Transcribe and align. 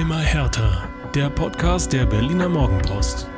Immer 0.00 0.20
härter. 0.20 0.88
Der 1.14 1.28
Podcast 1.28 1.92
der 1.92 2.06
Berliner 2.06 2.48
Morgenpost. 2.48 3.28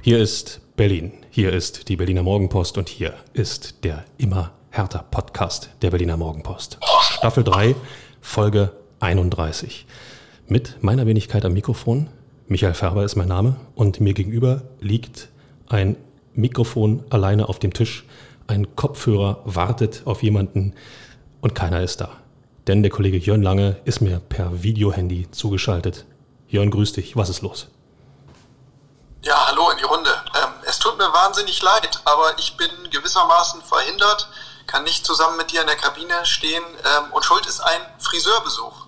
Hier 0.00 0.18
ist 0.18 0.60
Berlin. 0.74 1.12
Hier 1.30 1.52
ist 1.52 1.88
die 1.88 1.94
Berliner 1.94 2.24
Morgenpost 2.24 2.76
und 2.76 2.88
hier 2.88 3.14
ist 3.32 3.84
der 3.84 4.04
Immer 4.18 4.50
härter 4.70 5.04
Podcast 5.08 5.70
der 5.82 5.90
Berliner 5.90 6.16
Morgenpost. 6.16 6.80
Staffel 7.00 7.44
3, 7.44 7.76
Folge 8.20 8.72
31. 8.98 9.86
Mit 10.48 10.82
meiner 10.82 11.06
Wenigkeit 11.06 11.44
am 11.44 11.52
Mikrofon. 11.52 12.08
Michael 12.48 12.74
Färber 12.74 13.04
ist 13.04 13.14
mein 13.14 13.28
Name 13.28 13.54
und 13.76 14.00
mir 14.00 14.14
gegenüber 14.14 14.62
liegt 14.80 15.28
ein 15.68 15.94
Mikrofon 16.34 17.04
alleine 17.08 17.48
auf 17.48 17.60
dem 17.60 17.72
Tisch. 17.72 18.04
Ein 18.48 18.74
Kopfhörer 18.74 19.42
wartet 19.44 20.02
auf 20.06 20.24
jemanden 20.24 20.74
und 21.40 21.54
keiner 21.54 21.82
ist 21.82 22.00
da. 22.00 22.25
Denn 22.66 22.82
der 22.82 22.90
Kollege 22.90 23.16
Jörn 23.16 23.42
Lange 23.42 23.80
ist 23.84 24.00
mir 24.00 24.18
per 24.18 24.62
Videohandy 24.62 25.30
zugeschaltet. 25.30 26.04
Jörn, 26.48 26.70
grüß 26.70 26.94
dich. 26.94 27.16
Was 27.16 27.28
ist 27.28 27.42
los? 27.42 27.68
Ja, 29.22 29.46
hallo 29.46 29.70
in 29.70 29.78
die 29.78 29.84
Runde. 29.84 30.10
Ähm, 30.34 30.52
es 30.64 30.78
tut 30.80 30.98
mir 30.98 31.12
wahnsinnig 31.12 31.62
leid, 31.62 32.00
aber 32.04 32.38
ich 32.38 32.56
bin 32.56 32.70
gewissermaßen 32.90 33.62
verhindert, 33.62 34.28
kann 34.66 34.82
nicht 34.82 35.06
zusammen 35.06 35.36
mit 35.36 35.52
dir 35.52 35.60
in 35.60 35.66
der 35.68 35.76
Kabine 35.76 36.26
stehen 36.26 36.64
ähm, 36.84 37.12
und 37.12 37.24
schuld 37.24 37.46
ist 37.46 37.60
ein 37.60 37.80
Friseurbesuch. 37.98 38.86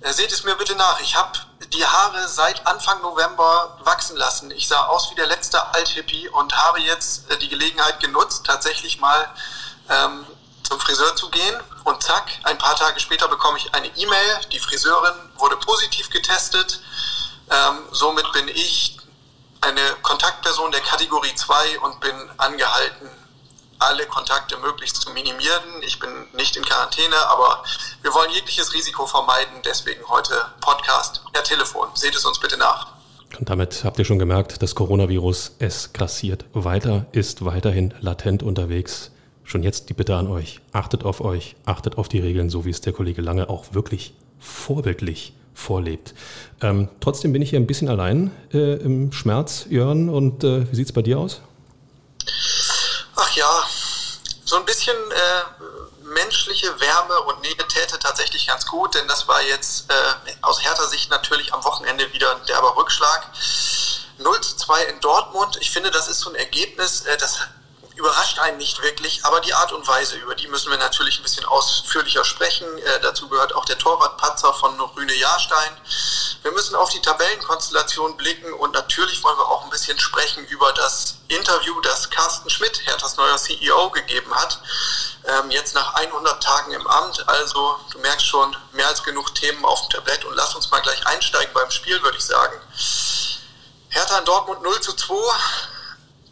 Äh, 0.00 0.12
seht 0.12 0.32
es 0.32 0.44
mir 0.44 0.54
bitte 0.54 0.74
nach. 0.74 1.00
Ich 1.00 1.14
habe 1.14 1.38
die 1.72 1.84
Haare 1.84 2.26
seit 2.28 2.66
Anfang 2.66 3.00
November 3.02 3.78
wachsen 3.84 4.16
lassen. 4.16 4.50
Ich 4.50 4.66
sah 4.66 4.84
aus 4.86 5.10
wie 5.10 5.14
der 5.14 5.26
letzte 5.26 5.74
Althippie 5.74 6.28
und 6.28 6.56
habe 6.56 6.80
jetzt 6.80 7.30
äh, 7.30 7.38
die 7.38 7.48
Gelegenheit 7.48 8.00
genutzt, 8.00 8.44
tatsächlich 8.46 8.98
mal 8.98 9.28
ähm, 9.90 10.26
zum 10.62 10.78
Friseur 10.80 11.14
zu 11.16 11.28
gehen. 11.30 11.60
Und 11.84 12.02
zack, 12.02 12.30
ein 12.44 12.58
paar 12.58 12.76
Tage 12.76 13.00
später 13.00 13.28
bekomme 13.28 13.58
ich 13.58 13.74
eine 13.74 13.88
E-Mail. 13.88 14.40
Die 14.52 14.58
Friseurin 14.58 15.14
wurde 15.36 15.56
positiv 15.56 16.10
getestet. 16.10 16.80
Ähm, 17.50 17.78
somit 17.90 18.30
bin 18.32 18.48
ich 18.48 18.98
eine 19.60 19.80
Kontaktperson 20.02 20.70
der 20.72 20.80
Kategorie 20.80 21.34
2 21.34 21.80
und 21.80 22.00
bin 22.00 22.14
angehalten, 22.36 23.08
alle 23.78 24.06
Kontakte 24.06 24.56
möglichst 24.58 24.96
zu 24.96 25.10
minimieren. 25.10 25.82
Ich 25.82 25.98
bin 25.98 26.10
nicht 26.34 26.56
in 26.56 26.64
Quarantäne, 26.64 27.16
aber 27.28 27.62
wir 28.02 28.14
wollen 28.14 28.30
jegliches 28.30 28.72
Risiko 28.74 29.06
vermeiden. 29.06 29.54
Deswegen 29.64 30.04
heute 30.08 30.34
Podcast 30.60 31.22
per 31.32 31.42
Telefon. 31.42 31.88
Seht 31.94 32.14
es 32.14 32.24
uns 32.24 32.38
bitte 32.38 32.56
nach. 32.56 32.88
Und 33.38 33.48
damit 33.48 33.84
habt 33.84 33.98
ihr 33.98 34.04
schon 34.04 34.18
gemerkt, 34.18 34.62
das 34.62 34.74
Coronavirus, 34.74 35.56
es 35.58 35.92
grassiert 35.92 36.44
weiter, 36.52 37.06
ist 37.12 37.44
weiterhin 37.44 37.94
latent 38.00 38.42
unterwegs. 38.42 39.10
Schon 39.44 39.62
jetzt 39.62 39.88
die 39.88 39.94
Bitte 39.94 40.16
an 40.16 40.28
euch, 40.28 40.60
achtet 40.72 41.04
auf 41.04 41.20
euch, 41.20 41.56
achtet 41.64 41.98
auf 41.98 42.08
die 42.08 42.20
Regeln, 42.20 42.48
so 42.48 42.64
wie 42.64 42.70
es 42.70 42.80
der 42.80 42.92
Kollege 42.92 43.22
Lange 43.22 43.50
auch 43.50 43.74
wirklich 43.74 44.14
vorbildlich 44.38 45.34
vorlebt. 45.54 46.14
Ähm, 46.60 46.88
trotzdem 47.00 47.32
bin 47.32 47.42
ich 47.42 47.50
hier 47.50 47.60
ein 47.60 47.66
bisschen 47.66 47.88
allein 47.88 48.30
äh, 48.52 48.74
im 48.76 49.12
Schmerz, 49.12 49.66
Jörn. 49.68 50.08
Und 50.08 50.44
äh, 50.44 50.70
wie 50.70 50.76
sieht 50.76 50.86
es 50.86 50.92
bei 50.92 51.02
dir 51.02 51.18
aus? 51.18 51.40
Ach 53.16 53.36
ja, 53.36 53.62
so 54.44 54.56
ein 54.56 54.64
bisschen 54.64 54.96
äh, 54.96 56.06
menschliche 56.12 56.68
Wärme 56.80 57.20
und 57.22 57.42
Nähe 57.42 57.56
täte 57.68 57.98
tatsächlich 57.98 58.46
ganz 58.46 58.66
gut, 58.66 58.94
denn 58.94 59.06
das 59.08 59.28
war 59.28 59.42
jetzt 59.42 59.90
äh, 59.90 60.32
aus 60.42 60.62
härter 60.62 60.88
Sicht 60.88 61.10
natürlich 61.10 61.52
am 61.52 61.64
Wochenende 61.64 62.12
wieder 62.12 62.36
ein 62.36 62.46
derber 62.46 62.76
Rückschlag. 62.76 63.28
0 64.18 64.40
zu 64.40 64.56
2 64.56 64.84
in 64.84 65.00
Dortmund. 65.00 65.58
Ich 65.60 65.70
finde, 65.70 65.90
das 65.90 66.08
ist 66.08 66.20
so 66.20 66.30
ein 66.30 66.36
Ergebnis, 66.36 67.02
äh, 67.02 67.16
das 67.16 67.40
überrascht 67.96 68.38
einen 68.38 68.58
nicht 68.58 68.82
wirklich, 68.82 69.24
aber 69.24 69.40
die 69.40 69.54
Art 69.54 69.72
und 69.72 69.86
Weise, 69.86 70.16
über 70.16 70.34
die 70.34 70.48
müssen 70.48 70.70
wir 70.70 70.78
natürlich 70.78 71.18
ein 71.18 71.22
bisschen 71.22 71.44
ausführlicher 71.44 72.24
sprechen. 72.24 72.66
Äh, 72.78 73.00
dazu 73.00 73.28
gehört 73.28 73.54
auch 73.54 73.64
der 73.64 73.78
Torwartpatzer 73.78 74.54
von 74.54 74.80
Rüne 74.80 75.14
Jahrstein. 75.14 75.76
Wir 76.42 76.52
müssen 76.52 76.74
auf 76.74 76.90
die 76.90 77.00
Tabellenkonstellation 77.00 78.16
blicken 78.16 78.52
und 78.54 78.72
natürlich 78.72 79.22
wollen 79.22 79.36
wir 79.36 79.46
auch 79.46 79.64
ein 79.64 79.70
bisschen 79.70 79.98
sprechen 79.98 80.44
über 80.46 80.72
das 80.72 81.16
Interview, 81.28 81.80
das 81.82 82.10
Carsten 82.10 82.50
Schmidt, 82.50 82.80
Herthas 82.86 83.16
neuer 83.16 83.36
CEO, 83.36 83.90
gegeben 83.90 84.34
hat. 84.34 84.60
Ähm, 85.24 85.50
jetzt 85.50 85.74
nach 85.74 85.94
100 85.94 86.42
Tagen 86.42 86.72
im 86.72 86.86
Amt. 86.86 87.28
Also 87.28 87.78
du 87.92 87.98
merkst 87.98 88.26
schon, 88.26 88.56
mehr 88.72 88.88
als 88.88 89.02
genug 89.02 89.34
Themen 89.34 89.64
auf 89.64 89.82
dem 89.82 89.90
Tablett 89.90 90.24
und 90.24 90.34
lass 90.34 90.54
uns 90.54 90.70
mal 90.70 90.80
gleich 90.80 91.06
einsteigen 91.06 91.52
beim 91.54 91.70
Spiel, 91.70 92.02
würde 92.02 92.18
ich 92.18 92.24
sagen. 92.24 92.60
Hertha 93.90 94.18
in 94.18 94.24
Dortmund 94.24 94.62
0 94.62 94.80
zu 94.80 94.94
2 94.94 95.14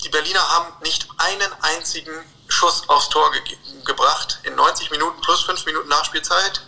die 0.01 0.09
Berliner 0.09 0.41
haben 0.41 0.73
nicht 0.83 1.09
einen 1.19 1.53
einzigen 1.63 2.13
Schuss 2.49 2.89
aufs 2.89 3.09
Tor 3.09 3.31
ge 3.33 3.57
gebracht 3.85 4.41
in 4.45 4.55
90 4.55 4.91
Minuten 4.91 5.21
plus 5.21 5.43
5 5.43 5.65
Minuten 5.67 5.89
Nachspielzeit. 5.89 6.63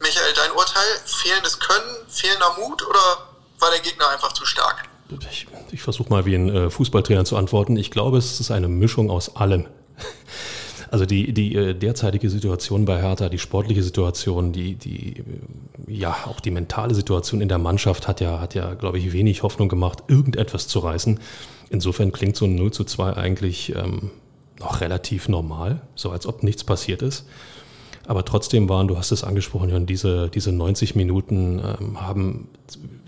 Michael, 0.00 0.32
dein 0.34 0.52
Urteil? 0.52 1.00
Fehlendes 1.04 1.58
Können, 1.60 2.08
fehlender 2.08 2.56
Mut 2.58 2.86
oder 2.86 3.28
war 3.58 3.70
der 3.70 3.80
Gegner 3.80 4.08
einfach 4.08 4.32
zu 4.32 4.44
stark? 4.44 4.88
Ich, 5.30 5.46
ich 5.70 5.82
versuche 5.82 6.08
mal 6.08 6.24
wie 6.24 6.34
ein 6.34 6.48
äh, 6.48 6.70
Fußballtrainer 6.70 7.24
zu 7.24 7.36
antworten. 7.36 7.76
Ich 7.76 7.90
glaube, 7.90 8.18
es 8.18 8.40
ist 8.40 8.50
eine 8.50 8.68
Mischung 8.68 9.10
aus 9.10 9.36
allem. 9.36 9.68
Also 10.94 11.06
die, 11.06 11.32
die 11.32 11.56
äh, 11.56 11.74
derzeitige 11.74 12.30
Situation 12.30 12.84
bei 12.84 13.02
Hertha, 13.02 13.28
die 13.28 13.40
sportliche 13.40 13.82
Situation, 13.82 14.52
die, 14.52 14.76
die, 14.76 15.18
äh, 15.18 15.22
ja, 15.88 16.16
auch 16.26 16.38
die 16.38 16.52
mentale 16.52 16.94
Situation 16.94 17.40
in 17.40 17.48
der 17.48 17.58
Mannschaft 17.58 18.06
hat 18.06 18.20
ja, 18.20 18.38
hat 18.38 18.54
ja, 18.54 18.74
glaube 18.74 18.98
ich, 18.98 19.12
wenig 19.12 19.42
Hoffnung 19.42 19.68
gemacht, 19.68 20.04
irgendetwas 20.06 20.68
zu 20.68 20.78
reißen. 20.78 21.18
Insofern 21.68 22.12
klingt 22.12 22.36
so 22.36 22.44
ein 22.44 22.54
0 22.54 22.72
zu 22.72 22.84
2 22.84 23.14
eigentlich 23.14 23.74
ähm, 23.74 24.12
noch 24.60 24.82
relativ 24.82 25.28
normal, 25.28 25.82
so 25.96 26.10
als 26.10 26.28
ob 26.28 26.44
nichts 26.44 26.62
passiert 26.62 27.02
ist. 27.02 27.26
Aber 28.06 28.24
trotzdem 28.24 28.68
waren, 28.68 28.86
du 28.86 28.96
hast 28.96 29.10
es 29.10 29.24
angesprochen, 29.24 29.70
Jan, 29.70 29.86
diese, 29.86 30.28
diese 30.28 30.52
90 30.52 30.94
Minuten 30.94 31.58
ähm, 31.58 32.00
haben 32.00 32.46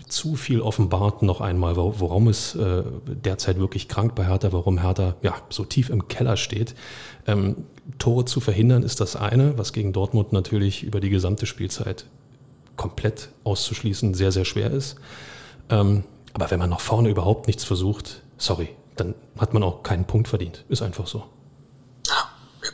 zu 0.07 0.35
viel 0.35 0.61
offenbart 0.61 1.21
noch 1.21 1.41
einmal, 1.41 1.75
worum 1.75 2.27
es 2.27 2.55
äh, 2.55 2.83
derzeit 3.05 3.59
wirklich 3.59 3.87
krank 3.87 4.15
bei 4.15 4.25
Hertha, 4.25 4.51
warum 4.51 4.79
Hertha 4.79 5.15
ja, 5.21 5.35
so 5.49 5.65
tief 5.65 5.89
im 5.89 6.07
Keller 6.07 6.37
steht. 6.37 6.75
Ähm, 7.25 7.65
Tore 7.99 8.25
zu 8.25 8.39
verhindern 8.39 8.83
ist 8.83 9.01
das 9.01 9.15
eine, 9.15 9.57
was 9.57 9.73
gegen 9.73 9.93
Dortmund 9.93 10.33
natürlich 10.33 10.83
über 10.83 10.99
die 10.99 11.09
gesamte 11.09 11.45
Spielzeit 11.45 12.05
komplett 12.75 13.29
auszuschließen 13.43 14.13
sehr, 14.13 14.31
sehr 14.31 14.45
schwer 14.45 14.71
ist. 14.71 14.95
Ähm, 15.69 16.03
aber 16.33 16.51
wenn 16.51 16.59
man 16.59 16.69
nach 16.69 16.79
vorne 16.79 17.09
überhaupt 17.09 17.47
nichts 17.47 17.63
versucht, 17.63 18.21
sorry, 18.37 18.69
dann 18.95 19.15
hat 19.37 19.53
man 19.53 19.63
auch 19.63 19.83
keinen 19.83 20.05
Punkt 20.05 20.27
verdient. 20.27 20.63
Ist 20.69 20.81
einfach 20.81 21.07
so. 21.07 21.23
Ja, 22.07 22.29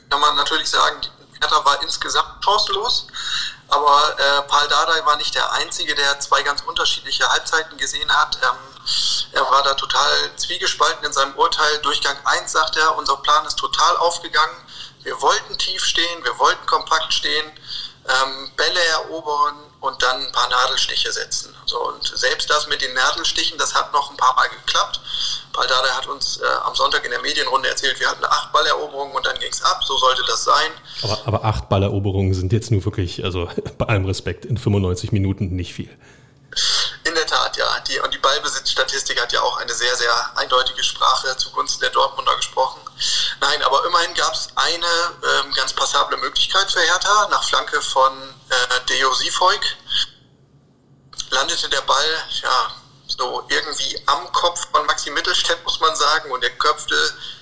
kann 0.09 0.21
man 0.21 0.35
natürlich 0.35 0.67
sagen, 0.67 0.97
Hertha 1.43 1.65
war 1.65 1.81
insgesamt 1.81 2.43
chancenlos. 2.43 3.07
Aber 3.69 4.15
äh, 4.19 4.41
Paul 4.43 4.67
Dardai 4.67 5.05
war 5.05 5.15
nicht 5.17 5.33
der 5.35 5.51
Einzige, 5.53 5.95
der 5.95 6.19
zwei 6.19 6.41
ganz 6.43 6.61
unterschiedliche 6.61 7.27
Halbzeiten 7.29 7.77
gesehen 7.77 8.11
hat. 8.15 8.37
Ähm, 8.41 8.57
er 9.31 9.49
war 9.49 9.63
da 9.63 9.73
total 9.73 10.35
zwiegespalten 10.35 11.05
in 11.05 11.13
seinem 11.13 11.33
Urteil. 11.35 11.79
Durchgang 11.79 12.15
1 12.25 12.51
sagt 12.51 12.77
er, 12.77 12.95
unser 12.97 13.17
Plan 13.17 13.45
ist 13.45 13.57
total 13.57 13.97
aufgegangen. 13.97 14.55
Wir 15.03 15.19
wollten 15.21 15.57
tief 15.57 15.83
stehen, 15.83 16.23
wir 16.23 16.37
wollten 16.39 16.65
kompakt 16.65 17.13
stehen, 17.13 17.51
ähm, 18.07 18.51
Bälle 18.55 18.83
erobern 18.91 19.55
und 19.79 20.01
dann 20.01 20.25
ein 20.25 20.31
paar 20.31 20.49
Nadelstiche 20.49 21.11
setzen. 21.11 21.53
So, 21.65 21.79
und 21.89 22.05
selbst 22.05 22.49
das 22.49 22.67
mit 22.67 22.81
den 22.81 22.93
Nadelstichen, 22.93 23.57
das 23.57 23.73
hat 23.73 23.91
noch 23.93 24.11
ein 24.11 24.17
paar 24.17 24.35
Mal 24.35 24.47
geklappt. 24.49 24.99
Paldada 25.53 25.89
hat 25.95 26.07
uns 26.07 26.37
äh, 26.37 26.45
am 26.65 26.75
Sonntag 26.75 27.05
in 27.05 27.11
der 27.11 27.21
Medienrunde 27.21 27.69
erzählt, 27.69 27.99
wir 27.99 28.09
hatten 28.09 28.25
acht 28.25 28.51
Balleroberungen 28.51 29.15
und 29.15 29.25
dann 29.25 29.37
ging 29.39 29.51
es 29.51 29.61
ab. 29.63 29.83
So 29.83 29.97
sollte 29.97 30.23
das 30.27 30.43
sein. 30.43 30.71
Aber, 31.03 31.19
aber 31.25 31.45
acht 31.45 31.69
Balleroberungen 31.69 32.33
sind 32.33 32.51
jetzt 32.51 32.71
nur 32.71 32.83
wirklich, 32.85 33.23
also 33.23 33.49
bei 33.77 33.85
allem 33.85 34.05
Respekt, 34.05 34.45
in 34.45 34.57
95 34.57 35.11
Minuten 35.11 35.55
nicht 35.55 35.73
viel. 35.73 35.89
In 37.05 37.13
der 37.15 37.25
Tat, 37.25 37.57
ja. 37.57 37.79
Die, 37.87 37.99
und 37.99 38.13
die 38.13 38.19
Ballbesitzstatistik 38.19 39.21
hat 39.21 39.33
ja 39.33 39.41
auch 39.41 39.57
eine 39.57 39.73
sehr, 39.73 39.95
sehr 39.95 40.37
eindeutige 40.37 40.83
Sprache 40.83 41.35
zugunsten 41.37 41.81
der 41.81 41.89
Dortmunder 41.89 42.35
gesprochen. 42.35 42.72
Nein, 43.43 43.61
aber 43.63 43.85
immerhin 43.85 44.13
gab 44.13 44.33
es 44.33 44.47
eine 44.55 44.85
ähm, 44.87 45.51
ganz 45.51 45.73
passable 45.73 46.15
Möglichkeit 46.15 46.71
für 46.71 46.79
Hertha. 46.79 47.27
Nach 47.27 47.43
Flanke 47.43 47.81
von 47.81 48.13
äh, 48.49 48.79
Deo 48.87 49.13
Sifoik 49.13 49.77
landete 51.29 51.67
der 51.67 51.81
Ball, 51.81 52.23
ja, 52.41 52.71
so 53.05 53.43
irgendwie 53.49 54.01
am 54.05 54.31
Kopf 54.31 54.65
von 54.71 54.85
Maxi 54.85 55.11
Mittelstädt, 55.11 55.61
muss 55.65 55.81
man 55.81 55.93
sagen, 55.93 56.31
und 56.31 56.41
er 56.41 56.51
köpfte 56.51 56.95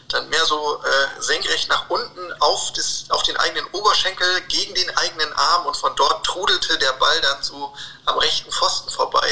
dann 0.08 0.28
mehr 0.30 0.44
so 0.44 0.82
äh, 0.84 1.22
senkrecht 1.22 1.70
nach 1.70 1.88
unten 1.88 2.34
auf, 2.40 2.74
das, 2.74 3.06
auf 3.10 3.22
den 3.22 3.38
eigenen 3.38 3.68
Oberschenkel 3.68 4.42
gegen 4.48 4.74
den 4.74 4.98
eigenen 4.98 5.32
Arm 5.34 5.68
und 5.68 5.78
von 5.78 5.96
dort 5.96 6.26
trudelte 6.26 6.80
der 6.80 6.94
Ball 6.94 7.22
dann 7.22 7.44
so 7.44 7.76
am 8.06 8.18
rechten 8.18 8.52
Pfosten 8.52 8.90
vorbei. 8.90 9.30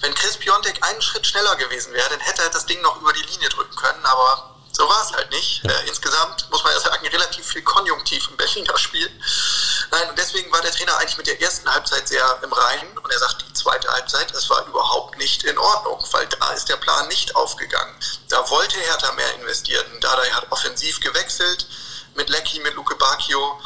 Wenn 0.00 0.12
Chris 0.16 0.36
Piontek 0.36 0.84
einen 0.84 1.00
Schritt 1.00 1.28
schneller 1.28 1.54
gewesen 1.54 1.92
wäre, 1.92 2.10
dann 2.10 2.18
hätte 2.18 2.42
er 2.42 2.50
das 2.50 2.66
Ding 2.66 2.80
noch 2.80 3.00
über 3.00 3.12
die 3.12 3.22
Linie 3.22 3.50
drücken 3.50 3.76
können, 3.76 4.04
aber 4.04 4.52
so 4.82 4.88
war 4.88 5.02
es 5.02 5.12
halt 5.12 5.30
nicht. 5.30 5.64
Äh, 5.64 5.88
insgesamt 5.88 6.50
muss 6.50 6.64
man 6.64 6.72
ja 6.72 6.80
sagen, 6.80 7.06
relativ 7.06 7.46
viel 7.46 7.62
Konjunktiv 7.62 8.26
im 8.28 8.36
Berliner 8.36 8.76
Spiel. 8.76 9.08
Nein, 9.92 10.10
und 10.10 10.18
deswegen 10.18 10.50
war 10.50 10.60
der 10.60 10.72
Trainer 10.72 10.96
eigentlich 10.98 11.18
mit 11.18 11.28
der 11.28 11.40
ersten 11.40 11.72
Halbzeit 11.72 12.08
sehr 12.08 12.40
im 12.42 12.52
Reinen 12.52 12.98
und 12.98 13.10
er 13.12 13.18
sagt, 13.20 13.44
die 13.48 13.52
zweite 13.52 13.88
Halbzeit, 13.88 14.32
es 14.32 14.50
war 14.50 14.66
überhaupt 14.66 15.18
nicht 15.18 15.44
in 15.44 15.56
Ordnung, 15.56 16.04
weil 16.10 16.26
da 16.26 16.50
ist 16.50 16.68
der 16.68 16.78
Plan 16.78 17.06
nicht 17.06 17.36
aufgegangen. 17.36 17.94
Da 18.28 18.50
wollte 18.50 18.76
Hertha 18.76 19.12
mehr 19.12 19.34
investieren. 19.34 20.00
Dada 20.00 20.24
hat 20.32 20.50
offensiv 20.50 20.98
gewechselt 20.98 21.68
mit 22.14 22.28
Lecky, 22.28 22.58
mit 22.60 22.74
Luke 22.74 22.96
Bacchio, 22.96 23.60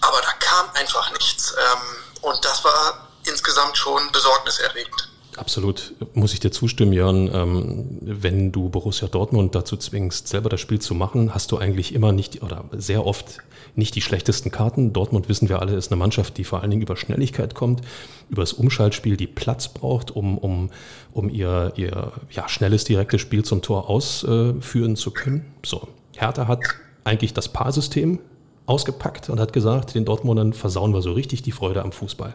aber 0.00 0.20
da 0.20 0.32
kam 0.34 0.70
einfach 0.74 1.10
nichts. 1.10 1.54
Ähm, 1.58 2.04
und 2.20 2.44
das 2.44 2.62
war 2.62 3.08
insgesamt 3.24 3.76
schon 3.76 4.12
besorgniserregend. 4.12 5.08
Absolut, 5.38 5.94
muss 6.14 6.34
ich 6.34 6.40
dir 6.40 6.50
zustimmen, 6.50 6.92
Jörn. 6.92 7.30
Ähm, 7.32 7.98
wenn 8.00 8.50
du 8.50 8.68
Borussia 8.68 9.06
Dortmund 9.06 9.54
dazu 9.54 9.76
zwingst, 9.76 10.26
selber 10.26 10.48
das 10.48 10.60
Spiel 10.60 10.80
zu 10.80 10.96
machen, 10.96 11.32
hast 11.32 11.52
du 11.52 11.58
eigentlich 11.58 11.94
immer 11.94 12.10
nicht 12.10 12.42
oder 12.42 12.64
sehr 12.72 13.06
oft 13.06 13.38
nicht 13.76 13.94
die 13.94 14.00
schlechtesten 14.00 14.50
Karten. 14.50 14.92
Dortmund, 14.92 15.28
wissen 15.28 15.48
wir 15.48 15.60
alle, 15.60 15.76
ist 15.76 15.92
eine 15.92 15.98
Mannschaft, 15.98 16.38
die 16.38 16.44
vor 16.44 16.60
allen 16.60 16.70
Dingen 16.70 16.82
über 16.82 16.96
Schnelligkeit 16.96 17.54
kommt, 17.54 17.82
über 18.28 18.42
das 18.42 18.52
Umschaltspiel, 18.52 19.16
die 19.16 19.28
Platz 19.28 19.68
braucht, 19.68 20.10
um, 20.10 20.38
um, 20.38 20.70
um 21.12 21.30
ihr, 21.30 21.72
ihr 21.76 22.12
ja, 22.32 22.48
schnelles, 22.48 22.82
direktes 22.84 23.20
Spiel 23.20 23.44
zum 23.44 23.62
Tor 23.62 23.88
ausführen 23.88 24.96
zu 24.96 25.12
können. 25.12 25.46
So, 25.64 25.86
Hertha 26.16 26.48
hat 26.48 26.64
eigentlich 27.04 27.32
das 27.32 27.48
Paarsystem 27.48 28.18
ausgepackt 28.66 29.30
und 29.30 29.38
hat 29.38 29.52
gesagt, 29.52 29.94
den 29.94 30.04
Dortmundern 30.04 30.52
versauen 30.52 30.92
wir 30.92 31.00
so 31.00 31.12
richtig 31.12 31.42
die 31.42 31.52
Freude 31.52 31.82
am 31.82 31.92
Fußball. 31.92 32.34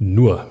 Nur, 0.00 0.46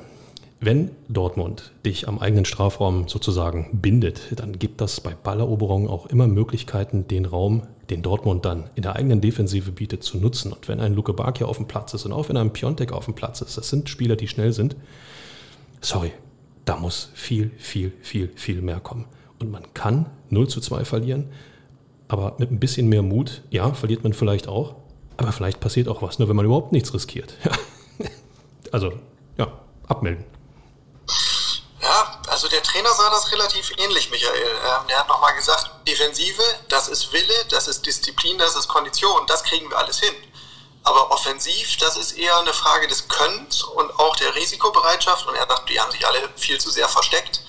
wenn 0.63 0.91
Dortmund 1.09 1.71
dich 1.83 2.07
am 2.07 2.19
eigenen 2.19 2.45
Strafraum 2.45 3.07
sozusagen 3.07 3.79
bindet, 3.81 4.39
dann 4.39 4.59
gibt 4.59 4.79
das 4.79 5.01
bei 5.01 5.15
Balleroberungen 5.15 5.89
auch 5.89 6.05
immer 6.05 6.27
Möglichkeiten, 6.27 7.07
den 7.07 7.25
Raum, 7.25 7.63
den 7.89 8.03
Dortmund 8.03 8.45
dann 8.45 8.69
in 8.75 8.83
der 8.83 8.95
eigenen 8.95 9.21
Defensive 9.21 9.71
bietet, 9.71 10.03
zu 10.03 10.19
nutzen. 10.19 10.53
Und 10.53 10.67
wenn 10.67 10.79
ein 10.79 10.93
Luke 10.93 11.13
Bakio 11.13 11.47
auf 11.47 11.57
dem 11.57 11.65
Platz 11.65 11.95
ist 11.95 12.05
und 12.05 12.13
auch 12.13 12.29
wenn 12.29 12.37
ein 12.37 12.53
Piontek 12.53 12.93
auf 12.93 13.05
dem 13.05 13.15
Platz 13.15 13.41
ist, 13.41 13.57
das 13.57 13.69
sind 13.69 13.89
Spieler, 13.89 14.15
die 14.15 14.27
schnell 14.27 14.53
sind, 14.53 14.75
sorry, 15.81 16.11
da 16.65 16.77
muss 16.77 17.09
viel, 17.15 17.49
viel, 17.57 17.91
viel, 18.01 18.31
viel 18.35 18.61
mehr 18.61 18.79
kommen. 18.79 19.05
Und 19.39 19.49
man 19.49 19.63
kann 19.73 20.05
0 20.29 20.47
zu 20.47 20.61
2 20.61 20.85
verlieren, 20.85 21.29
aber 22.07 22.35
mit 22.37 22.51
ein 22.51 22.59
bisschen 22.59 22.87
mehr 22.87 23.01
Mut, 23.01 23.41
ja, 23.49 23.73
verliert 23.73 24.03
man 24.03 24.13
vielleicht 24.13 24.47
auch, 24.47 24.75
aber 25.17 25.31
vielleicht 25.31 25.59
passiert 25.59 25.87
auch 25.87 26.03
was, 26.03 26.19
nur 26.19 26.29
wenn 26.29 26.35
man 26.35 26.45
überhaupt 26.45 26.71
nichts 26.71 26.93
riskiert. 26.93 27.33
also, 28.71 28.93
ja, 29.39 29.51
abmelden. 29.87 30.23
Also 32.41 32.49
der 32.49 32.63
Trainer 32.63 32.91
sah 32.91 33.07
das 33.11 33.31
relativ 33.31 33.69
ähnlich, 33.77 34.09
Michael. 34.09 34.33
Ähm, 34.65 34.87
der 34.89 34.97
hat 34.97 35.07
nochmal 35.07 35.35
gesagt, 35.35 35.69
Defensive, 35.87 36.41
das 36.69 36.87
ist 36.87 37.13
Wille, 37.13 37.45
das 37.49 37.67
ist 37.67 37.85
Disziplin, 37.85 38.39
das 38.39 38.55
ist 38.55 38.67
Kondition, 38.67 39.27
das 39.27 39.43
kriegen 39.43 39.69
wir 39.69 39.77
alles 39.77 39.99
hin. 39.99 40.15
Aber 40.81 41.11
offensiv, 41.11 41.77
das 41.77 41.97
ist 41.97 42.13
eher 42.13 42.35
eine 42.39 42.51
Frage 42.51 42.87
des 42.87 43.07
Könnens 43.07 43.61
und 43.61 43.91
auch 43.99 44.15
der 44.15 44.33
Risikobereitschaft. 44.33 45.27
Und 45.27 45.35
er 45.35 45.45
sagt, 45.47 45.69
die 45.69 45.79
haben 45.79 45.91
sich 45.91 46.03
alle 46.07 46.29
viel 46.35 46.59
zu 46.59 46.71
sehr 46.71 46.89
versteckt. 46.89 47.43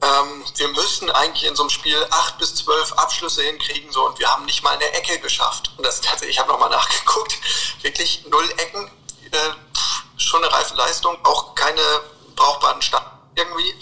Ähm, 0.00 0.44
wir 0.54 0.68
müssen 0.68 1.10
eigentlich 1.10 1.44
in 1.44 1.54
so 1.54 1.64
einem 1.64 1.70
Spiel 1.70 2.02
acht 2.08 2.38
bis 2.38 2.54
zwölf 2.54 2.94
Abschlüsse 2.94 3.42
hinkriegen, 3.42 3.92
so 3.92 4.06
und 4.06 4.18
wir 4.18 4.32
haben 4.32 4.46
nicht 4.46 4.62
mal 4.62 4.76
eine 4.76 4.92
Ecke 4.94 5.18
geschafft. 5.18 5.72
Und 5.76 5.84
das 5.84 6.00
tatsächlich, 6.00 6.36
ich 6.36 6.38
habe 6.38 6.50
nochmal 6.50 6.70
nachgeguckt, 6.70 7.36
wirklich 7.82 8.24
null 8.30 8.48
Ecken, 8.56 8.90
äh, 9.30 9.38
schon 10.16 10.42
eine 10.42 10.50
reife 10.50 10.74
Leistung, 10.74 11.18
auch 11.22 11.54
keine 11.54 11.82
brauchbaren 12.34 12.80
Stand 12.80 13.15
irgendwie. 13.36 13.74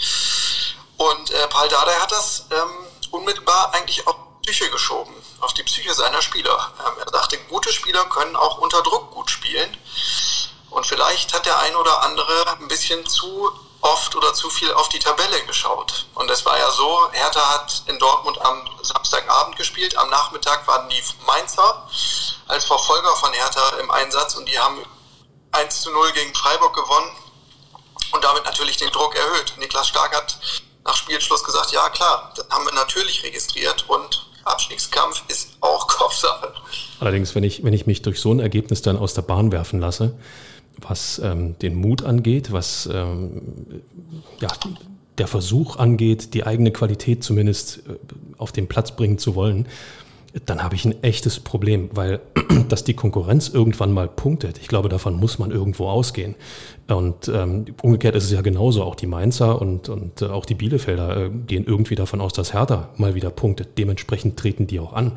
Und 0.97 1.31
äh, 1.31 1.47
Paul 1.49 1.69
Dardai 1.69 1.95
hat 1.95 2.13
das 2.13 2.47
ähm, 2.51 2.87
unmittelbar 3.11 3.73
eigentlich 3.75 4.07
auf 4.07 4.17
die 4.45 4.51
Psyche 4.51 4.71
geschoben, 4.71 5.15
auf 5.41 5.55
die 5.55 5.63
Psyche 5.63 5.95
seiner 5.95 6.23
Spieler. 6.23 6.73
Ähm, 6.87 7.03
er 7.05 7.11
sagte, 7.11 7.39
gute 7.49 7.73
Spieler 7.73 8.05
können 8.07 8.37
auch 8.37 8.59
unter 8.59 8.83
Druck 8.83 9.11
gut 9.13 9.31
spielen. 9.31 9.77
Und 10.71 10.87
vielleicht 10.87 11.33
hat 11.33 11.47
der 11.47 11.59
ein 11.61 11.77
oder 11.77 12.03
andere 12.03 12.59
ein 12.59 12.69
bisschen 12.69 13.07
zu 13.07 13.51
oft 13.81 14.17
oder 14.17 14.33
zu 14.33 14.49
viel 14.49 14.73
auf 14.73 14.89
die 14.89 14.99
Tabelle 14.99 15.45
geschaut. 15.45 16.07
Und 16.15 16.31
es 16.31 16.45
war 16.47 16.59
ja 16.59 16.71
so, 16.71 17.09
Hertha 17.13 17.49
hat 17.51 17.83
in 17.87 17.99
Dortmund 17.99 18.41
am 18.41 18.69
Samstagabend 18.83 19.57
gespielt, 19.57 19.97
am 19.97 20.09
Nachmittag 20.09 20.67
waren 20.67 20.89
die 20.89 21.03
Mainzer 21.27 21.87
als 22.49 22.65
Verfolger 22.65 23.15
von 23.17 23.33
Hertha 23.33 23.77
im 23.81 23.91
Einsatz 23.91 24.35
und 24.37 24.47
die 24.47 24.59
haben 24.59 24.85
1 25.53 25.83
zu 25.83 25.91
0 25.91 26.13
gegen 26.13 26.35
Freiburg 26.35 26.75
gewonnen 26.75 27.15
und 28.15 28.25
damit 28.25 28.45
natürlich 28.45 28.77
den 28.77 28.91
Druck 28.91 29.15
erhöht. 29.17 29.55
Niklas 29.59 29.89
Stark 29.89 30.15
hat 30.17 30.39
nach 30.85 30.97
Spielschluss 30.97 31.43
gesagt, 31.43 31.73
ja 31.73 31.89
klar, 31.89 32.33
das 32.37 32.47
haben 32.51 32.65
wir 32.65 32.75
natürlich 32.75 33.23
registriert 33.25 33.85
und 33.89 34.27
Abstiegskampf 34.45 35.23
ist 35.29 35.57
auch 35.61 35.87
Kopfsache. 35.89 36.53
Allerdings, 37.01 37.35
wenn 37.35 37.45
ich, 37.45 37.65
wenn 37.65 37.73
ich 37.73 37.87
mich 37.87 38.03
durch 38.03 38.21
so 38.21 38.33
ein 38.33 38.41
Ergebnis 38.41 38.83
dann 38.83 38.97
aus 38.97 39.15
der 39.15 39.23
Bahn 39.23 39.53
werfen 39.53 39.81
lasse, 39.81 40.17
was 40.79 41.19
ähm, 41.19 41.59
den 41.59 41.75
Mut 41.75 42.03
angeht, 42.03 42.53
was 42.53 42.89
ähm, 42.93 43.83
ja, 44.41 44.49
der 45.19 45.27
Versuch 45.27 45.77
angeht, 45.77 46.35
die 46.35 46.45
eigene 46.45 46.73
Qualität 46.73 47.25
zumindest 47.25 47.79
äh, 47.79 47.97
auf 48.39 48.53
den 48.53 48.69
Platz 48.69 48.93
bringen 48.93 49.19
zu 49.19 49.35
wollen, 49.35 49.69
dann 50.47 50.63
habe 50.63 50.75
ich 50.75 50.85
ein 50.85 51.03
echtes 51.03 51.39
Problem, 51.39 51.91
weil 51.93 52.21
dass 52.69 52.85
die 52.85 52.95
Konkurrenz 52.95 53.49
irgendwann 53.49 53.93
mal 53.93 54.09
punktet, 54.09 54.59
ich 54.59 54.69
glaube, 54.69 54.89
davon 54.89 55.15
muss 55.15 55.39
man 55.39 55.51
irgendwo 55.51 55.89
ausgehen. 55.89 56.35
Und 56.89 57.29
ähm, 57.29 57.67
umgekehrt 57.83 58.17
ist 58.17 58.25
es 58.25 58.33
ja 58.33 58.43
genauso, 58.43 58.83
auch 58.83 58.97
die 58.97 59.07
Mainzer 59.07 59.61
und, 59.61 59.89
und 59.89 60.23
äh, 60.23 60.27
auch 60.27 60.45
die 60.45 60.55
Bielefelder 60.55 61.27
äh, 61.27 61.31
gehen 61.31 61.65
irgendwie 61.67 61.95
davon 61.95 62.21
aus, 62.21 62.33
dass 62.33 62.53
Hertha 62.53 62.91
mal 62.97 63.15
wieder 63.15 63.31
punktet. 63.31 63.79
Dementsprechend 63.79 64.37
treten 64.37 64.67
die 64.67 64.81
auch 64.81 64.93
an. 64.93 65.13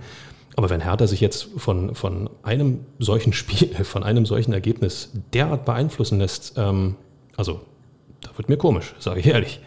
Aber 0.55 0.69
wenn 0.69 0.81
Hertha 0.81 1.07
sich 1.07 1.21
jetzt 1.21 1.49
von, 1.57 1.95
von 1.95 2.29
einem 2.43 2.81
solchen 2.99 3.33
Spiel, 3.33 3.73
von 3.83 4.03
einem 4.03 4.25
solchen 4.25 4.53
Ergebnis 4.53 5.11
derart 5.33 5.65
beeinflussen 5.65 6.19
lässt, 6.19 6.53
ähm, 6.57 6.95
also 7.35 7.61
da 8.21 8.29
wird 8.37 8.49
mir 8.49 8.57
komisch, 8.57 8.93
sage 8.99 9.19
ich 9.19 9.27
ehrlich. 9.27 9.61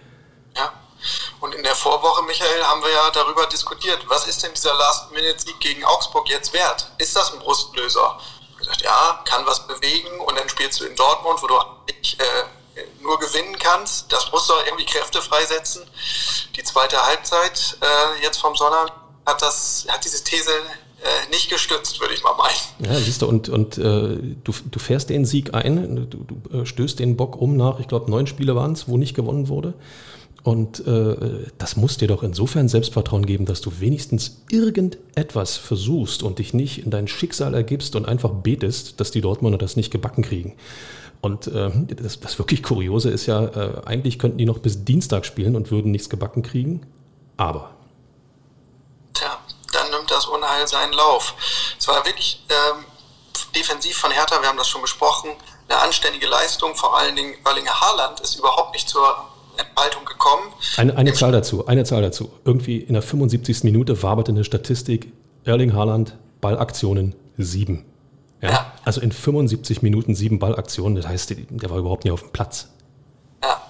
Und 1.40 1.54
in 1.54 1.62
der 1.62 1.74
Vorwoche, 1.74 2.22
Michael, 2.24 2.62
haben 2.64 2.82
wir 2.82 2.90
ja 2.90 3.10
darüber 3.10 3.46
diskutiert, 3.46 4.04
was 4.08 4.26
ist 4.26 4.42
denn 4.42 4.52
dieser 4.54 4.74
Last-Minute-Sieg 4.74 5.58
gegen 5.60 5.84
Augsburg 5.84 6.28
jetzt 6.28 6.52
wert? 6.52 6.90
Ist 6.98 7.16
das 7.16 7.32
ein 7.32 7.38
Brustlöser? 7.38 8.18
Ich 8.50 8.58
gesagt, 8.58 8.82
ja, 8.82 9.22
kann 9.24 9.46
was 9.46 9.66
bewegen 9.66 10.20
und 10.20 10.38
dann 10.38 10.48
spielst 10.48 10.80
du 10.80 10.84
in 10.84 10.94
Dortmund, 10.96 11.42
wo 11.42 11.46
du 11.46 11.58
nicht, 11.86 12.20
äh, 12.20 12.82
nur 13.00 13.18
gewinnen 13.18 13.58
kannst. 13.58 14.12
Das 14.12 14.30
muss 14.32 14.46
doch 14.46 14.64
irgendwie 14.66 14.84
Kräfte 14.84 15.22
freisetzen. 15.22 15.82
Die 16.56 16.62
zweite 16.62 17.02
Halbzeit 17.02 17.78
äh, 17.80 18.22
jetzt 18.22 18.38
vom 18.38 18.54
Sonnabend 18.54 18.92
hat, 19.24 19.42
hat 19.42 20.04
diese 20.04 20.22
These 20.22 20.50
äh, 20.50 21.30
nicht 21.30 21.48
gestützt, 21.48 22.00
würde 22.00 22.12
ich 22.12 22.22
mal 22.22 22.34
meinen. 22.34 22.92
Ja, 22.92 22.98
siehst 22.98 23.22
du, 23.22 23.26
und, 23.26 23.48
und 23.48 23.78
äh, 23.78 23.82
du, 23.82 24.52
du 24.70 24.78
fährst 24.78 25.08
den 25.08 25.24
Sieg 25.24 25.54
ein, 25.54 26.10
du, 26.10 26.18
du 26.18 26.58
äh, 26.58 26.66
stößt 26.66 26.98
den 26.98 27.16
Bock 27.16 27.36
um 27.36 27.56
nach, 27.56 27.78
ich 27.78 27.88
glaube, 27.88 28.10
neun 28.10 28.26
Spiele 28.26 28.54
waren 28.54 28.72
es, 28.72 28.88
wo 28.88 28.98
nicht 28.98 29.14
gewonnen 29.14 29.48
wurde. 29.48 29.72
Und 30.42 30.86
äh, 30.86 31.46
das 31.58 31.76
muss 31.76 31.98
dir 31.98 32.08
doch 32.08 32.22
insofern 32.22 32.68
Selbstvertrauen 32.68 33.26
geben, 33.26 33.44
dass 33.44 33.60
du 33.60 33.80
wenigstens 33.80 34.42
irgendetwas 34.50 35.58
versuchst 35.58 36.22
und 36.22 36.38
dich 36.38 36.54
nicht 36.54 36.84
in 36.84 36.90
dein 36.90 37.08
Schicksal 37.08 37.52
ergibst 37.54 37.94
und 37.94 38.06
einfach 38.06 38.30
betest, 38.30 39.00
dass 39.00 39.10
die 39.10 39.20
Dortmunder 39.20 39.58
das 39.58 39.76
nicht 39.76 39.90
gebacken 39.90 40.22
kriegen. 40.22 40.56
Und 41.20 41.48
äh, 41.48 41.70
das, 41.94 42.20
das 42.20 42.38
wirklich 42.38 42.62
Kuriose 42.62 43.10
ist 43.10 43.26
ja, 43.26 43.44
äh, 43.44 43.82
eigentlich 43.84 44.18
könnten 44.18 44.38
die 44.38 44.46
noch 44.46 44.58
bis 44.58 44.84
Dienstag 44.84 45.26
spielen 45.26 45.56
und 45.56 45.70
würden 45.70 45.90
nichts 45.90 46.08
gebacken 46.08 46.42
kriegen. 46.42 46.86
Aber. 47.36 47.70
Tja, 49.12 49.38
dann 49.72 49.90
nimmt 49.90 50.10
das 50.10 50.24
Unheil 50.24 50.66
seinen 50.66 50.94
Lauf. 50.94 51.34
Es 51.78 51.86
war 51.86 52.04
wirklich 52.06 52.42
ähm, 52.48 52.84
defensiv 53.54 53.98
von 53.98 54.10
Hertha, 54.10 54.40
wir 54.40 54.48
haben 54.48 54.56
das 54.56 54.68
schon 54.68 54.80
besprochen, 54.80 55.30
eine 55.68 55.80
anständige 55.82 56.26
Leistung, 56.26 56.74
vor 56.74 56.96
allen 56.96 57.14
Dingen 57.14 57.34
Erlinger 57.44 57.78
Haaland 57.78 58.20
ist 58.20 58.36
überhaupt 58.36 58.72
nicht 58.72 58.88
zur 58.88 59.28
Entfaltung 59.56 60.04
gekommen. 60.04 60.52
Eine, 60.76 60.96
eine 60.96 61.12
Zahl 61.12 61.32
dazu, 61.32 61.66
eine 61.66 61.84
Zahl 61.84 62.02
dazu. 62.02 62.30
Irgendwie 62.44 62.78
in 62.78 62.94
der 62.94 63.02
75. 63.02 63.64
Minute 63.64 64.02
waberte 64.02 64.32
eine 64.32 64.44
Statistik, 64.44 65.12
Erling 65.44 65.74
Haaland, 65.74 66.16
Ballaktionen 66.40 67.14
sieben. 67.36 67.84
Ja? 68.40 68.50
ja? 68.50 68.72
Also 68.84 69.00
in 69.00 69.12
75 69.12 69.82
Minuten 69.82 70.14
sieben 70.14 70.38
Ballaktionen, 70.38 70.96
das 70.96 71.06
heißt, 71.06 71.34
der 71.50 71.70
war 71.70 71.78
überhaupt 71.78 72.04
nicht 72.04 72.12
auf 72.12 72.20
dem 72.20 72.32
Platz. 72.32 72.68
Ja, 73.42 73.60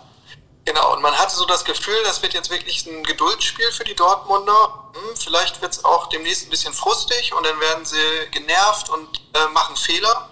genau. 0.65 0.95
Und 0.95 1.03
man 1.03 1.15
hatte 1.15 1.35
so 1.35 1.45
das 1.47 1.65
Gefühl, 1.65 1.97
das 2.05 2.23
wird 2.23 2.35
jetzt 2.35 2.51
wirklich 2.51 2.87
ein 2.87 3.03
Geduldsspiel 3.05 3.71
für 3.73 3.85
die 3.85 3.95
Dortmunder. 3.95 4.91
Hm, 4.93 5.17
vielleicht 5.17 5.61
wird 5.63 5.73
es 5.73 5.85
auch 5.85 6.09
demnächst 6.09 6.47
ein 6.47 6.51
bisschen 6.51 6.73
frustig 6.73 7.33
und 7.37 7.45
dann 7.45 7.59
werden 7.61 7.85
sie 7.85 7.97
genervt 8.31 8.91
und 8.91 9.21
äh, 9.35 9.53
machen 9.53 9.77
Fehler. 9.77 10.29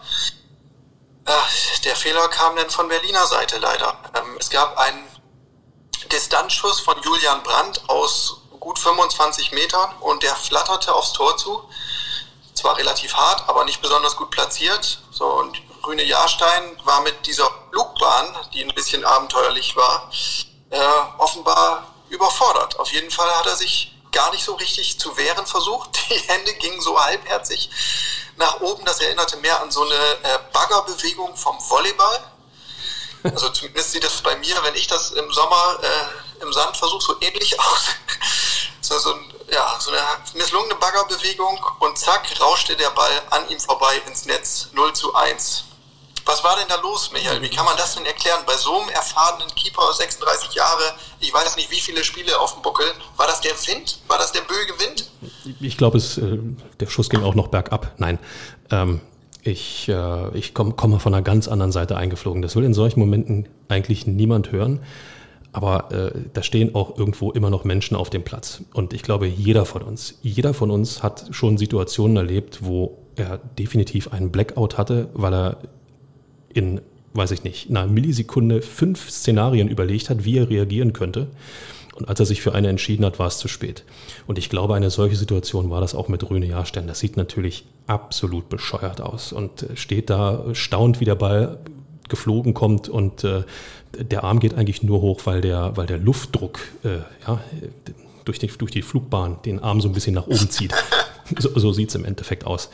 Äh, 1.25 1.31
der 1.85 1.97
Fehler 1.97 2.27
kam 2.29 2.57
dann 2.57 2.71
von 2.71 2.89
Berliner 2.89 3.27
Seite 3.27 3.59
leider. 3.59 3.99
Ähm, 4.15 4.37
es 4.39 4.51
gab 4.51 4.77
einen 4.79 5.08
Distanzschuss 6.07 6.81
von 6.81 7.01
Julian 7.03 7.43
Brandt 7.43 7.89
aus 7.89 8.39
gut 8.61 8.79
25 8.79 9.53
Metern 9.53 9.95
und 10.01 10.23
der 10.23 10.35
flatterte 10.37 10.95
aufs 10.95 11.13
Tor 11.13 11.37
zu. 11.37 11.69
Zwar 12.55 12.77
relativ 12.77 13.15
hart, 13.15 13.49
aber 13.49 13.65
nicht 13.65 13.81
besonders 13.81 14.17
gut 14.17 14.31
platziert. 14.31 15.01
So, 15.11 15.27
und 15.27 15.61
Rüne 15.87 16.05
Jahrstein 16.05 16.77
war 16.85 17.01
mit 17.03 17.27
dieser 17.27 17.49
Flugbahn, 17.71 18.37
die 18.53 18.65
ein 18.65 18.75
bisschen 18.75 19.05
abenteuerlich 19.05 19.77
war, 19.77 20.11
äh, 20.71 20.79
offenbar 21.19 21.87
überfordert. 22.09 22.79
Auf 22.79 22.93
jeden 22.93 23.11
Fall 23.11 23.31
hat 23.37 23.47
er 23.47 23.57
sich 23.57 23.95
gar 24.13 24.31
nicht 24.33 24.45
so 24.45 24.55
richtig 24.55 24.99
zu 24.99 25.17
wehren 25.17 25.47
versucht. 25.47 25.91
Die 26.11 26.15
Hände 26.15 26.53
gingen 26.55 26.81
so 26.81 26.99
halbherzig 26.99 27.71
nach 28.37 28.61
oben. 28.61 28.85
Das 28.85 29.01
erinnerte 29.01 29.37
mehr 29.39 29.61
an 29.61 29.71
so 29.71 29.85
eine 29.85 29.95
äh, 29.95 30.39
Baggerbewegung 30.53 31.37
vom 31.37 31.59
Volleyball. 31.69 32.21
Also 33.23 33.49
zumindest 33.51 33.93
sieht 33.93 34.05
das 34.05 34.21
bei 34.23 34.37
mir, 34.37 34.57
wenn 34.63 34.75
ich 34.75 34.87
das 34.87 35.13
im 35.13 35.31
Sommer 35.33 35.79
äh, 35.83 36.43
im 36.43 36.53
Sand 36.53 36.77
versuche, 36.77 37.03
so 37.03 37.17
ähnlich 37.21 37.59
aus. 37.59 37.87
so, 38.81 38.99
so, 38.99 39.15
ja, 39.53 39.77
so 39.81 39.91
eine 39.91 40.01
misslungene 40.35 40.75
Baggerbewegung 40.77 41.59
und 41.81 41.99
zack, 41.99 42.29
rauschte 42.41 42.77
der 42.77 42.91
Ball 42.91 43.23
an 43.31 43.49
ihm 43.49 43.59
vorbei 43.59 44.01
ins 44.07 44.27
Netz 44.27 44.69
0 44.73 44.93
zu 44.93 45.15
1. 45.15 45.65
Was 46.29 46.45
war 46.45 46.57
denn 46.57 46.69
da 46.69 46.77
los, 46.83 47.11
Michael? 47.11 47.41
Wie 47.41 47.49
kann 47.49 47.65
man 47.65 47.75
das 47.79 47.95
denn 47.95 48.05
erklären? 48.05 48.43
Bei 48.47 48.55
so 48.55 48.79
einem 48.79 48.91
erfahrenen 48.91 49.49
Keeper, 49.55 49.95
36 49.95 50.53
Jahre, 50.53 50.95
ich 51.21 51.33
weiß 51.33 51.57
nicht, 51.57 51.71
wie 51.71 51.81
viele 51.81 52.05
Spiele 52.05 52.39
auf 52.39 52.53
dem 52.53 52.61
Buckel, 52.61 52.87
war 53.17 53.27
das 53.27 53.41
der 53.41 53.55
Wind? 53.67 53.99
War 54.09 54.19
das 54.19 54.33
der 54.33 54.43
böge 54.43 54.79
Wind? 54.79 55.11
Ich 55.59 55.79
glaube, 55.79 55.97
äh, 55.97 56.39
der 56.81 56.87
Schuss 56.87 57.09
ging 57.09 57.25
auch 57.25 57.35
noch 57.35 57.49
bergab. 57.49 57.93
Nein. 57.97 58.19
Ähm, 58.71 59.01
ich, 59.49 59.89
äh, 59.89 60.37
ich 60.37 60.55
komme 60.55 60.75
komm 60.77 60.99
von 61.01 61.15
einer 61.15 61.23
ganz 61.23 61.49
anderen 61.49 61.73
Seite 61.73 61.97
eingeflogen. 61.97 62.43
Das 62.43 62.57
will 62.57 62.65
in 62.65 62.75
solchen 62.75 63.01
Momenten 63.01 63.49
eigentlich 63.69 64.07
niemand 64.07 64.53
hören. 64.53 64.81
Aber 65.53 65.91
äh, 65.93 66.13
da 66.35 66.43
stehen 66.43 66.75
auch 66.75 66.99
irgendwo 66.99 67.33
immer 67.33 67.51
noch 67.51 67.65
Menschen 67.65 67.97
auf 67.97 68.11
dem 68.11 68.23
Platz. 68.23 68.63
Und 68.75 68.93
ich 68.93 69.03
glaube, 69.03 69.27
jeder 69.27 69.65
von 69.65 69.83
uns, 69.83 70.19
jeder 70.23 70.55
von 70.55 70.71
uns 70.71 71.03
hat 71.03 71.27
schon 71.31 71.57
Situationen 71.57 72.17
erlebt, 72.17 72.61
wo 72.63 72.99
er 73.17 73.39
definitiv 73.59 74.13
einen 74.13 74.31
Blackout 74.31 74.77
hatte, 74.77 75.09
weil 75.15 75.33
er 75.33 75.57
in, 76.53 76.81
weiß 77.15 77.31
ich 77.31 77.45
nicht, 77.45 77.71
einer 77.71 77.87
Millisekunde 77.87 78.63
fünf 78.63 79.11
Szenarien 79.11 79.69
überlegt 79.69 80.11
hat, 80.11 80.25
wie 80.25 80.37
er 80.37 80.51
reagieren 80.51 80.93
könnte. 80.93 81.29
Und 81.99 82.09
als 82.09 82.21
er 82.21 82.27
sich 82.27 82.41
für 82.41 82.55
eine 82.55 82.69
entschieden 82.69 83.05
hat, 83.05 83.19
war 83.19 83.27
es 83.27 83.39
zu 83.39 83.49
spät. 83.49 83.85
Und 84.27 84.39
ich 84.39 84.49
glaube, 84.49 84.75
eine 84.75 84.91
solche 84.91 85.17
Situation 85.17 85.69
war 85.69 85.81
das 85.81 85.95
auch 85.95 86.09
mit 86.09 86.29
Rüne 86.29 86.47
Jahrstein. 86.47 86.87
Das 86.87 87.01
sieht 87.01 87.17
natürlich 87.17 87.65
absolut 87.87 88.49
bescheuert 88.49 89.01
aus 89.01 89.33
und 89.33 89.67
steht 89.75 90.09
da, 90.09 90.45
staunt, 90.53 91.01
wie 91.01 91.05
der 91.05 91.17
Ball 91.17 91.59
geflogen 92.09 92.55
kommt 92.55 92.89
und 92.89 93.25
äh, 93.25 93.43
der 93.93 94.25
Arm 94.25 94.41
geht 94.41 94.55
eigentlich 94.55 94.83
nur 94.83 95.01
hoch, 95.01 95.21
weil 95.25 95.41
der, 95.41 95.77
weil 95.77 95.87
der 95.87 95.99
Luftdruck 95.99 96.61
äh, 96.85 96.99
ja, 97.27 97.41
durch, 98.25 98.39
die, 98.39 98.47
durch 98.47 98.71
die 98.71 98.83
Flugbahn 98.83 99.39
den 99.45 99.59
Arm 99.59 99.81
so 99.81 99.89
ein 99.89 99.95
bisschen 99.95 100.15
nach 100.15 100.27
oben 100.27 100.51
zieht. 100.51 100.75
So, 101.39 101.51
so 101.59 101.75
sieht 101.75 101.91
es 101.91 101.95
im 101.95 102.07
Endeffekt 102.07 102.47
aus. 102.47 102.71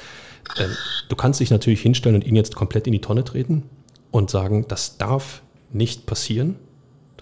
Ähm, 0.58 0.70
du 1.08 1.16
kannst 1.16 1.40
dich 1.40 1.50
natürlich 1.50 1.80
hinstellen 1.82 2.14
und 2.14 2.24
ihn 2.24 2.36
jetzt 2.36 2.54
komplett 2.54 2.86
in 2.86 2.92
die 2.92 3.00
Tonne 3.00 3.24
treten 3.24 3.64
und 4.12 4.30
sagen, 4.30 4.66
das 4.68 4.96
darf 4.96 5.42
nicht 5.72 6.06
passieren. 6.06 6.54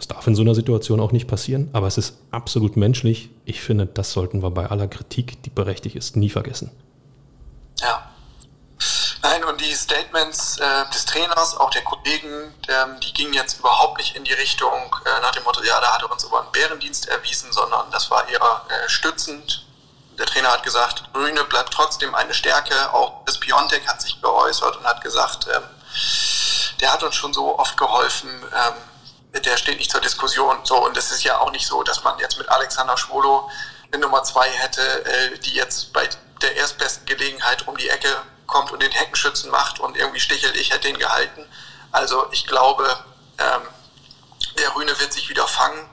Das 0.02 0.08
darf 0.08 0.26
in 0.26 0.34
so 0.34 0.42
einer 0.42 0.56
Situation 0.56 0.98
auch 0.98 1.12
nicht 1.12 1.28
passieren, 1.28 1.70
aber 1.72 1.86
es 1.86 1.96
ist 1.96 2.16
absolut 2.32 2.76
menschlich. 2.76 3.30
Ich 3.44 3.60
finde, 3.60 3.86
das 3.86 4.10
sollten 4.10 4.42
wir 4.42 4.50
bei 4.50 4.66
aller 4.66 4.88
Kritik, 4.88 5.40
die 5.44 5.50
berechtigt 5.50 5.94
ist, 5.94 6.16
nie 6.16 6.28
vergessen. 6.28 6.72
Ja. 7.80 8.10
Nein, 9.22 9.44
und 9.44 9.60
die 9.60 9.72
Statements 9.72 10.58
äh, 10.58 10.90
des 10.92 11.04
Trainers, 11.04 11.56
auch 11.56 11.70
der 11.70 11.82
Kollegen, 11.82 12.52
ähm, 12.66 12.98
die 13.00 13.12
gingen 13.12 13.32
jetzt 13.32 13.60
überhaupt 13.60 13.98
nicht 13.98 14.16
in 14.16 14.24
die 14.24 14.32
Richtung 14.32 14.72
äh, 15.06 15.20
nach 15.20 15.30
dem 15.30 15.44
Motto, 15.44 15.62
ja, 15.62 15.80
da 15.80 15.94
hat 15.94 16.02
er 16.02 16.10
uns 16.10 16.24
aber 16.24 16.40
einen 16.40 16.50
Bärendienst 16.50 17.06
erwiesen, 17.06 17.52
sondern 17.52 17.88
das 17.92 18.10
war 18.10 18.28
eher 18.28 18.40
äh, 18.40 18.88
stützend 18.88 19.64
der 20.18 20.26
Trainer 20.26 20.52
hat 20.52 20.62
gesagt, 20.62 21.04
Grüne 21.14 21.42
bleibt 21.44 21.72
trotzdem 21.72 22.14
eine 22.14 22.34
Stärke. 22.34 22.74
Auch 22.92 23.24
das 23.24 23.40
Piontek 23.40 23.88
hat 23.88 24.02
sich 24.02 24.20
geäußert 24.20 24.76
und 24.76 24.84
hat 24.84 25.00
gesagt, 25.00 25.46
ähm, 25.54 25.62
der 26.80 26.92
hat 26.92 27.02
uns 27.02 27.14
schon 27.14 27.32
so 27.32 27.58
oft 27.58 27.76
geholfen, 27.76 28.30
ähm, 28.30 28.74
der 29.32 29.56
steht 29.56 29.78
nicht 29.78 29.90
zur 29.90 30.00
Diskussion. 30.00 30.58
So, 30.64 30.84
und 30.84 30.96
es 30.96 31.10
ist 31.10 31.24
ja 31.24 31.38
auch 31.38 31.50
nicht 31.50 31.66
so, 31.66 31.82
dass 31.82 32.04
man 32.04 32.18
jetzt 32.18 32.38
mit 32.38 32.48
Alexander 32.48 32.96
Schwolo 32.96 33.50
eine 33.90 34.02
Nummer 34.02 34.22
zwei 34.24 34.48
hätte, 34.48 35.04
äh, 35.04 35.38
die 35.38 35.54
jetzt 35.54 35.92
bei 35.92 36.08
der 36.40 36.56
erstbesten 36.56 37.06
Gelegenheit 37.06 37.66
um 37.68 37.76
die 37.76 37.88
Ecke 37.88 38.08
kommt 38.46 38.72
und 38.72 38.82
den 38.82 38.90
Heckenschützen 38.90 39.50
macht 39.50 39.80
und 39.80 39.96
irgendwie 39.96 40.20
stichelt, 40.20 40.56
ich 40.56 40.72
hätte 40.72 40.88
ihn 40.88 40.98
gehalten. 40.98 41.46
Also 41.90 42.26
ich 42.32 42.46
glaube, 42.46 42.84
ähm, 43.38 43.62
der 44.58 44.74
Rühne 44.74 44.98
wird 44.98 45.12
sich 45.12 45.28
wieder 45.28 45.46
fangen. 45.46 45.88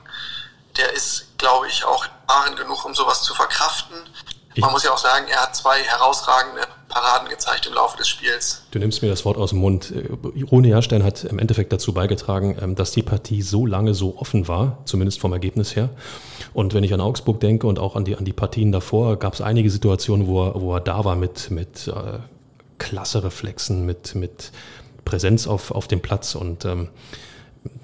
Der 0.76 0.92
ist 0.92 1.30
glaube 1.40 1.66
ich, 1.68 1.84
auch 1.84 2.06
erfahren 2.28 2.54
genug, 2.54 2.84
um 2.84 2.94
sowas 2.94 3.22
zu 3.22 3.34
verkraften. 3.34 3.96
Ich 4.54 4.62
Man 4.62 4.72
muss 4.72 4.82
ja 4.82 4.92
auch 4.92 4.98
sagen, 4.98 5.26
er 5.30 5.42
hat 5.42 5.54
zwei 5.54 5.78
herausragende 5.78 6.62
Paraden 6.88 7.28
gezeigt 7.28 7.66
im 7.66 7.74
Laufe 7.74 7.96
des 7.96 8.08
Spiels. 8.08 8.64
Du 8.72 8.80
nimmst 8.80 9.00
mir 9.00 9.08
das 9.08 9.24
Wort 9.24 9.36
aus 9.36 9.50
dem 9.50 9.60
Mund. 9.60 9.92
Rune 10.50 10.68
Jahrstein 10.68 11.04
hat 11.04 11.22
im 11.22 11.38
Endeffekt 11.38 11.72
dazu 11.72 11.94
beigetragen, 11.94 12.58
ähm, 12.60 12.74
dass 12.74 12.90
die 12.90 13.02
Partie 13.02 13.42
so 13.42 13.64
lange 13.64 13.94
so 13.94 14.18
offen 14.18 14.48
war, 14.48 14.78
zumindest 14.86 15.20
vom 15.20 15.32
Ergebnis 15.32 15.76
her. 15.76 15.90
Und 16.52 16.74
wenn 16.74 16.82
ich 16.82 16.92
an 16.92 17.00
Augsburg 17.00 17.38
denke 17.38 17.68
und 17.68 17.78
auch 17.78 17.94
an 17.94 18.04
die, 18.04 18.16
an 18.16 18.24
die 18.24 18.32
Partien 18.32 18.72
davor, 18.72 19.18
gab 19.18 19.34
es 19.34 19.40
einige 19.40 19.70
Situationen, 19.70 20.26
wo 20.26 20.44
er, 20.44 20.60
wo 20.60 20.74
er 20.74 20.80
da 20.80 21.04
war 21.04 21.14
mit, 21.14 21.52
mit 21.52 21.86
äh, 21.86 22.18
klasse 22.78 23.22
Reflexen, 23.22 23.86
mit, 23.86 24.16
mit 24.16 24.50
Präsenz 25.04 25.46
auf, 25.46 25.70
auf 25.70 25.86
dem 25.86 26.00
Platz. 26.00 26.34
Und 26.34 26.64
ähm, 26.64 26.88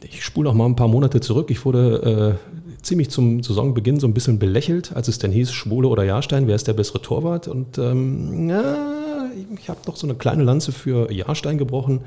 ich 0.02 0.24
spule 0.24 0.48
noch 0.48 0.54
mal 0.54 0.66
ein 0.66 0.76
paar 0.76 0.88
Monate 0.88 1.20
zurück. 1.20 1.50
Ich 1.50 1.64
wurde 1.64 2.38
äh, 2.65 2.65
ziemlich 2.86 3.10
zum 3.10 3.42
Saisonbeginn 3.42 4.00
so 4.00 4.06
ein 4.06 4.14
bisschen 4.14 4.38
belächelt, 4.38 4.94
als 4.94 5.08
es 5.08 5.18
dann 5.18 5.32
hieß, 5.32 5.52
Schwule 5.52 5.88
oder 5.88 6.04
Jahrstein, 6.04 6.46
wer 6.46 6.54
ist 6.54 6.66
der 6.66 6.72
bessere 6.72 7.02
Torwart? 7.02 7.48
Und 7.48 7.78
ähm, 7.78 8.48
ja, 8.48 9.26
ich 9.58 9.68
habe 9.68 9.80
doch 9.84 9.96
so 9.96 10.06
eine 10.06 10.14
kleine 10.14 10.44
Lanze 10.44 10.72
für 10.72 11.12
Jahrstein 11.12 11.58
gebrochen. 11.58 12.04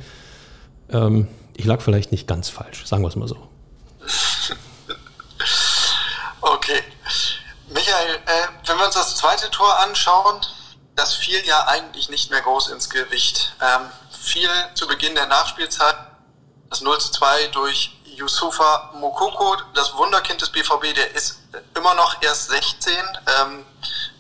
Ähm, 0.90 1.28
ich 1.56 1.66
lag 1.66 1.82
vielleicht 1.82 2.12
nicht 2.12 2.28
ganz 2.28 2.50
falsch, 2.50 2.86
sagen 2.86 3.04
wir 3.04 3.10
es 3.10 3.16
mal 3.16 3.28
so. 3.28 3.38
Okay. 6.42 6.82
Michael, 7.68 8.16
äh, 8.26 8.68
wenn 8.68 8.78
wir 8.78 8.86
uns 8.86 8.96
das 8.96 9.18
zweite 9.18 9.52
Tor 9.52 9.80
anschauen, 9.82 10.42
das 10.96 11.14
fiel 11.14 11.40
ja 11.46 11.68
eigentlich 11.68 12.10
nicht 12.10 12.32
mehr 12.32 12.42
groß 12.42 12.70
ins 12.70 12.90
Gewicht. 12.90 13.56
Ähm, 13.62 13.82
fiel 14.12 14.50
zu 14.74 14.88
Beginn 14.88 15.16
der 15.16 15.28
Nachspielzeit 15.28 15.96
das 16.70 16.82
0 16.82 16.98
zu 17.00 17.12
2 17.12 17.48
durch 17.48 17.99
Yusufa 18.16 18.92
Mokoko, 18.96 19.58
das 19.74 19.96
Wunderkind 19.96 20.42
des 20.42 20.50
BVB, 20.50 20.94
der 20.96 21.16
ist 21.16 21.40
immer 21.76 21.94
noch 21.96 22.22
erst 22.22 22.50
16, 22.50 22.94
ähm, 23.42 23.66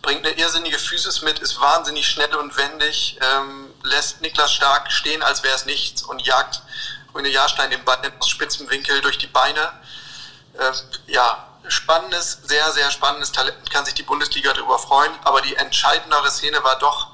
bringt 0.01 0.25
eine 0.25 0.35
irrsinnige 0.35 0.79
Physis 0.79 1.21
mit, 1.21 1.39
ist 1.39 1.59
wahnsinnig 1.59 2.07
schnell 2.07 2.33
und 2.35 2.55
wendig, 2.57 3.19
ähm, 3.21 3.73
lässt 3.83 4.21
Niklas 4.21 4.53
Stark 4.53 4.91
stehen, 4.91 5.21
als 5.23 5.43
wäre 5.43 5.55
es 5.55 5.65
nichts 5.65 6.03
und 6.03 6.21
jagt 6.25 6.61
Rune 7.13 7.29
Jahrstein 7.29 7.71
den 7.71 7.83
Ball 7.83 7.99
aus 8.19 8.29
spitzem 8.29 8.69
Winkel 8.69 9.01
durch 9.01 9.17
die 9.17 9.27
Beine. 9.27 9.71
Äh, 10.57 10.71
ja, 11.07 11.47
spannendes, 11.67 12.39
sehr, 12.43 12.71
sehr 12.71 12.91
spannendes 12.91 13.31
Talent, 13.31 13.69
kann 13.71 13.85
sich 13.85 13.93
die 13.93 14.03
Bundesliga 14.03 14.53
darüber 14.53 14.79
freuen, 14.79 15.11
aber 15.23 15.41
die 15.41 15.55
entscheidendere 15.55 16.29
Szene 16.31 16.63
war 16.63 16.77
doch 16.79 17.07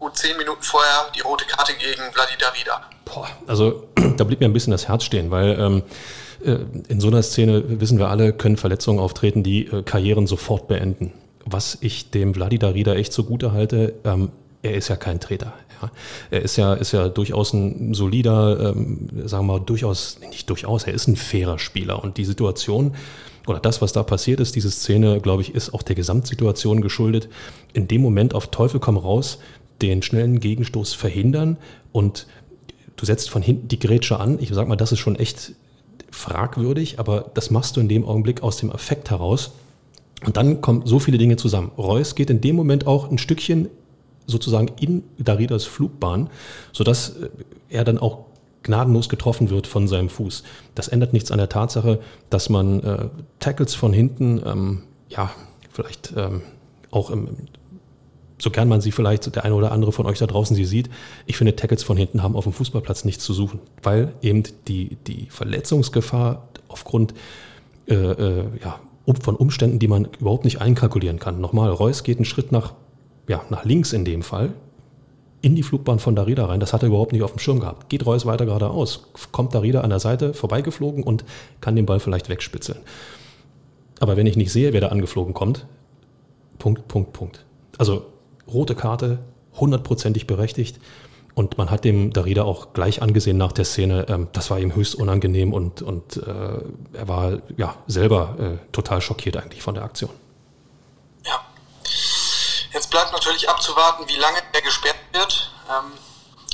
gut 0.00 0.16
zehn 0.16 0.36
Minuten 0.36 0.62
vorher 0.62 1.06
die 1.14 1.20
rote 1.20 1.44
Karte 1.44 1.74
gegen 1.74 2.10
Vladimir 2.12 2.48
Vida. 2.54 2.80
Boah, 3.04 3.28
also 3.46 3.84
da 4.16 4.24
blieb 4.24 4.40
mir 4.40 4.46
ein 4.46 4.52
bisschen 4.52 4.72
das 4.72 4.88
Herz 4.88 5.04
stehen, 5.04 5.30
weil 5.30 5.58
ähm, 5.60 5.82
äh, 6.44 6.58
in 6.88 7.00
so 7.00 7.08
einer 7.08 7.22
Szene, 7.22 7.80
wissen 7.80 7.98
wir 7.98 8.08
alle, 8.08 8.32
können 8.32 8.56
Verletzungen 8.56 8.98
auftreten, 8.98 9.42
die 9.42 9.66
äh, 9.66 9.82
Karrieren 9.82 10.26
sofort 10.26 10.66
beenden. 10.66 11.12
Was 11.44 11.78
ich 11.80 12.10
dem 12.10 12.34
Vladimir 12.34 12.74
Rieder 12.74 12.96
echt 12.96 13.12
zugute 13.12 13.52
halte, 13.52 13.94
ähm, 14.04 14.30
er 14.62 14.74
ist 14.74 14.88
ja 14.88 14.96
kein 14.96 15.20
Treter. 15.20 15.52
Ja. 15.80 15.90
Er 16.30 16.42
ist 16.42 16.56
ja, 16.56 16.74
ist 16.74 16.92
ja 16.92 17.08
durchaus 17.08 17.52
ein 17.52 17.94
solider, 17.94 18.72
ähm, 18.74 19.08
sagen 19.24 19.46
wir 19.46 19.58
mal, 19.58 19.60
durchaus, 19.60 20.18
nicht 20.20 20.48
durchaus, 20.48 20.84
er 20.84 20.94
ist 20.94 21.08
ein 21.08 21.16
fairer 21.16 21.58
Spieler. 21.58 22.02
Und 22.02 22.16
die 22.16 22.24
Situation 22.24 22.94
oder 23.46 23.58
das, 23.58 23.80
was 23.80 23.92
da 23.92 24.02
passiert 24.02 24.40
ist, 24.40 24.54
diese 24.54 24.70
Szene, 24.70 25.20
glaube 25.20 25.42
ich, 25.42 25.54
ist 25.54 25.72
auch 25.72 25.82
der 25.82 25.96
Gesamtsituation 25.96 26.82
geschuldet. 26.82 27.28
In 27.72 27.88
dem 27.88 28.02
Moment 28.02 28.34
auf 28.34 28.48
Teufel 28.48 28.80
komm 28.80 28.96
raus, 28.96 29.38
den 29.82 30.02
schnellen 30.02 30.40
Gegenstoß 30.40 30.94
verhindern 30.94 31.56
und 31.92 32.26
du 32.96 33.06
setzt 33.06 33.30
von 33.30 33.42
hinten 33.42 33.68
die 33.68 33.78
Grätsche 33.78 34.20
an. 34.20 34.38
Ich 34.40 34.50
sag 34.52 34.68
mal, 34.68 34.76
das 34.76 34.92
ist 34.92 34.98
schon 34.98 35.16
echt 35.16 35.52
fragwürdig, 36.10 36.98
aber 36.98 37.30
das 37.34 37.50
machst 37.50 37.76
du 37.76 37.80
in 37.80 37.88
dem 37.88 38.04
Augenblick 38.04 38.42
aus 38.42 38.56
dem 38.58 38.70
Effekt 38.70 39.10
heraus. 39.10 39.52
Und 40.24 40.36
dann 40.36 40.60
kommen 40.60 40.82
so 40.84 40.98
viele 40.98 41.18
Dinge 41.18 41.36
zusammen. 41.36 41.72
Reus 41.78 42.14
geht 42.14 42.30
in 42.30 42.40
dem 42.40 42.56
Moment 42.56 42.86
auch 42.86 43.10
ein 43.10 43.18
Stückchen 43.18 43.68
sozusagen 44.26 44.68
in 44.80 45.02
Daridas 45.18 45.64
Flugbahn, 45.64 46.28
sodass 46.72 47.16
äh, 47.16 47.28
er 47.68 47.84
dann 47.84 47.98
auch 47.98 48.26
gnadenlos 48.62 49.08
getroffen 49.08 49.48
wird 49.48 49.66
von 49.66 49.88
seinem 49.88 50.10
Fuß. 50.10 50.42
Das 50.74 50.88
ändert 50.88 51.12
nichts 51.12 51.30
an 51.30 51.38
der 51.38 51.48
Tatsache, 51.48 52.00
dass 52.28 52.50
man 52.50 52.82
äh, 52.82 53.08
Tackles 53.38 53.74
von 53.74 53.92
hinten, 53.92 54.42
ähm, 54.44 54.82
ja, 55.08 55.30
vielleicht 55.72 56.12
ähm, 56.16 56.42
auch 56.90 57.10
im, 57.10 57.28
so 58.40 58.50
gern 58.50 58.68
man 58.68 58.80
sie 58.80 58.92
vielleicht, 58.92 59.34
der 59.34 59.44
eine 59.44 59.54
oder 59.54 59.72
andere 59.72 59.92
von 59.92 60.06
euch 60.06 60.18
da 60.18 60.26
draußen 60.26 60.56
sie 60.56 60.64
sieht, 60.64 60.90
ich 61.26 61.36
finde, 61.36 61.56
Tackles 61.56 61.82
von 61.82 61.96
hinten 61.96 62.22
haben 62.22 62.36
auf 62.36 62.44
dem 62.44 62.52
Fußballplatz 62.52 63.04
nichts 63.04 63.24
zu 63.24 63.32
suchen, 63.32 63.60
weil 63.82 64.12
eben 64.22 64.42
die, 64.66 64.96
die 65.06 65.26
Verletzungsgefahr 65.30 66.48
aufgrund 66.68 67.14
äh, 67.86 67.94
äh, 67.94 68.44
ja, 68.62 68.80
von 69.22 69.36
Umständen, 69.36 69.78
die 69.78 69.88
man 69.88 70.08
überhaupt 70.20 70.44
nicht 70.44 70.60
einkalkulieren 70.60 71.18
kann. 71.18 71.40
Nochmal, 71.40 71.70
Reus 71.70 72.02
geht 72.02 72.18
einen 72.18 72.24
Schritt 72.24 72.52
nach, 72.52 72.74
ja, 73.28 73.42
nach 73.50 73.64
links 73.64 73.92
in 73.92 74.04
dem 74.04 74.22
Fall, 74.22 74.52
in 75.42 75.56
die 75.56 75.62
Flugbahn 75.62 75.98
von 75.98 76.14
Darida 76.14 76.46
rein. 76.46 76.60
Das 76.60 76.72
hat 76.72 76.82
er 76.82 76.88
überhaupt 76.88 77.12
nicht 77.12 77.22
auf 77.22 77.32
dem 77.32 77.38
Schirm 77.38 77.60
gehabt. 77.60 77.88
Geht 77.88 78.06
Reus 78.06 78.26
weiter 78.26 78.46
geradeaus, 78.46 79.08
kommt 79.32 79.54
Darida 79.54 79.80
an 79.80 79.90
der 79.90 80.00
Seite 80.00 80.34
vorbeigeflogen 80.34 81.02
und 81.02 81.24
kann 81.60 81.76
den 81.76 81.86
Ball 81.86 81.98
vielleicht 81.98 82.28
wegspitzeln. 82.28 82.78
Aber 83.98 84.16
wenn 84.16 84.26
ich 84.26 84.36
nicht 84.36 84.52
sehe, 84.52 84.72
wer 84.72 84.80
da 84.80 84.88
angeflogen 84.88 85.34
kommt, 85.34 85.66
Punkt, 86.58 86.86
Punkt, 86.88 87.12
Punkt. 87.12 87.44
Also 87.78 88.04
rote 88.52 88.74
Karte, 88.74 89.18
hundertprozentig 89.58 90.26
berechtigt. 90.26 90.78
Und 91.34 91.58
man 91.58 91.70
hat 91.70 91.84
dem 91.84 92.12
Darida 92.12 92.42
auch 92.42 92.72
gleich 92.72 93.02
angesehen 93.02 93.38
nach 93.38 93.52
der 93.52 93.64
Szene, 93.64 94.06
ähm, 94.08 94.28
das 94.32 94.50
war 94.50 94.58
ihm 94.58 94.74
höchst 94.74 94.94
unangenehm 94.96 95.52
und, 95.52 95.80
und 95.80 96.16
äh, 96.16 96.58
er 96.92 97.08
war 97.08 97.38
ja 97.56 97.74
selber 97.86 98.36
äh, 98.38 98.72
total 98.72 99.00
schockiert 99.00 99.36
eigentlich 99.36 99.62
von 99.62 99.74
der 99.74 99.84
Aktion. 99.84 100.10
Ja. 101.24 101.40
Jetzt 102.74 102.90
bleibt 102.90 103.12
natürlich 103.12 103.48
abzuwarten, 103.48 104.04
wie 104.08 104.16
lange 104.16 104.38
er 104.52 104.60
gesperrt 104.62 104.96
wird. 105.12 105.52
Ähm, 105.70 105.92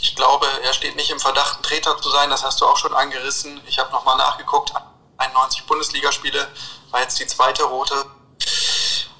Ich 0.02 0.14
glaube, 0.14 0.46
er 0.64 0.72
steht 0.72 0.94
nicht 0.96 1.10
im 1.10 1.18
Verdacht, 1.18 1.58
ein 1.58 1.62
Treter 1.62 1.96
zu 2.00 2.10
sein. 2.10 2.30
Das 2.30 2.44
hast 2.44 2.60
du 2.60 2.66
auch 2.66 2.76
schon 2.76 2.94
angerissen. 2.94 3.60
Ich 3.66 3.78
habe 3.78 3.90
nochmal 3.92 4.16
nachgeguckt. 4.16 4.72
91 5.16 5.64
Bundesligaspiele 5.66 6.46
war 6.90 7.00
jetzt 7.00 7.18
die 7.18 7.26
zweite 7.26 7.64
rote. 7.64 7.94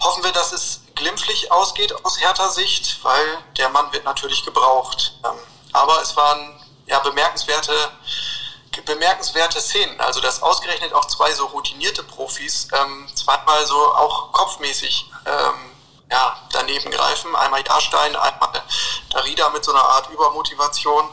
Hoffen 0.01 0.23
wir, 0.23 0.33
dass 0.33 0.53
es 0.53 0.83
glimpflich 0.97 1.53
ausgeht 1.53 1.95
aus 2.05 2.21
härter 2.21 2.51
Sicht, 2.51 2.99
weil 3.05 3.39
der 3.57 3.69
Mann 3.69 3.93
wird 3.93 4.05
natürlich 4.05 4.45
gebraucht. 4.45 5.15
Ähm, 5.25 5.39
aber 5.73 6.03
es 6.03 6.17
waren 6.17 6.61
ja 6.87 6.99
bemerkenswerte, 7.01 7.73
bemerkenswerte 8.85 9.61
Szenen. 9.61 10.01
Also 10.01 10.21
dass 10.21 10.43
ausgerechnet 10.43 10.93
auch 10.93 11.05
zwei 11.05 11.33
so 11.33 11.47
routinierte 11.47 12.03
Profis 12.03 12.69
ähm, 12.73 13.09
zweimal 13.15 13.65
so 13.67 13.77
auch 13.77 14.33
kopfmäßig 14.33 15.07
ähm, 15.25 15.71
ja, 16.11 16.37
daneben 16.53 16.91
greifen. 16.91 17.35
Einmal 17.37 17.65
Jahrstein, 17.65 18.15
einmal 18.17 18.63
Darida 19.11 19.51
mit 19.51 19.65
so 19.65 19.73
einer 19.73 19.85
Art 19.85 20.11
Übermotivation. 20.11 21.09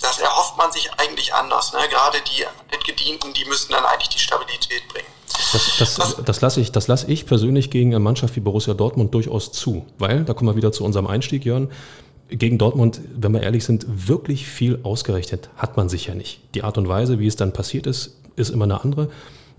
Das 0.00 0.18
erhofft 0.18 0.56
man 0.56 0.72
sich 0.72 0.92
eigentlich 0.98 1.32
anders. 1.32 1.72
Ne? 1.72 1.88
Gerade 1.88 2.20
die 2.22 2.46
Mitgedienten, 2.70 3.32
die 3.34 3.44
müssen 3.44 3.72
dann 3.72 3.84
eigentlich 3.84 4.08
die 4.08 4.18
Stabilität 4.18 4.88
bringen. 4.88 5.12
Das, 5.52 5.76
das, 5.78 6.16
das 6.24 6.40
lasse 6.40 6.60
ich, 6.60 6.72
lass 6.74 7.04
ich 7.04 7.26
persönlich 7.26 7.70
gegen 7.70 7.90
eine 7.90 8.00
Mannschaft 8.00 8.36
wie 8.36 8.40
Borussia 8.40 8.74
Dortmund 8.74 9.12
durchaus 9.14 9.52
zu. 9.52 9.84
Weil, 9.98 10.24
da 10.24 10.34
kommen 10.34 10.50
wir 10.50 10.56
wieder 10.56 10.72
zu 10.72 10.84
unserem 10.84 11.06
Einstieg, 11.06 11.44
Jörn, 11.44 11.68
gegen 12.28 12.58
Dortmund, 12.58 13.00
wenn 13.14 13.32
wir 13.32 13.42
ehrlich 13.42 13.64
sind, 13.64 13.86
wirklich 14.08 14.46
viel 14.46 14.78
ausgerechnet 14.82 15.50
hat 15.56 15.76
man 15.76 15.88
sich 15.88 16.06
ja 16.06 16.14
nicht. 16.14 16.40
Die 16.54 16.64
Art 16.64 16.78
und 16.78 16.88
Weise, 16.88 17.18
wie 17.18 17.26
es 17.26 17.36
dann 17.36 17.52
passiert 17.52 17.86
ist, 17.86 18.18
ist 18.36 18.50
immer 18.50 18.64
eine 18.64 18.82
andere. 18.82 19.10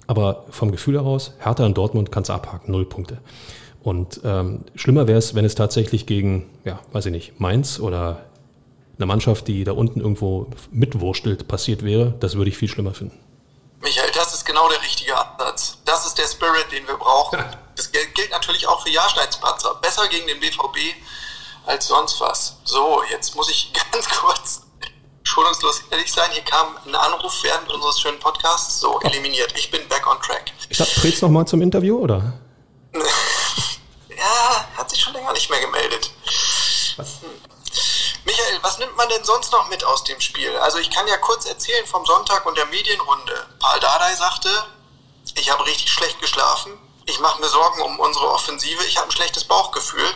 Aber 0.07 0.45
vom 0.49 0.71
Gefühl 0.71 0.95
heraus, 0.95 1.33
Hertha 1.39 1.65
in 1.65 1.73
Dortmund 1.73 2.11
kannst 2.11 2.29
du 2.29 2.33
abhaken, 2.33 2.71
null 2.71 2.85
Punkte. 2.85 3.19
Und 3.83 4.21
ähm, 4.23 4.61
schlimmer 4.75 5.07
wäre 5.07 5.19
es, 5.19 5.35
wenn 5.35 5.45
es 5.45 5.55
tatsächlich 5.55 6.05
gegen, 6.05 6.45
ja, 6.65 6.79
weiß 6.91 7.05
ich 7.07 7.11
nicht, 7.11 7.39
Mainz 7.39 7.79
oder 7.79 8.25
eine 8.97 9.05
Mannschaft, 9.05 9.47
die 9.47 9.63
da 9.63 9.73
unten 9.73 9.99
irgendwo 9.99 10.47
mitwurstelt, 10.71 11.47
passiert 11.47 11.83
wäre. 11.83 12.13
Das 12.19 12.35
würde 12.35 12.49
ich 12.49 12.57
viel 12.57 12.69
schlimmer 12.69 12.93
finden. 12.93 13.17
Michael, 13.81 14.09
ist 14.43 14.45
genau 14.45 14.67
der 14.67 14.81
richtige 14.81 15.17
Ansatz. 15.17 15.77
Das 15.85 16.05
ist 16.05 16.17
der 16.17 16.27
Spirit, 16.27 16.71
den 16.71 16.85
wir 16.85 16.97
brauchen. 16.97 17.43
Das 17.75 17.91
gilt 17.91 18.31
natürlich 18.31 18.67
auch 18.67 18.83
für 18.83 18.89
Jahrsteinspatzer. 18.89 19.75
Besser 19.75 20.07
gegen 20.09 20.27
den 20.27 20.39
BVB 20.39 20.95
als 21.65 21.87
sonst 21.87 22.19
was. 22.19 22.57
So, 22.65 23.01
jetzt 23.09 23.35
muss 23.35 23.49
ich 23.49 23.71
ganz 23.91 24.09
kurz 24.09 24.61
schonungslos 25.23 25.83
ehrlich 25.91 26.11
sein. 26.11 26.29
Hier 26.31 26.43
kam 26.43 26.77
ein 26.85 26.93
Anruf 26.93 27.33
während 27.41 27.71
unseres 27.71 28.01
schönen 28.01 28.19
Podcasts. 28.19 28.81
So, 28.81 28.99
eliminiert. 29.01 29.53
Ich 29.57 29.71
bin 29.71 29.87
back 29.87 30.05
on 30.07 30.21
track. 30.21 30.51
Ich 30.69 30.77
sag, 30.77 30.87
Trets 30.87 31.21
noch 31.21 31.29
mal 31.29 31.45
zum 31.45 31.61
Interview, 31.61 31.97
oder? 31.97 32.33
ja, 32.93 34.67
hat 34.75 34.89
sich 34.89 34.99
schon 34.99 35.13
länger 35.13 35.31
nicht 35.31 35.49
mehr 35.49 35.61
gemeldet. 35.61 36.11
Was? 36.97 37.21
Hm. 37.21 37.29
Michael, 38.25 38.59
was 38.63 38.77
nimmt 38.77 38.95
man 38.95 39.09
denn 39.09 39.23
sonst 39.23 39.51
noch 39.51 39.67
mit 39.67 39.83
aus 39.83 40.03
dem 40.03 40.19
Spiel? 40.21 40.55
Also 40.57 40.77
ich 40.77 40.89
kann 40.89 41.07
ja 41.07 41.17
kurz 41.17 41.45
erzählen 41.45 41.85
vom 41.85 42.05
Sonntag 42.05 42.45
und 42.45 42.57
der 42.57 42.65
Medienrunde. 42.67 43.47
Paul 43.59 43.79
Dardai 43.79 44.15
sagte, 44.15 44.49
ich 45.35 45.51
habe 45.51 45.65
richtig 45.65 45.91
schlecht 45.91 46.19
geschlafen. 46.21 46.77
Ich 47.05 47.19
mache 47.19 47.41
mir 47.41 47.49
Sorgen 47.49 47.81
um 47.81 47.99
unsere 47.99 48.29
Offensive. 48.31 48.83
Ich 48.85 48.97
habe 48.97 49.07
ein 49.07 49.11
schlechtes 49.11 49.43
Bauchgefühl. 49.43 50.09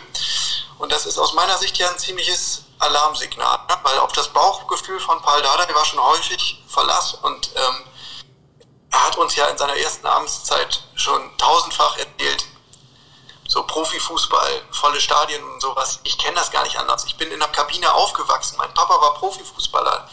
Und 0.78 0.92
das 0.92 1.06
ist 1.06 1.18
aus 1.18 1.34
meiner 1.34 1.58
Sicht 1.58 1.76
ja 1.76 1.90
ein 1.90 1.98
ziemliches 1.98 2.64
Alarmsignal, 2.78 3.58
ne? 3.68 3.78
weil 3.82 3.98
auf 3.98 4.12
das 4.12 4.28
Bauchgefühl 4.28 5.00
von 5.00 5.20
Paul 5.20 5.42
Dardai 5.42 5.74
war 5.74 5.84
schon 5.84 6.00
häufig 6.00 6.62
Verlass 6.68 7.14
und 7.14 7.50
ähm, 7.56 7.84
er 8.90 9.06
hat 9.06 9.16
uns 9.16 9.34
ja 9.36 9.46
in 9.46 9.58
seiner 9.58 9.76
ersten 9.76 10.06
Amtszeit 10.06 10.82
schon 10.94 11.36
tausendfach 11.36 11.96
erzählt, 11.98 12.17
so 13.48 13.62
Profifußball, 13.64 14.62
volle 14.70 15.00
Stadien 15.00 15.42
und 15.42 15.60
sowas. 15.60 16.00
Ich 16.04 16.18
kenne 16.18 16.36
das 16.36 16.52
gar 16.52 16.62
nicht 16.62 16.78
anders. 16.78 17.04
Ich 17.06 17.16
bin 17.16 17.30
in 17.30 17.38
der 17.40 17.48
Kabine 17.48 17.92
aufgewachsen. 17.92 18.56
Mein 18.58 18.72
Papa 18.74 19.00
war 19.00 19.14
Profifußballer. 19.14 20.06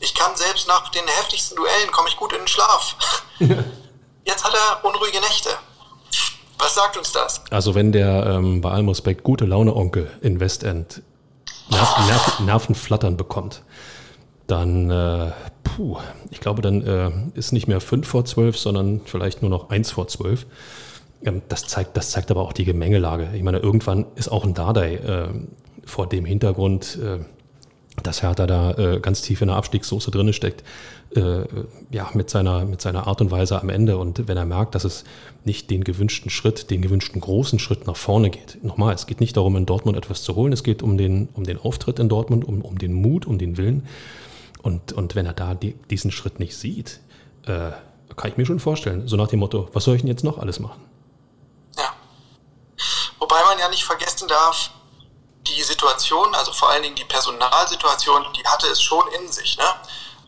Ich 0.00 0.14
kann 0.14 0.36
selbst 0.36 0.68
nach 0.68 0.90
den 0.90 1.06
heftigsten 1.06 1.56
Duellen 1.56 1.90
komme 1.90 2.08
ich 2.08 2.16
gut 2.16 2.32
in 2.32 2.40
den 2.40 2.48
Schlaf. 2.48 2.94
Jetzt 4.26 4.44
hat 4.44 4.54
er 4.54 4.84
unruhige 4.84 5.18
Nächte. 5.20 5.50
Was 6.58 6.74
sagt 6.74 6.96
uns 6.96 7.10
das? 7.10 7.42
Also 7.50 7.74
wenn 7.74 7.90
der 7.90 8.26
ähm, 8.26 8.60
bei 8.60 8.70
allem 8.70 8.88
Respekt 8.88 9.24
gute 9.24 9.46
Laune 9.46 9.74
Onkel 9.74 10.10
in 10.20 10.38
Westend 10.38 11.02
Nerv, 11.70 12.06
Nerv, 12.06 12.40
Nervenflattern 12.40 13.16
bekommt, 13.16 13.62
dann, 14.46 14.90
äh, 14.90 15.32
puh, 15.62 15.98
ich 16.30 16.40
glaube, 16.40 16.60
dann 16.60 16.82
äh, 16.82 17.38
ist 17.38 17.52
nicht 17.52 17.66
mehr 17.66 17.80
5 17.80 18.06
vor 18.06 18.26
12, 18.26 18.58
sondern 18.58 19.00
vielleicht 19.06 19.40
nur 19.40 19.50
noch 19.50 19.70
1 19.70 19.90
vor 19.90 20.06
12. 20.06 20.44
Das, 21.48 21.66
zeigt, 21.66 21.96
das 21.96 22.10
zeigt 22.10 22.30
aber 22.30 22.42
auch 22.42 22.52
die 22.52 22.64
Gemengelage. 22.64 23.30
Ich 23.34 23.42
meine, 23.42 23.58
irgendwann 23.58 24.06
ist 24.14 24.28
auch 24.28 24.44
ein 24.44 24.54
Dardai 24.54 24.96
äh, 24.96 25.28
vor 25.84 26.06
dem 26.08 26.24
Hintergrund, 26.24 26.98
äh, 27.02 27.18
dass 28.02 28.22
Hertha 28.22 28.46
da 28.46 28.72
äh, 28.72 29.00
ganz 29.00 29.22
tief 29.22 29.40
in 29.40 29.48
der 29.48 29.56
Abstiegssoße 29.56 30.10
drin 30.10 30.32
steckt, 30.32 30.64
äh, 31.14 31.44
ja, 31.90 32.10
mit 32.14 32.28
seiner, 32.28 32.64
mit 32.64 32.80
seiner 32.80 33.06
Art 33.06 33.20
und 33.20 33.30
Weise 33.30 33.60
am 33.60 33.68
Ende. 33.68 33.96
Und 33.96 34.26
wenn 34.26 34.36
er 34.36 34.44
merkt, 34.44 34.74
dass 34.74 34.84
es 34.84 35.04
nicht 35.44 35.70
den 35.70 35.84
gewünschten 35.84 36.30
Schritt, 36.30 36.70
den 36.70 36.82
gewünschten 36.82 37.20
großen 37.20 37.58
Schritt 37.58 37.86
nach 37.86 37.96
vorne 37.96 38.30
geht. 38.30 38.62
Nochmal, 38.62 38.94
es 38.94 39.06
geht 39.06 39.20
nicht 39.20 39.36
darum, 39.36 39.56
in 39.56 39.66
Dortmund 39.66 39.96
etwas 39.96 40.22
zu 40.22 40.34
holen, 40.34 40.52
es 40.52 40.64
geht 40.64 40.82
um 40.82 40.98
den, 40.98 41.28
um 41.34 41.44
den 41.44 41.58
Auftritt 41.58 41.98
in 41.98 42.08
Dortmund, 42.08 42.44
um, 42.44 42.62
um 42.62 42.78
den 42.78 42.92
Mut, 42.92 43.26
um 43.26 43.38
den 43.38 43.56
Willen. 43.56 43.86
Und, 44.62 44.92
und 44.92 45.14
wenn 45.14 45.26
er 45.26 45.34
da 45.34 45.54
die, 45.54 45.74
diesen 45.90 46.10
Schritt 46.10 46.40
nicht 46.40 46.56
sieht, 46.56 47.00
äh, 47.46 47.70
kann 48.16 48.30
ich 48.30 48.36
mir 48.36 48.46
schon 48.46 48.58
vorstellen, 48.60 49.06
so 49.06 49.16
nach 49.16 49.28
dem 49.28 49.40
Motto, 49.40 49.68
was 49.72 49.84
soll 49.84 49.96
ich 49.96 50.02
denn 50.02 50.08
jetzt 50.08 50.24
noch 50.24 50.38
alles 50.38 50.60
machen? 50.60 50.80
Wobei 53.18 53.42
man 53.44 53.58
ja 53.58 53.68
nicht 53.68 53.84
vergessen 53.84 54.28
darf, 54.28 54.70
die 55.46 55.62
Situation, 55.62 56.34
also 56.34 56.52
vor 56.52 56.70
allen 56.70 56.82
Dingen 56.82 56.96
die 56.96 57.04
Personalsituation, 57.04 58.26
die 58.34 58.46
hatte 58.46 58.66
es 58.68 58.82
schon 58.82 59.06
in 59.12 59.30
sich. 59.30 59.56
Ne? 59.58 59.74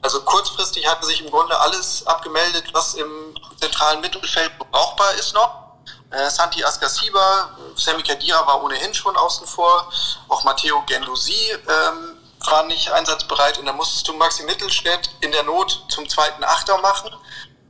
Also 0.02 0.20
kurzfristig 0.22 0.86
hatte 0.86 1.06
sich 1.06 1.20
im 1.20 1.30
Grunde 1.30 1.58
alles 1.58 2.06
abgemeldet, 2.06 2.66
was 2.72 2.94
im 2.94 3.34
zentralen 3.58 4.00
Mittelfeld 4.00 4.52
brauchbar 4.58 5.14
ist 5.14 5.34
noch. 5.34 5.66
Äh, 6.10 6.30
Santi 6.30 6.62
Ascasiba, 6.62 7.50
Sammy 7.74 8.02
Kadira 8.02 8.46
war 8.46 8.62
ohnehin 8.62 8.94
schon 8.94 9.16
außen 9.16 9.46
vor, 9.46 9.90
auch 10.28 10.44
Matteo 10.44 10.82
Gendusi 10.86 11.52
ähm, 11.52 12.16
war 12.44 12.62
nicht 12.64 12.92
einsatzbereit 12.92 13.58
und 13.58 13.66
dann 13.66 13.76
musstest 13.76 14.06
du 14.06 14.12
Maxi 14.12 14.44
Mittelstädt 14.44 15.10
in 15.20 15.32
der 15.32 15.42
Not 15.42 15.84
zum 15.88 16.08
zweiten 16.08 16.44
Achter 16.44 16.78
machen. 16.78 17.10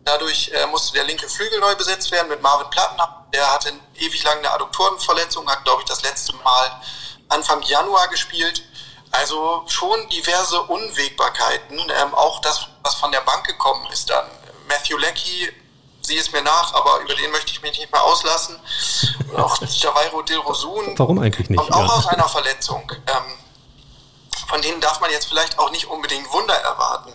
Dadurch 0.05 0.51
äh, 0.53 0.67
musste 0.67 0.93
der 0.95 1.05
linke 1.05 1.29
Flügel 1.29 1.59
neu 1.61 1.75
besetzt 1.77 2.11
werden 2.11 2.29
mit 2.29 2.43
Marvin 2.43 2.69
Plattenhab. 2.71 3.16
Der 3.33 3.53
hatte 3.53 3.73
ewig 3.97 4.23
lang 4.25 4.39
eine 4.39 4.51
Adduktorenverletzung, 4.53 5.49
hat 5.51 5.65
glaube 5.65 5.83
ich 5.83 5.89
das 5.89 6.03
letzte 6.03 6.35
Mal 6.37 6.81
Anfang 7.29 7.63
Januar 7.63 8.09
gespielt. 8.09 8.63
Also 9.11 9.65
schon 9.67 10.09
diverse 10.09 10.61
Unwägbarkeiten. 10.63 11.79
Ähm, 11.79 12.15
auch 12.15 12.41
das, 12.41 12.67
was 12.83 12.95
von 12.95 13.13
der 13.13 13.21
Bank 13.21 13.47
gekommen 13.47 13.87
ist 13.93 14.11
dann. 14.11 14.27
Matthew 14.69 14.99
Leckie, 14.99 15.53
sieh 16.03 16.19
es 16.19 16.33
mir 16.33 16.43
nach, 16.43 16.75
aber 16.75 17.01
über 17.01 17.15
den 17.15 17.31
möchte 17.31 17.53
ich 17.53 17.63
mich 17.63 17.79
nicht 17.79 17.93
mehr 17.93 18.03
auslassen. 18.03 18.59
Und 19.29 19.37
auch 19.41 19.61
Javairo 19.63 20.23
Dilrosun. 20.23 20.99
Warum 20.99 21.19
eigentlich 21.19 21.49
nicht? 21.49 21.61
Und 21.61 21.73
auch 21.73 21.87
ja. 21.87 21.95
aus 21.95 22.07
einer 22.09 22.29
Verletzung. 22.29 22.91
Ähm, 23.07 23.39
von 24.49 24.63
denen 24.63 24.81
darf 24.81 25.01
man 25.01 25.11
jetzt 25.11 25.27
vielleicht 25.27 25.59
auch 25.59 25.71
nicht 25.71 25.87
unbedingt 25.87 26.31
Wunder 26.33 26.55
erwarten. 26.55 27.13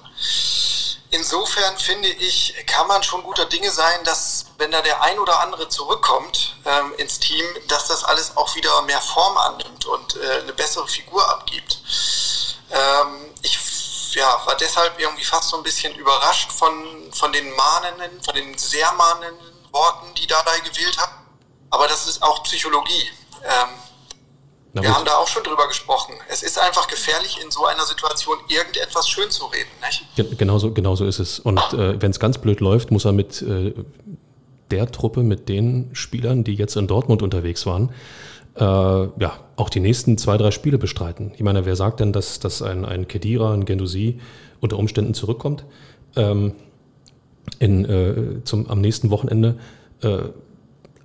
Insofern 1.12 1.78
finde 1.78 2.08
ich, 2.08 2.56
kann 2.68 2.88
man 2.88 3.04
schon 3.04 3.24
guter 3.24 3.46
Dinge 3.46 3.70
sein, 3.72 4.04
dass 4.06 4.46
wenn 4.62 4.72
da 4.72 4.82
der 4.82 5.02
ein 5.02 5.18
oder 5.18 5.42
andere 5.42 5.68
zurückkommt 5.70 6.56
ähm, 6.66 6.94
ins 6.98 7.20
Team, 7.20 7.44
dass 7.68 7.88
das 7.88 8.04
alles 8.04 8.38
auch 8.38 8.56
wieder 8.56 8.82
mehr 8.84 9.02
Form 9.02 9.36
annimmt 9.36 9.86
und 9.88 10.16
äh, 10.16 10.42
eine 10.44 10.54
bessere 10.54 10.88
Figur 10.88 11.28
abgibt. 11.28 11.82
Ähm, 12.70 13.34
ich 13.42 13.58
ja, 14.14 14.40
war 14.46 14.56
deshalb 14.58 15.00
irgendwie 15.00 15.24
fast 15.24 15.50
so 15.50 15.58
ein 15.58 15.64
bisschen 15.64 15.96
überrascht 15.96 16.52
von, 16.52 16.72
von 17.12 17.34
den 17.34 17.50
mahnenden, 17.56 18.22
von 18.24 18.36
den 18.36 18.56
sehr 18.56 18.92
mahnenden 18.94 19.48
Worten, 19.72 20.14
die 20.14 20.28
Dadai 20.28 20.60
gewählt 20.60 20.98
hat. 21.00 21.10
Aber 21.72 21.88
das 21.88 22.08
ist 22.08 22.22
auch 22.22 22.44
Psychologie. 22.44 23.10
Ähm, 23.44 23.70
wir 24.74 24.96
haben 24.96 25.04
da 25.06 25.18
auch 25.18 25.28
schon 25.28 25.44
drüber 25.44 25.68
gesprochen. 25.68 26.14
Es 26.30 26.44
ist 26.44 26.58
einfach 26.58 26.88
gefährlich, 26.88 27.40
in 27.44 27.52
so 27.52 27.66
einer 27.66 27.86
Situation 27.86 28.38
irgendetwas 28.48 29.10
schön 29.10 29.30
zu 29.30 29.46
reden. 29.48 29.70
Nicht? 29.86 30.38
Genauso, 30.38 30.72
genauso 30.72 31.06
ist 31.06 31.20
es. 31.20 31.40
Und 31.40 31.60
äh, 31.74 32.02
wenn 32.02 32.12
es 32.12 32.20
ganz 32.20 32.38
blöd 32.38 32.62
läuft, 32.62 32.90
muss 32.90 33.04
er 33.04 33.12
mit 33.12 33.42
äh, 33.42 33.74
der 34.72 34.92
Truppe, 34.92 35.24
mit 35.24 35.50
den 35.50 35.90
Spielern, 35.94 36.44
die 36.44 36.56
jetzt 36.56 36.76
in 36.76 36.88
Dortmund 36.88 37.22
unterwegs 37.22 37.66
waren, 37.66 37.90
äh, 38.56 38.64
ja, 38.64 39.34
auch 39.56 39.70
die 39.70 39.80
nächsten 39.80 40.18
zwei, 40.18 40.38
drei 40.38 40.52
Spiele 40.52 40.78
bestreiten. 40.78 41.32
Ich 41.36 41.44
meine, 41.44 41.66
wer 41.66 41.76
sagt 41.76 42.00
denn, 42.00 42.14
dass, 42.14 42.40
dass 42.40 42.62
ein, 42.62 42.86
ein 42.86 43.08
Kedira, 43.08 43.54
ein 43.54 43.66
Gendusi 43.66 44.20
unter 44.60 44.78
Umständen 44.78 45.14
zurückkommt? 45.14 45.66
Ähm, 46.16 46.54
in, 47.60 47.86
äh, 47.86 48.44
zum, 48.44 48.70
am 48.70 48.82
nächsten 48.82 49.10
Wochenende 49.10 49.58
äh, 50.02 50.30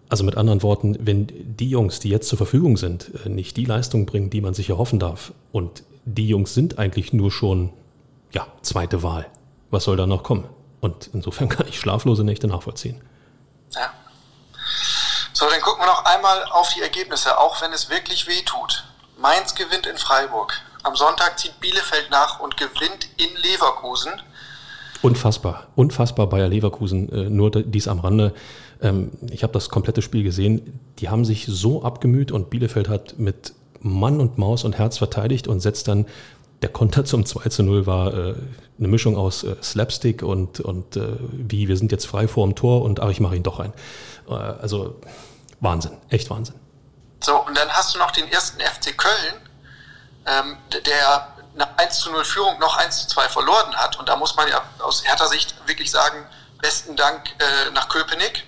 also 0.09 0.25
mit 0.25 0.37
anderen 0.37 0.63
Worten, 0.63 0.97
wenn 1.01 1.27
die 1.27 1.69
Jungs, 1.69 2.01
die 2.01 2.09
jetzt 2.09 2.29
zur 2.29 2.37
Verfügung 2.37 2.77
sind, 2.77 3.11
äh, 3.25 3.29
nicht 3.29 3.57
die 3.57 3.65
Leistung 3.65 4.07
bringen, 4.07 4.31
die 4.31 4.41
man 4.41 4.55
sich 4.55 4.71
erhoffen 4.71 4.99
darf, 4.99 5.33
und 5.53 5.83
die 6.05 6.29
Jungs 6.29 6.55
sind 6.55 6.79
eigentlich 6.79 7.13
nur 7.13 7.33
schon, 7.33 7.71
ja, 8.33 8.47
zweite 8.63 9.03
Wahl, 9.03 9.27
was 9.71 9.85
soll 9.85 9.97
da 9.97 10.07
noch 10.07 10.23
kommen? 10.23 10.45
Und 10.81 11.11
insofern 11.13 11.49
kann 11.51 11.67
ich 11.69 11.79
schlaflose 11.79 12.25
Nächte 12.25 12.47
nachvollziehen. 12.47 12.97
Gucken 15.67 15.83
wir 15.83 15.87
noch 15.87 16.05
einmal 16.05 16.45
auf 16.53 16.73
die 16.75 16.81
Ergebnisse, 16.81 17.37
auch 17.41 17.61
wenn 17.61 17.73
es 17.73 17.91
wirklich 17.91 18.29
weh 18.29 18.43
tut. 18.45 18.85
Mainz 19.19 19.57
gewinnt 19.57 19.87
in 19.87 19.99
Freiburg 19.99 20.53
Am 20.85 20.95
Sonntag 20.95 21.37
zieht 21.41 21.59
Bielefeld 21.59 22.09
nach 22.13 22.39
und 22.39 22.57
gewinnt 22.57 23.09
in 23.17 23.27
Leverkusen. 23.43 24.13
Unfassbar, 25.03 25.67
unfassbar 25.75 26.29
Bayer 26.29 26.47
Leverkusen, 26.47 27.11
äh, 27.11 27.29
nur 27.29 27.51
dies 27.51 27.89
am 27.89 27.99
Rande. 27.99 28.33
Ähm, 28.81 29.11
ich 29.29 29.43
habe 29.43 29.53
das 29.53 29.69
komplette 29.69 30.03
Spiel 30.03 30.23
gesehen. 30.23 30.79
Die 31.01 31.09
haben 31.09 31.25
sich 31.25 31.47
so 31.49 31.83
abgemüht 31.83 32.31
und 32.31 32.49
Bielefeld 32.51 32.89
hat 32.89 33.19
mit 33.19 33.53
Mann 33.81 34.21
und 34.21 34.39
Maus 34.39 34.63
und 34.63 34.79
Herz 34.79 34.99
verteidigt 34.99 35.49
und 35.49 35.59
setzt 35.59 35.89
dann 35.89 36.07
der 36.63 36.69
Konter 36.69 37.05
zum 37.05 37.27
2 37.27 37.49
zu 37.49 37.65
0 37.65 37.87
war 37.87 38.15
äh, 38.15 38.35
eine 38.79 38.87
Mischung 38.87 39.17
aus 39.17 39.43
äh, 39.43 39.57
Slapstick 39.61 40.23
und, 40.23 40.61
und 40.61 41.01
wie 41.33 41.67
wir 41.67 41.77
sind 41.77 41.91
jetzt 41.91 42.07
frei 42.07 42.29
vor 42.29 42.47
dem 42.47 42.55
Tor 42.55 42.83
und 42.83 43.01
ach, 43.01 43.11
ich 43.11 43.19
mache 43.19 43.35
ihn 43.35 43.43
doch 43.43 43.59
rein. 43.59 43.73
Äh, 44.29 44.35
also 44.35 44.95
Wahnsinn, 45.61 45.97
echt 46.11 46.29
Wahnsinn. 46.31 46.59
So, 47.21 47.37
und 47.45 47.57
dann 47.57 47.69
hast 47.71 47.95
du 47.95 47.99
noch 47.99 48.11
den 48.11 48.31
ersten 48.31 48.61
FC 48.61 48.97
Köln, 48.97 49.51
ähm, 50.27 50.59
der 50.85 51.29
nach 51.55 51.69
1 51.79 52.01
zu 52.01 52.11
0 52.11 52.25
Führung 52.25 52.59
noch 52.59 52.77
1 52.77 53.03
zu 53.03 53.09
2 53.09 53.29
verloren 53.29 53.75
hat. 53.77 53.99
Und 53.99 54.09
da 54.09 54.17
muss 54.17 54.37
man 54.37 54.49
ja 54.49 54.63
aus 54.81 55.05
härter 55.05 55.29
Sicht 55.29 55.55
wirklich 55.67 55.91
sagen, 55.91 56.27
besten 56.61 56.97
Dank 56.97 57.31
äh, 57.39 57.71
nach 57.73 57.89
Köpenick, 57.89 58.45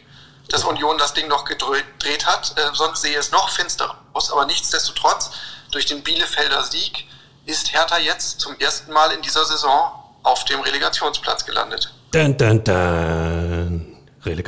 dass 0.49 0.65
Union 0.65 0.99
das 0.99 1.15
Ding 1.15 1.29
noch 1.29 1.45
gedreht 1.45 2.27
hat. 2.27 2.53
Äh, 2.59 2.75
sonst 2.75 3.01
sehe 3.01 3.19
es 3.19 3.31
noch 3.33 3.49
finsterer 3.51 3.97
aus. 4.13 4.31
Aber 4.31 4.45
nichtsdestotrotz, 4.47 5.31
durch 5.71 5.87
den 5.87 6.03
Bielefelder 6.03 6.65
Sieg 6.65 7.07
ist 7.47 7.73
Hertha 7.73 7.99
jetzt 7.99 8.41
zum 8.41 8.59
ersten 8.59 8.93
Mal 8.93 9.13
in 9.13 9.23
dieser 9.23 9.45
Saison 9.45 9.93
auf 10.23 10.45
dem 10.45 10.61
Relegationsplatz 10.61 11.45
gelandet. 11.45 11.93
Dun, 12.13 12.37
dun, 12.37 12.65
dun. 12.65 13.58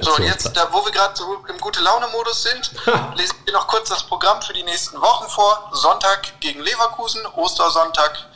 So, 0.02 0.22
jetzt, 0.22 0.56
da, 0.56 0.68
wo 0.72 0.84
wir 0.84 0.92
gerade 0.92 1.16
so 1.16 1.24
im 1.48 1.58
Gute-Laune-Modus 1.58 2.42
sind, 2.42 2.72
lesen 3.16 3.36
wir 3.44 3.52
noch 3.52 3.66
kurz 3.66 3.88
das 3.88 4.02
Programm 4.02 4.42
für 4.42 4.52
die 4.52 4.62
nächsten 4.62 5.00
Wochen 5.00 5.28
vor. 5.28 5.70
Sonntag 5.72 6.40
gegen 6.40 6.60
Leverkusen, 6.60 7.24
Ostersonntag 7.36 8.26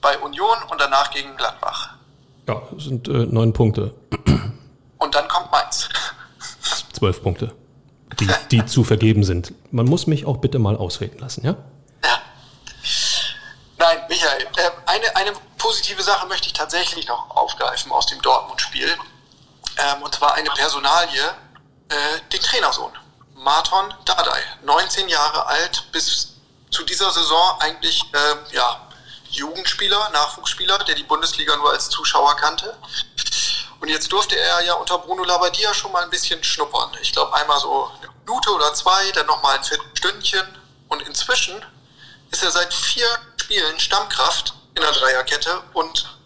bei 0.00 0.18
Union 0.18 0.56
und 0.70 0.80
danach 0.80 1.10
gegen 1.10 1.36
Gladbach. 1.36 1.90
Ja, 2.46 2.62
das 2.70 2.84
sind 2.84 3.08
äh, 3.08 3.26
neun 3.26 3.52
Punkte. 3.52 3.94
Und 4.98 5.14
dann 5.14 5.28
kommt 5.28 5.50
Mainz. 5.50 5.88
Zwölf 6.92 7.22
Punkte, 7.22 7.54
die, 8.18 8.28
die 8.50 8.64
zu 8.64 8.84
vergeben 8.84 9.24
sind. 9.24 9.52
Man 9.72 9.86
muss 9.86 10.06
mich 10.06 10.24
auch 10.26 10.38
bitte 10.38 10.58
mal 10.58 10.76
ausreden 10.76 11.18
lassen, 11.18 11.44
ja? 11.44 11.56
Ja. 12.02 12.18
Nein, 13.78 13.98
Michael, 14.08 14.42
äh, 14.42 14.70
eine, 14.86 15.16
eine 15.16 15.32
positive 15.58 16.02
Sache 16.02 16.26
möchte 16.28 16.46
ich 16.46 16.52
tatsächlich 16.52 17.08
noch 17.08 17.30
aufgreifen 17.36 17.92
aus 17.92 18.06
dem 18.06 18.22
Dortmund-Spiel. 18.22 18.88
Ähm, 19.76 20.02
und 20.02 20.14
zwar 20.14 20.34
eine 20.34 20.50
Personalie, 20.50 21.34
äh, 21.88 22.20
den 22.32 22.40
Trainersohn. 22.40 22.92
Marton 23.34 23.94
Dardai, 24.04 24.42
19 24.62 25.08
Jahre 25.08 25.46
alt, 25.46 25.92
bis 25.92 26.34
zu 26.70 26.82
dieser 26.84 27.10
Saison 27.10 27.60
eigentlich 27.60 28.02
äh, 28.12 28.54
ja, 28.54 28.80
Jugendspieler, 29.30 30.10
Nachwuchsspieler, 30.10 30.78
der 30.78 30.94
die 30.94 31.02
Bundesliga 31.04 31.56
nur 31.56 31.70
als 31.70 31.88
Zuschauer 31.88 32.36
kannte. 32.36 32.76
Und 33.80 33.88
jetzt 33.88 34.10
durfte 34.10 34.36
er 34.36 34.62
ja 34.64 34.74
unter 34.74 34.98
Bruno 34.98 35.22
Labbadia 35.24 35.74
schon 35.74 35.92
mal 35.92 36.02
ein 36.02 36.10
bisschen 36.10 36.42
schnuppern. 36.42 36.90
Ich 37.02 37.12
glaube 37.12 37.34
einmal 37.34 37.60
so 37.60 37.90
eine 37.98 38.10
Minute 38.24 38.50
oder 38.50 38.72
zwei, 38.74 39.10
dann 39.12 39.26
nochmal 39.26 39.58
ein 39.58 39.64
Viertelstündchen. 39.64 40.46
Und 40.88 41.02
inzwischen 41.02 41.64
ist 42.30 42.42
er 42.42 42.50
seit 42.50 42.72
vier 42.72 43.06
Spielen 43.36 43.78
Stammkraft 43.78 44.54
in 44.74 44.82
der 44.82 44.90
Dreierkette 44.90 45.62
und 45.72 46.18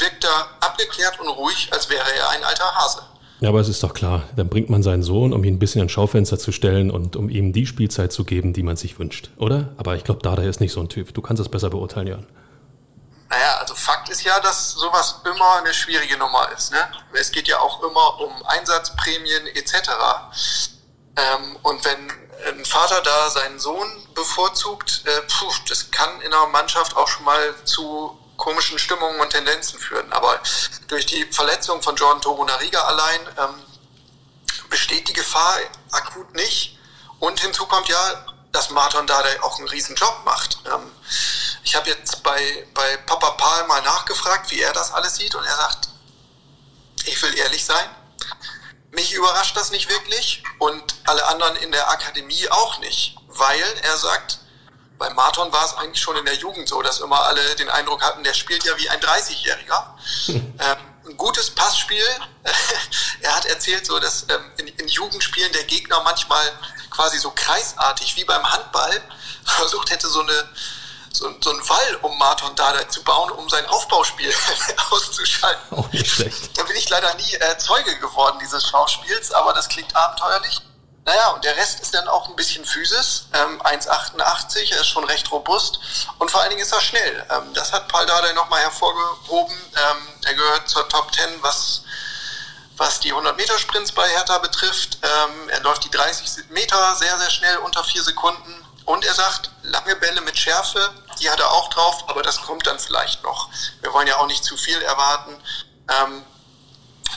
wirkt 0.00 0.24
da 0.24 0.48
abgeklärt 0.60 1.18
und 1.20 1.28
ruhig, 1.28 1.68
als 1.72 1.88
wäre 1.88 2.12
er 2.16 2.30
ein 2.30 2.44
alter 2.44 2.74
Hase. 2.74 3.02
Ja, 3.40 3.48
aber 3.48 3.60
es 3.60 3.68
ist 3.68 3.82
doch 3.82 3.94
klar, 3.94 4.24
dann 4.36 4.50
bringt 4.50 4.68
man 4.68 4.82
seinen 4.82 5.02
Sohn, 5.02 5.32
um 5.32 5.42
ihn 5.44 5.54
ein 5.54 5.58
bisschen 5.58 5.80
ins 5.80 5.92
Schaufenster 5.92 6.38
zu 6.38 6.52
stellen 6.52 6.90
und 6.90 7.16
um 7.16 7.30
ihm 7.30 7.54
die 7.54 7.66
Spielzeit 7.66 8.12
zu 8.12 8.24
geben, 8.24 8.52
die 8.52 8.62
man 8.62 8.76
sich 8.76 8.98
wünscht, 8.98 9.30
oder? 9.38 9.70
Aber 9.78 9.96
ich 9.96 10.04
glaube, 10.04 10.20
Dada 10.20 10.42
ist 10.42 10.60
nicht 10.60 10.72
so 10.72 10.80
ein 10.80 10.90
Typ. 10.90 11.14
Du 11.14 11.22
kannst 11.22 11.40
es 11.40 11.48
besser 11.48 11.70
beurteilen, 11.70 12.06
Jan. 12.06 12.26
Naja, 13.30 13.56
also 13.60 13.74
Fakt 13.74 14.10
ist 14.10 14.24
ja, 14.24 14.40
dass 14.40 14.72
sowas 14.72 15.20
immer 15.24 15.54
eine 15.58 15.72
schwierige 15.72 16.18
Nummer 16.18 16.48
ist. 16.54 16.72
Ne? 16.72 16.78
Es 17.14 17.30
geht 17.30 17.48
ja 17.48 17.58
auch 17.60 17.82
immer 17.82 18.20
um 18.20 18.30
Einsatzprämien 18.44 19.46
etc. 19.54 19.90
Ähm, 21.16 21.56
und 21.62 21.82
wenn 21.84 22.10
ein 22.48 22.64
Vater 22.64 23.00
da 23.02 23.30
seinen 23.30 23.58
Sohn 23.58 23.88
bevorzugt, 24.14 25.04
äh, 25.06 25.10
puh, 25.28 25.52
das 25.68 25.90
kann 25.90 26.20
in 26.20 26.32
einer 26.32 26.46
Mannschaft 26.48 26.96
auch 26.96 27.08
schon 27.08 27.24
mal 27.24 27.54
zu 27.64 28.18
komischen 28.40 28.78
Stimmungen 28.78 29.20
und 29.20 29.30
Tendenzen 29.30 29.78
führen. 29.78 30.12
Aber 30.12 30.40
durch 30.88 31.06
die 31.06 31.24
Verletzung 31.26 31.80
von 31.82 31.94
Jordan 31.94 32.22
Torunariga 32.22 32.80
allein 32.80 33.20
ähm, 33.38 33.54
besteht 34.68 35.06
die 35.08 35.12
Gefahr 35.12 35.58
akut 35.92 36.34
nicht. 36.34 36.78
Und 37.20 37.38
hinzu 37.38 37.66
kommt 37.66 37.88
ja, 37.88 38.26
dass 38.50 38.70
Martin 38.70 39.06
Dardai 39.06 39.40
auch 39.42 39.58
einen 39.58 39.68
riesen 39.68 39.94
Job 39.94 40.22
macht. 40.24 40.58
Ähm, 40.66 40.90
ich 41.62 41.76
habe 41.76 41.90
jetzt 41.90 42.22
bei, 42.22 42.66
bei 42.74 42.96
Papa 42.98 43.30
Paul 43.32 43.66
mal 43.68 43.82
nachgefragt, 43.82 44.50
wie 44.50 44.60
er 44.60 44.72
das 44.72 44.92
alles 44.92 45.16
sieht 45.16 45.34
und 45.34 45.44
er 45.44 45.56
sagt, 45.56 45.90
ich 47.04 47.22
will 47.22 47.36
ehrlich 47.38 47.64
sein, 47.64 47.88
mich 48.90 49.12
überrascht 49.12 49.56
das 49.56 49.70
nicht 49.70 49.88
wirklich 49.88 50.42
und 50.58 50.94
alle 51.04 51.24
anderen 51.28 51.56
in 51.56 51.70
der 51.70 51.90
Akademie 51.90 52.48
auch 52.50 52.78
nicht, 52.80 53.16
weil 53.28 53.62
er 53.82 53.96
sagt, 53.96 54.40
bei 55.00 55.08
Marton 55.14 55.50
war 55.50 55.64
es 55.64 55.74
eigentlich 55.78 56.00
schon 56.00 56.14
in 56.16 56.26
der 56.26 56.34
Jugend 56.34 56.68
so, 56.68 56.82
dass 56.82 57.00
immer 57.00 57.22
alle 57.22 57.56
den 57.56 57.70
Eindruck 57.70 58.02
hatten, 58.02 58.22
der 58.22 58.34
spielt 58.34 58.64
ja 58.64 58.76
wie 58.76 58.88
ein 58.90 59.00
30-Jähriger. 59.00 59.84
ähm, 60.28 60.76
ein 61.06 61.16
gutes 61.16 61.50
Passspiel. 61.50 62.04
er 63.22 63.34
hat 63.34 63.46
erzählt, 63.46 63.86
so 63.86 63.98
dass 63.98 64.26
ähm, 64.28 64.52
in, 64.58 64.68
in 64.68 64.88
Jugendspielen 64.88 65.50
der 65.52 65.64
Gegner 65.64 66.02
manchmal 66.02 66.46
quasi 66.90 67.18
so 67.18 67.30
kreisartig 67.30 68.14
wie 68.16 68.24
beim 68.24 68.44
Handball 68.44 69.02
versucht 69.44 69.90
hätte, 69.90 70.06
so 70.06 70.20
eine 70.20 70.48
so, 71.12 71.34
so 71.40 71.50
einen 71.50 71.68
Wall 71.68 71.96
um 72.02 72.16
Marton 72.18 72.54
Dada 72.54 72.88
zu 72.88 73.02
bauen, 73.02 73.32
um 73.32 73.48
sein 73.48 73.66
Aufbauspiel 73.66 74.32
auszuschalten. 74.90 75.78
Auch 75.78 75.90
nicht 75.92 76.08
schlecht. 76.08 76.56
Da 76.56 76.62
bin 76.62 76.76
ich 76.76 76.88
leider 76.88 77.12
nie 77.14 77.34
äh, 77.34 77.58
Zeuge 77.58 77.98
geworden 77.98 78.38
dieses 78.40 78.68
Schauspiels, 78.68 79.32
aber 79.32 79.54
das 79.54 79.68
klingt 79.68 79.96
abenteuerlich. 79.96 80.60
Naja, 81.04 81.28
und 81.30 81.44
der 81.44 81.56
Rest 81.56 81.80
ist 81.80 81.94
dann 81.94 82.06
auch 82.08 82.28
ein 82.28 82.36
bisschen 82.36 82.64
Physis. 82.64 83.26
Ähm, 83.32 83.60
1,88, 83.62 84.72
er 84.72 84.80
ist 84.80 84.88
schon 84.88 85.04
recht 85.04 85.30
robust 85.32 85.80
und 86.18 86.30
vor 86.30 86.40
allen 86.40 86.50
Dingen 86.50 86.62
ist 86.62 86.72
er 86.72 86.80
schnell. 86.80 87.26
Ähm, 87.30 87.54
das 87.54 87.72
hat 87.72 87.88
Paul 87.88 88.04
Dardai 88.06 88.32
nochmal 88.34 88.60
hervorgehoben. 88.60 89.54
Ähm, 89.54 89.96
er 90.24 90.34
gehört 90.34 90.68
zur 90.68 90.88
Top 90.88 91.12
10, 91.14 91.42
was, 91.42 91.82
was 92.76 93.00
die 93.00 93.14
100-Meter-Sprints 93.14 93.92
bei 93.92 94.08
Hertha 94.08 94.38
betrifft. 94.38 94.98
Ähm, 95.02 95.48
er 95.48 95.60
läuft 95.60 95.84
die 95.84 95.90
30 95.90 96.50
Meter 96.50 96.96
sehr, 96.96 97.18
sehr 97.18 97.30
schnell 97.30 97.56
unter 97.58 97.82
vier 97.82 98.02
Sekunden. 98.02 98.54
Und 98.84 99.04
er 99.04 99.14
sagt, 99.14 99.50
lange 99.62 99.96
Bälle 99.96 100.20
mit 100.20 100.36
Schärfe, 100.36 100.92
die 101.20 101.30
hat 101.30 101.40
er 101.40 101.50
auch 101.50 101.70
drauf, 101.70 102.04
aber 102.08 102.22
das 102.22 102.40
kommt 102.42 102.66
dann 102.66 102.78
vielleicht 102.78 103.22
noch. 103.22 103.48
Wir 103.80 103.92
wollen 103.92 104.06
ja 104.06 104.16
auch 104.18 104.26
nicht 104.26 104.44
zu 104.44 104.56
viel 104.56 104.80
erwarten. 104.82 105.36
Ähm, 105.88 106.24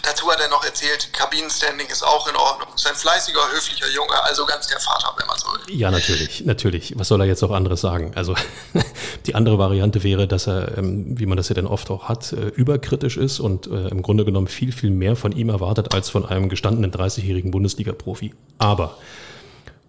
Dazu 0.02 0.30
hat 0.32 0.40
er 0.40 0.50
noch 0.50 0.64
erzählt, 0.66 1.14
Kabinenstanding 1.14 1.88
ist 1.88 2.04
auch 2.04 2.28
in 2.28 2.36
Ordnung. 2.36 2.70
Ist 2.76 2.88
ein 2.88 2.96
fleißiger, 2.96 3.40
höflicher 3.52 3.90
Junge, 3.90 4.22
also 4.24 4.46
ganz 4.46 4.68
der 4.68 4.80
Vater, 4.80 5.14
wenn 5.18 5.28
man 5.28 5.38
so 5.38 5.48
will. 5.48 5.76
Ja, 5.76 5.92
natürlich, 5.92 6.46
natürlich. 6.46 6.98
Was 6.98 7.08
soll 7.08 7.22
er 7.22 7.28
jetzt 7.28 7.44
auch 7.44 7.52
anderes 7.52 7.82
sagen? 7.82 8.12
Also 8.16 8.36
die 9.26 9.36
andere 9.36 9.60
Variante 9.60 10.04
wäre, 10.04 10.28
dass 10.28 10.48
er, 10.48 10.78
ähm, 10.78 11.20
wie 11.20 11.26
man 11.26 11.38
das 11.38 11.50
ja 11.50 11.56
dann 11.56 11.68
oft 11.68 11.90
auch 11.92 12.10
hat, 12.10 12.34
äh, 12.34 12.48
überkritisch 12.48 13.18
ist 13.18 13.40
und 13.40 13.68
äh, 13.68 13.88
im 13.90 14.02
Grunde 14.02 14.26
genommen 14.26 14.48
viel, 14.48 14.72
viel 14.72 14.90
mehr 14.90 15.16
von 15.16 15.32
ihm 15.32 15.50
erwartet 15.50 15.94
als 15.94 16.10
von 16.10 16.26
einem 16.26 16.50
gestandenen 16.50 16.92
30-jährigen 16.92 17.52
Bundesliga-Profi. 17.52 18.34
Aber 18.58 18.98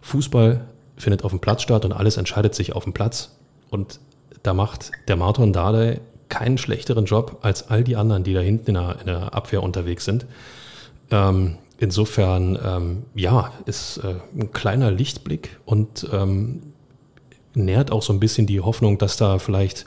Fußball 0.02 0.66
findet 0.96 1.24
auf 1.24 1.32
dem 1.32 1.40
Platz 1.40 1.62
statt 1.62 1.84
und 1.84 1.92
alles 1.92 2.16
entscheidet 2.16 2.54
sich 2.54 2.74
auf 2.74 2.84
dem 2.84 2.92
Platz. 2.92 3.30
Und 3.70 3.98
da 4.42 4.54
macht 4.54 4.92
der 5.08 5.16
Martin 5.16 5.52
Dardai 5.52 6.00
keinen 6.28 6.58
schlechteren 6.58 7.04
Job 7.04 7.38
als 7.42 7.68
all 7.68 7.84
die 7.84 7.96
anderen, 7.96 8.24
die 8.24 8.34
da 8.34 8.40
hinten 8.40 8.68
in 8.68 8.74
der, 8.74 9.00
in 9.00 9.06
der 9.06 9.34
Abwehr 9.34 9.62
unterwegs 9.62 10.04
sind. 10.04 10.26
Ähm, 11.10 11.58
insofern, 11.78 12.58
ähm, 12.64 13.04
ja, 13.14 13.52
ist 13.66 13.98
äh, 13.98 14.14
ein 14.34 14.52
kleiner 14.52 14.90
Lichtblick 14.90 15.58
und 15.64 16.08
ähm, 16.12 16.74
nährt 17.54 17.92
auch 17.92 18.02
so 18.02 18.12
ein 18.12 18.20
bisschen 18.20 18.46
die 18.46 18.60
Hoffnung, 18.60 18.98
dass 18.98 19.16
da 19.16 19.38
vielleicht 19.38 19.86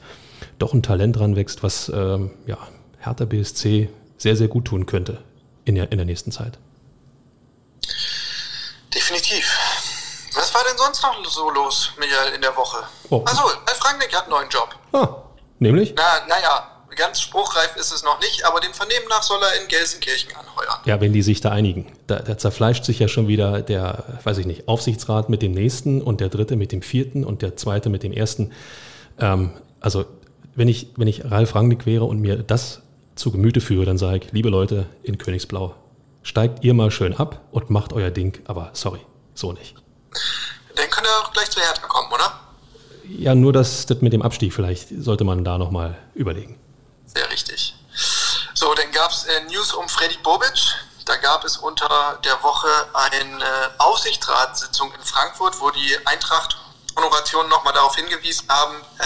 doch 0.59 0.73
ein 0.73 0.83
Talent 0.83 1.17
dran 1.17 1.35
wächst, 1.35 1.63
was 1.63 1.89
ähm, 1.89 2.31
ja, 2.45 2.57
Hertha 2.99 3.25
BSC 3.25 3.89
sehr, 4.17 4.35
sehr 4.35 4.47
gut 4.47 4.65
tun 4.65 4.85
könnte 4.85 5.23
in 5.65 5.75
der, 5.75 5.91
in 5.91 5.97
der 5.97 6.05
nächsten 6.05 6.31
Zeit. 6.31 6.57
Definitiv. 8.93 9.57
Was 10.33 10.53
war 10.53 10.61
denn 10.67 10.77
sonst 10.77 11.01
noch 11.01 11.25
so 11.25 11.49
los, 11.49 11.91
Michael, 11.99 12.33
in 12.33 12.41
der 12.41 12.55
Woche? 12.55 12.77
Oh. 13.09 13.23
Achso, 13.25 13.49
Frank 13.87 13.99
Nick 13.99 14.15
hat 14.15 14.23
einen 14.23 14.31
neuen 14.31 14.49
Job. 14.49 14.75
Ah, 14.91 15.26
Nämlich? 15.59 15.93
Na, 15.95 16.03
naja, 16.27 16.77
ganz 16.97 17.21
spruchreif 17.21 17.75
ist 17.77 17.91
es 17.93 18.03
noch 18.03 18.19
nicht, 18.19 18.45
aber 18.45 18.59
dem 18.59 18.73
Vernehmen 18.73 19.05
nach 19.09 19.23
soll 19.23 19.39
er 19.41 19.61
in 19.61 19.67
Gelsenkirchen 19.67 20.31
anheuern. 20.35 20.79
Ja, 20.85 20.99
wenn 20.99 21.13
die 21.13 21.21
sich 21.21 21.39
da 21.39 21.51
einigen. 21.51 21.91
Da, 22.07 22.19
da, 22.19 22.37
zerfleischt 22.37 22.83
sich 22.83 22.99
ja 22.99 23.07
schon 23.07 23.27
wieder 23.27 23.61
der, 23.61 24.19
weiß 24.23 24.39
ich 24.39 24.45
nicht, 24.45 24.67
Aufsichtsrat 24.67 25.29
mit 25.29 25.41
dem 25.41 25.53
nächsten 25.53 26.01
und 26.01 26.19
der 26.19 26.29
dritte 26.29 26.55
mit 26.55 26.71
dem 26.71 26.81
vierten 26.81 27.23
und 27.23 27.41
der 27.41 27.55
zweite 27.55 27.89
mit 27.89 28.03
dem 28.03 28.11
ersten. 28.11 28.51
Ähm, 29.19 29.53
also, 29.79 30.05
wenn 30.55 30.67
ich, 30.67 30.93
wenn 30.97 31.07
ich 31.07 31.23
Ralf 31.29 31.55
Rangnick 31.55 31.85
wäre 31.85 32.05
und 32.05 32.19
mir 32.19 32.37
das 32.37 32.81
zu 33.15 33.31
Gemüte 33.31 33.61
führe, 33.61 33.85
dann 33.85 33.97
sage 33.97 34.17
ich, 34.17 34.31
liebe 34.31 34.49
Leute 34.49 34.87
in 35.03 35.17
Königsblau, 35.17 35.75
steigt 36.23 36.63
ihr 36.63 36.73
mal 36.73 36.91
schön 36.91 37.15
ab 37.15 37.41
und 37.51 37.69
macht 37.69 37.93
euer 37.93 38.09
Ding, 38.09 38.41
aber 38.47 38.71
sorry, 38.73 38.99
so 39.33 39.53
nicht. 39.53 39.75
Dann 40.75 40.89
könnt 40.89 41.07
ihr 41.07 41.23
auch 41.23 41.31
gleich 41.31 41.49
zu 41.49 41.59
Hertha 41.59 41.87
kommen, 41.87 42.11
oder? 42.11 42.46
Ja, 43.09 43.35
nur 43.35 43.53
das, 43.53 43.85
das 43.85 44.01
mit 44.01 44.13
dem 44.13 44.21
Abstieg 44.21 44.53
vielleicht 44.53 44.89
sollte 44.89 45.23
man 45.23 45.43
da 45.43 45.57
nochmal 45.57 45.97
überlegen. 46.13 46.59
Sehr 47.05 47.29
richtig. 47.31 47.73
So, 48.53 48.73
dann 48.73 48.91
gab 48.91 49.11
es 49.11 49.25
äh, 49.25 49.43
News 49.51 49.73
um 49.73 49.87
Freddy 49.87 50.17
Bobic. 50.23 50.75
Da 51.05 51.15
gab 51.15 51.45
es 51.45 51.57
unter 51.57 52.19
der 52.25 52.43
Woche 52.43 52.67
eine 52.93 53.71
Aufsichtsratssitzung 53.77 54.91
in 54.93 55.01
Frankfurt, 55.01 55.59
wo 55.61 55.69
die 55.69 55.97
Eintracht-Honorationen 56.05 57.49
nochmal 57.49 57.73
darauf 57.73 57.95
hingewiesen 57.95 58.49
haben, 58.49 58.75
äh, 58.99 59.03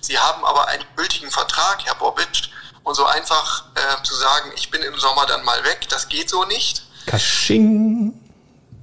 sie 0.00 0.18
haben 0.18 0.44
aber 0.44 0.68
einen 0.68 0.84
gültigen 0.96 1.30
Vertrag, 1.30 1.84
Herr 1.86 1.94
Bobic, 1.94 2.50
und 2.82 2.94
so 2.94 3.06
einfach 3.06 3.64
äh, 3.74 4.02
zu 4.02 4.14
sagen, 4.14 4.52
ich 4.56 4.70
bin 4.70 4.82
im 4.82 4.98
Sommer 4.98 5.24
dann 5.26 5.42
mal 5.44 5.64
weg, 5.64 5.86
das 5.88 6.08
geht 6.08 6.28
so 6.28 6.44
nicht. 6.44 6.82
Kasching. 7.06 8.12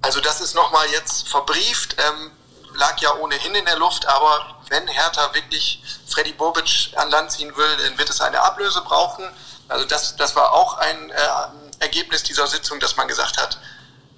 Also 0.01 0.19
das 0.19 0.41
ist 0.41 0.55
nochmal 0.55 0.87
jetzt 0.91 1.29
verbrieft, 1.29 1.95
ähm, 1.99 2.31
lag 2.75 2.99
ja 2.99 3.13
ohnehin 3.15 3.55
in 3.55 3.65
der 3.65 3.77
Luft, 3.77 4.07
aber 4.07 4.55
wenn 4.69 4.87
Hertha 4.87 5.33
wirklich 5.33 5.83
Freddy 6.07 6.33
Bobic 6.33 6.91
an 6.95 7.09
Land 7.09 7.31
ziehen 7.31 7.55
will, 7.55 7.77
dann 7.83 7.97
wird 7.97 8.09
es 8.09 8.21
eine 8.21 8.41
Ablöse 8.41 8.81
brauchen. 8.81 9.25
Also 9.67 9.85
das, 9.85 10.15
das 10.15 10.35
war 10.35 10.53
auch 10.53 10.77
ein 10.77 11.09
äh, 11.09 11.13
Ergebnis 11.79 12.23
dieser 12.23 12.47
Sitzung, 12.47 12.79
dass 12.79 12.97
man 12.97 13.07
gesagt 13.07 13.37
hat, 13.41 13.59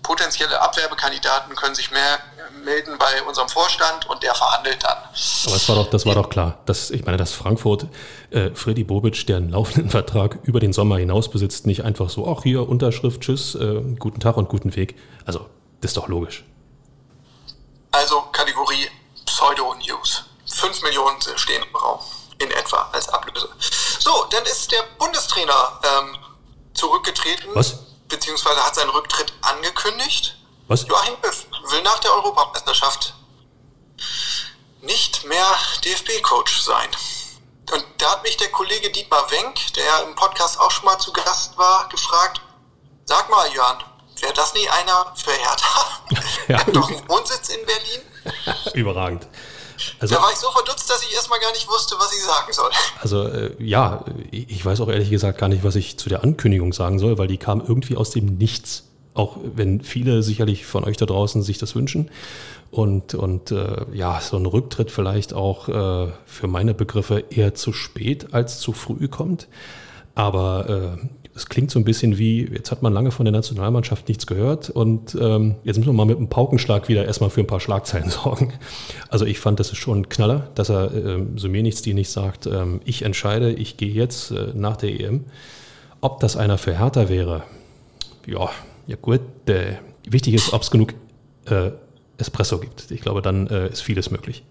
potenzielle 0.01 0.59
Abwerbekandidaten 0.61 1.55
können 1.55 1.75
sich 1.75 1.91
mehr 1.91 2.19
melden 2.63 2.97
bei 2.97 3.23
unserem 3.23 3.49
Vorstand 3.49 4.07
und 4.09 4.21
der 4.23 4.33
verhandelt 4.35 4.83
dann. 4.83 4.97
Aber 4.97 5.53
das 5.53 5.69
war 5.69 5.75
doch, 5.75 5.89
das 5.89 6.05
war 6.05 6.15
doch 6.15 6.29
klar. 6.29 6.59
Dass, 6.65 6.91
ich 6.91 7.05
meine, 7.05 7.17
dass 7.17 7.33
Frankfurt 7.33 7.87
äh, 8.31 8.51
Freddy 8.53 8.83
Bobic, 8.83 9.25
der 9.27 9.37
einen 9.37 9.49
laufenden 9.49 9.89
Vertrag 9.89 10.39
über 10.43 10.59
den 10.59 10.73
Sommer 10.73 10.97
hinaus 10.97 11.29
besitzt, 11.29 11.65
nicht 11.65 11.83
einfach 11.83 12.09
so, 12.09 12.27
ach 12.27 12.43
hier, 12.43 12.67
Unterschrift, 12.67 13.21
tschüss, 13.21 13.55
äh, 13.55 13.81
guten 13.99 14.19
Tag 14.19 14.37
und 14.37 14.49
guten 14.49 14.75
Weg. 14.75 14.95
Also, 15.25 15.49
das 15.81 15.91
ist 15.91 15.97
doch 15.97 16.07
logisch. 16.07 16.43
Also 17.93 18.21
Kategorie 18.32 18.89
Pseudo-News. 19.25 20.23
5 20.51 20.82
Millionen 20.82 21.21
stehen 21.38 21.63
im 21.63 21.75
Raum 21.75 21.99
in 22.39 22.51
etwa 22.51 22.89
als 22.91 23.08
Ablöse. 23.10 23.49
So, 23.99 24.25
dann 24.32 24.43
ist 24.45 24.71
der 24.71 24.84
Bundestrainer 24.97 25.79
ähm, 25.84 26.17
zurückgetreten. 26.73 27.49
Was? 27.53 27.75
Beziehungsweise 28.08 28.65
hat 28.65 28.75
seinen 28.75 28.89
Rücktritt 28.89 29.32
angekündigt. 29.41 30.36
Was? 30.67 30.88
Joachim 30.88 31.15
Löw 31.21 31.45
will 31.71 31.82
nach 31.84 31.99
der 31.99 32.13
Europameisterschaft 32.13 33.13
nicht 34.82 35.23
mehr 35.25 35.45
DFB-Coach 35.86 36.62
sein. 36.62 36.89
Und 37.71 37.86
da 37.99 38.12
hat 38.12 38.23
mich 38.23 38.38
der 38.38 38.51
Kollege 38.51 38.91
Dietmar 38.91 39.29
Wenk, 39.32 39.73
der 39.75 40.03
im 40.03 40.15
Podcast 40.15 40.60
auch 40.60 40.71
schon 40.71 40.86
mal 40.86 40.97
zu 40.97 41.13
Gast 41.13 41.58
war, 41.58 41.88
gefragt, 41.89 42.41
sag 43.06 43.29
mal, 43.29 43.51
Jörn, 43.53 43.84
wäre 44.21 44.34
das 44.34 44.54
nie 44.54 44.67
einer 44.69 45.13
für 45.15 45.32
Hertha? 45.32 45.86
Ja. 46.49 46.60
Hat 46.60 46.76
doch 46.76 46.89
einen 46.89 47.08
Wohnsitz 47.08 47.49
in 47.49 47.65
Berlin. 47.65 48.02
Überragend. 48.73 49.28
Also, 49.99 50.15
Da 50.15 50.21
war 50.21 50.30
ich 50.32 50.38
so 50.38 50.52
verdutzt, 50.52 50.89
dass 50.89 51.02
ich 51.02 51.13
erstmal 51.13 51.39
gar 51.39 51.52
nicht 51.54 51.67
wusste, 51.69 51.95
was 51.97 52.13
ich 52.13 52.21
sagen 52.21 52.52
soll. 52.52 52.69
also 53.02 53.28
äh, 53.28 53.56
ja, 53.63 54.04
ich 54.32 54.63
weiß 54.63 54.82
auch 54.82 54.89
ehrlich 54.89 55.10
gesagt 55.10 55.38
gar 55.38 55.47
nicht, 55.47 55.63
was 55.63 55.76
ich 55.76 55.97
zu 55.97 56.10
der 56.10 56.21
Ankündigung 56.23 56.73
sagen 56.73 56.99
soll, 56.99 57.17
weil 57.17 57.28
die 57.28 57.38
kam 57.38 57.62
irgendwie 57.62 57.95
aus 57.95 58.10
dem 58.12 58.38
Nichts. 58.38 58.84
Auch 59.13 59.38
wenn 59.41 59.82
viele 59.82 60.21
sicherlich 60.21 60.65
von 60.65 60.84
euch 60.84 60.97
da 60.97 61.06
draußen 61.06 61.41
sich 61.43 61.58
das 61.60 61.76
wünschen. 61.76 62.12
Und, 62.71 63.13
und 63.13 63.52
äh, 63.52 63.86
ja, 63.93 64.19
so 64.19 64.36
ein 64.38 64.45
Rücktritt 64.45 64.91
vielleicht 64.91 65.34
auch 65.34 65.69
äh, 65.69 66.12
für 66.26 66.47
meine 66.47 66.73
Begriffe 66.73 67.23
eher 67.30 67.54
zu 67.54 67.71
spät 67.71 68.34
als 68.34 68.60
zu 68.60 68.73
früh 68.73 69.08
kommt. 69.08 69.47
Aber 70.15 70.97
äh, 70.99 71.22
es 71.36 71.48
klingt 71.48 71.72
so 71.72 71.80
ein 71.80 71.86
bisschen 71.86 72.17
wie, 72.17 72.46
jetzt 72.46 72.72
hat 72.72 72.84
man 72.84 72.93
lange 72.93 73.12
von 73.12 73.26
der 73.26 73.32
Nationalmannschaft 73.32 74.08
nichts 74.08 74.28
gehört 74.28 74.69
und 74.69 75.15
ähm, 75.19 75.56
jetzt 75.63 75.78
müssen 75.78 75.89
wir 75.89 75.93
mal 75.93 76.06
mit 76.06 76.17
einem 76.17 76.30
Paukenschlag 76.30 76.88
wieder 76.89 77.06
erstmal 77.06 77.32
für 77.32 77.41
ein 77.41 77.48
paar 77.48 77.60
Schlagzeilen 77.60 78.10
sorgen. 78.12 78.54
Also 79.10 79.26
ich 79.26 79.39
fand, 79.39 79.60
das 79.60 79.72
ist 79.72 79.78
schon 79.78 80.02
ein 80.02 80.10
Knaller, 80.10 80.52
dass 80.56 80.69
er 80.69 80.93
ähm, 80.93 81.38
so 81.38 81.50
mir 81.50 81.63
nichts, 81.63 81.82
die 81.82 81.93
nicht 81.93 82.12
sagt, 82.12 82.46
ähm, 82.46 82.82
ich 82.86 83.02
entscheide, 83.02 83.52
ich 83.52 83.78
gehe 83.78 83.91
jetzt 83.91 84.32
äh, 84.32 84.52
nach 84.54 84.78
der 84.78 85.00
EM. 85.00 85.26
Ob 86.02 86.19
das 86.19 86.36
einer 86.38 86.58
für 86.58 86.78
Hertha 86.78 87.10
wäre, 87.10 87.43
ja, 88.28 88.50
ja 88.88 88.98
gut. 89.02 89.22
Äh, 89.48 89.76
wichtig 90.06 90.34
ist, 90.34 90.54
ob 90.54 90.62
es 90.62 90.69
genug 90.69 90.93
äh, 91.46 91.72
Espresso 92.17 92.60
gibt. 92.60 92.91
Ich 92.91 93.02
glaube, 93.02 93.22
dann 93.22 93.48
äh, 93.48 93.69
ist 93.69 93.82
vieles 93.82 94.12
möglich. 94.12 94.43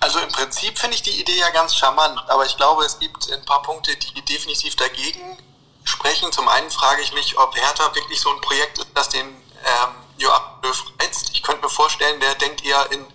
Also 0.00 0.18
im 0.20 0.28
Prinzip 0.28 0.69
finde 0.80 0.96
ich 0.96 1.02
die 1.02 1.20
Idee 1.20 1.36
ja 1.36 1.50
ganz 1.50 1.76
charmant, 1.76 2.18
aber 2.28 2.46
ich 2.46 2.56
glaube, 2.56 2.84
es 2.84 2.98
gibt 2.98 3.30
ein 3.30 3.44
paar 3.44 3.62
Punkte, 3.62 3.94
die 3.96 4.22
definitiv 4.22 4.76
dagegen 4.76 5.38
sprechen. 5.84 6.32
Zum 6.32 6.48
einen 6.48 6.70
frage 6.70 7.02
ich 7.02 7.12
mich, 7.12 7.38
ob 7.38 7.54
Hertha 7.54 7.94
wirklich 7.94 8.20
so 8.20 8.30
ein 8.30 8.40
Projekt 8.40 8.78
ist, 8.78 8.88
das 8.94 9.08
den 9.10 9.26
ähm, 9.26 9.94
Joachim 10.16 10.62
Löw 10.62 10.84
reizt. 11.00 11.30
Ich 11.32 11.42
könnte 11.42 11.62
mir 11.62 11.70
vorstellen, 11.70 12.18
der 12.20 12.34
denkt 12.36 12.64
eher 12.64 12.90
in 12.92 13.06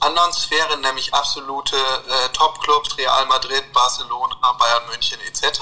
anderen 0.00 0.32
Sphären, 0.32 0.80
nämlich 0.82 1.12
absolute 1.14 1.76
äh, 1.76 2.28
Top-Clubs, 2.30 2.96
Real 2.98 3.26
Madrid, 3.26 3.72
Barcelona, 3.72 4.52
Bayern 4.58 4.86
München 4.88 5.18
etc. 5.22 5.60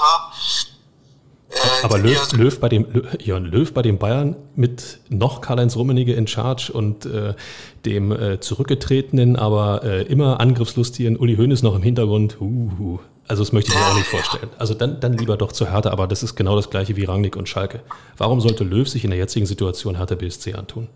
Aber 1.83 1.97
Löw, 1.97 2.33
Löw, 2.33 2.59
bei 2.59 2.69
dem, 2.69 2.87
Jörn 3.19 3.45
Löw 3.45 3.71
bei 3.71 3.81
den 3.81 3.97
Bayern 3.97 4.35
mit 4.55 4.99
noch 5.09 5.41
Karl-Heinz 5.41 5.75
Rummenigge 5.75 6.13
in 6.13 6.27
Charge 6.27 6.71
und 6.73 7.05
äh, 7.05 7.33
dem 7.85 8.11
äh, 8.11 8.39
zurückgetretenen, 8.39 9.35
aber 9.35 9.83
äh, 9.83 10.01
immer 10.03 10.39
angriffslustigen 10.39 11.17
Uli 11.17 11.37
Hoeneß 11.37 11.63
noch 11.63 11.75
im 11.75 11.83
Hintergrund. 11.83 12.37
Uhu. 12.41 12.99
Also 13.27 13.43
das 13.43 13.53
möchte 13.53 13.71
ich 13.71 13.77
mir 13.77 13.85
auch 13.85 13.95
nicht 13.95 14.07
vorstellen. 14.07 14.49
Also 14.57 14.73
dann, 14.73 14.99
dann 14.99 15.13
lieber 15.13 15.35
doch 15.37 15.51
zu 15.51 15.71
Hertha, 15.71 15.89
aber 15.89 16.07
das 16.07 16.21
ist 16.21 16.35
genau 16.35 16.55
das 16.55 16.69
gleiche 16.69 16.95
wie 16.95 17.05
Rangnick 17.05 17.35
und 17.35 17.49
Schalke. 17.49 17.81
Warum 18.17 18.39
sollte 18.39 18.63
Löw 18.63 18.87
sich 18.87 19.03
in 19.03 19.09
der 19.09 19.19
jetzigen 19.19 19.45
Situation 19.45 19.97
Hertha 19.97 20.15
BSC 20.15 20.53
antun? 20.53 20.89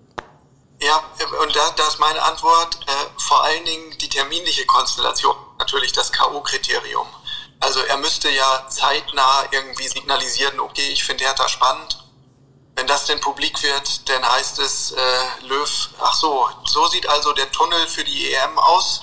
Ja, 0.82 1.02
und 1.44 1.56
da, 1.56 1.62
da 1.76 1.88
ist 1.88 2.00
meine 2.00 2.22
Antwort 2.24 2.80
äh, 2.88 2.92
vor 3.18 3.44
allen 3.44 3.66
Dingen 3.66 3.98
die 4.00 4.08
terminliche 4.08 4.66
Konstellation, 4.66 5.36
natürlich 5.58 5.92
das 5.92 6.12
K.O.-Kriterium. 6.12 7.06
Also 7.60 7.80
er 7.82 7.98
müsste 7.98 8.30
ja 8.30 8.65
zeitnah 8.69 9.45
irgendwie 9.52 9.88
signalisieren, 9.88 10.60
okay, 10.60 10.89
ich 10.91 11.04
finde 11.04 11.26
Hertha 11.26 11.48
spannend. 11.50 11.98
Wenn 12.76 12.88
das 12.88 13.06
denn 13.06 13.19
publik 13.19 13.62
wird, 13.62 14.08
dann 14.08 14.24
heißt 14.24 14.60
es, 14.60 14.91
äh, 14.91 15.45
Löw, 15.48 15.89
ach 16.00 16.13
so, 16.13 16.48
so 16.65 16.88
sieht 16.88 17.08
also 17.10 17.34
der 17.34 17.52
Tunnel 17.52 17.88
für 17.88 18.06
die 18.06 18.32
EM 18.32 18.58
aus. 18.58 19.02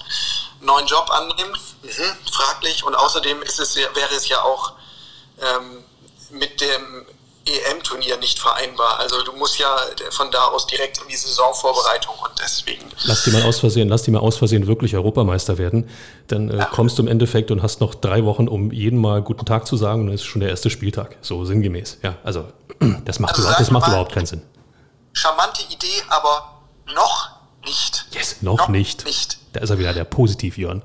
Neuen 0.62 0.86
Job 0.86 1.10
annehmen, 1.10 1.54
mhm, 1.82 2.16
fraglich. 2.32 2.82
Und 2.84 2.94
außerdem 2.94 3.42
ist 3.42 3.60
es, 3.60 3.76
wäre 3.76 4.14
es 4.14 4.28
ja 4.28 4.42
auch 4.42 4.72
ähm, 5.42 5.84
mit 6.30 6.60
dem 6.62 7.06
EM-Turnier 7.46 8.16
nicht 8.16 8.38
vereinbar. 8.38 8.98
Also 8.98 9.22
du 9.22 9.32
musst 9.32 9.58
ja 9.58 9.76
von 10.10 10.30
da 10.30 10.46
aus 10.46 10.66
direkt 10.66 10.98
in 10.98 11.08
die 11.08 11.16
Saisonvorbereitung 11.16 12.14
und 12.18 12.32
deswegen. 12.42 12.90
Lass 13.04 13.24
die 13.24 13.30
mal 13.30 13.42
aus 13.42 13.60
Versehen, 13.60 13.88
lass 13.88 14.02
die 14.02 14.10
mal 14.10 14.18
aus 14.18 14.36
Versehen 14.36 14.66
wirklich 14.66 14.96
Europameister 14.96 15.56
werden. 15.56 15.88
Dann 16.28 16.50
äh, 16.50 16.66
kommst 16.72 16.98
du 16.98 17.02
im 17.02 17.08
Endeffekt 17.08 17.50
und 17.50 17.62
hast 17.62 17.80
noch 17.80 17.94
drei 17.94 18.24
Wochen, 18.24 18.48
um 18.48 18.72
jeden 18.72 18.98
mal 19.00 19.22
guten 19.22 19.44
Tag 19.46 19.66
zu 19.66 19.76
sagen 19.76 20.00
und 20.00 20.06
dann 20.08 20.14
ist 20.14 20.24
schon 20.24 20.40
der 20.40 20.50
erste 20.50 20.70
Spieltag. 20.70 21.16
So 21.22 21.44
sinngemäß. 21.44 21.98
Ja, 22.02 22.16
also 22.24 22.48
das 23.04 23.18
macht, 23.20 23.32
Also 23.32 23.42
überhaupt, 23.42 23.60
das 23.60 23.70
macht 23.70 23.82
mal- 23.82 23.88
überhaupt 23.92 24.12
keinen 24.12 24.26
Sinn. 24.26 24.42
Charmante 25.12 25.62
Idee, 25.72 26.02
aber 26.08 26.60
noch 26.94 27.30
nicht. 27.64 28.06
Yes, 28.12 28.42
noch, 28.42 28.68
nicht. 28.68 29.04
nicht. 29.06 29.38
Da 29.52 29.60
ist 29.60 29.70
er 29.70 29.78
wieder, 29.78 29.92
der 29.94 30.04
Positiv-Jörn. 30.04 30.82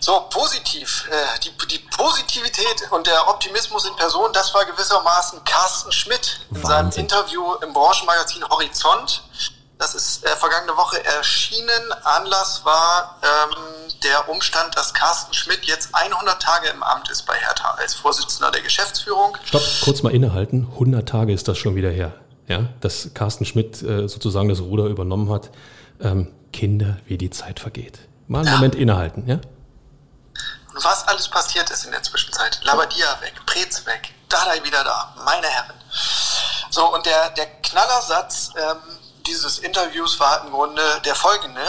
So, 0.00 0.20
positiv. 0.28 1.08
Äh, 1.10 1.40
die, 1.40 1.50
die 1.68 1.78
Positivität 1.96 2.90
und 2.90 3.06
der 3.06 3.26
Optimismus 3.26 3.86
in 3.86 3.96
Person, 3.96 4.28
das 4.34 4.52
war 4.54 4.64
gewissermaßen 4.66 5.42
Carsten 5.44 5.90
Schmidt 5.92 6.40
in 6.50 6.56
seinem 6.56 6.68
Wahnsinn. 6.86 7.02
Interview 7.04 7.54
im 7.66 7.72
Branchenmagazin 7.72 8.44
Horizont. 8.50 9.22
Das 9.78 9.94
ist 9.94 10.24
äh, 10.24 10.28
vergangene 10.36 10.76
Woche 10.76 11.04
erschienen. 11.04 11.92
Anlass 12.04 12.64
war 12.64 13.18
ähm, 13.22 13.56
der 14.04 14.28
Umstand, 14.28 14.76
dass 14.76 14.94
Carsten 14.94 15.34
Schmidt 15.34 15.64
jetzt 15.64 15.88
100 15.92 16.40
Tage 16.40 16.68
im 16.68 16.82
Amt 16.82 17.10
ist 17.10 17.26
bei 17.26 17.34
Hertha 17.34 17.72
als 17.78 17.94
Vorsitzender 17.94 18.50
der 18.52 18.62
Geschäftsführung. 18.62 19.36
Stopp, 19.44 19.62
kurz 19.82 20.02
mal 20.02 20.12
innehalten. 20.14 20.68
100 20.74 21.08
Tage 21.08 21.32
ist 21.32 21.48
das 21.48 21.58
schon 21.58 21.74
wieder 21.74 21.90
her. 21.90 22.12
Ja, 22.46 22.68
dass 22.80 23.10
Carsten 23.14 23.44
Schmidt 23.46 23.82
äh, 23.82 24.06
sozusagen 24.06 24.48
das 24.48 24.60
Ruder 24.60 24.84
übernommen 24.86 25.30
hat. 25.32 25.50
Ähm, 26.00 26.32
Kinder, 26.52 26.98
wie 27.06 27.18
die 27.18 27.30
Zeit 27.30 27.58
vergeht. 27.58 27.98
Mal 28.28 28.40
einen 28.40 28.48
Ja. 28.48 28.54
Moment 28.54 28.74
innehalten, 28.76 29.26
ja? 29.26 29.36
Und 29.36 30.84
was 30.84 31.06
alles 31.08 31.28
passiert 31.28 31.68
ist 31.70 31.84
in 31.84 31.90
der 31.92 32.02
Zwischenzeit. 32.02 32.60
Labadia 32.62 33.18
weg, 33.22 33.34
Preetz 33.46 33.84
weg, 33.86 34.12
Dardai 34.28 34.62
wieder 34.64 34.84
da, 34.84 35.14
meine 35.24 35.46
Herren. 35.46 35.74
So, 36.70 36.92
und 36.94 37.04
der, 37.06 37.30
der 37.30 37.46
Knallersatz 37.62 38.50
ähm, 38.56 38.76
dieses 39.26 39.58
Interviews 39.58 40.20
war 40.20 40.44
im 40.44 40.50
Grunde 40.50 40.82
der 41.04 41.14
folgende. 41.14 41.60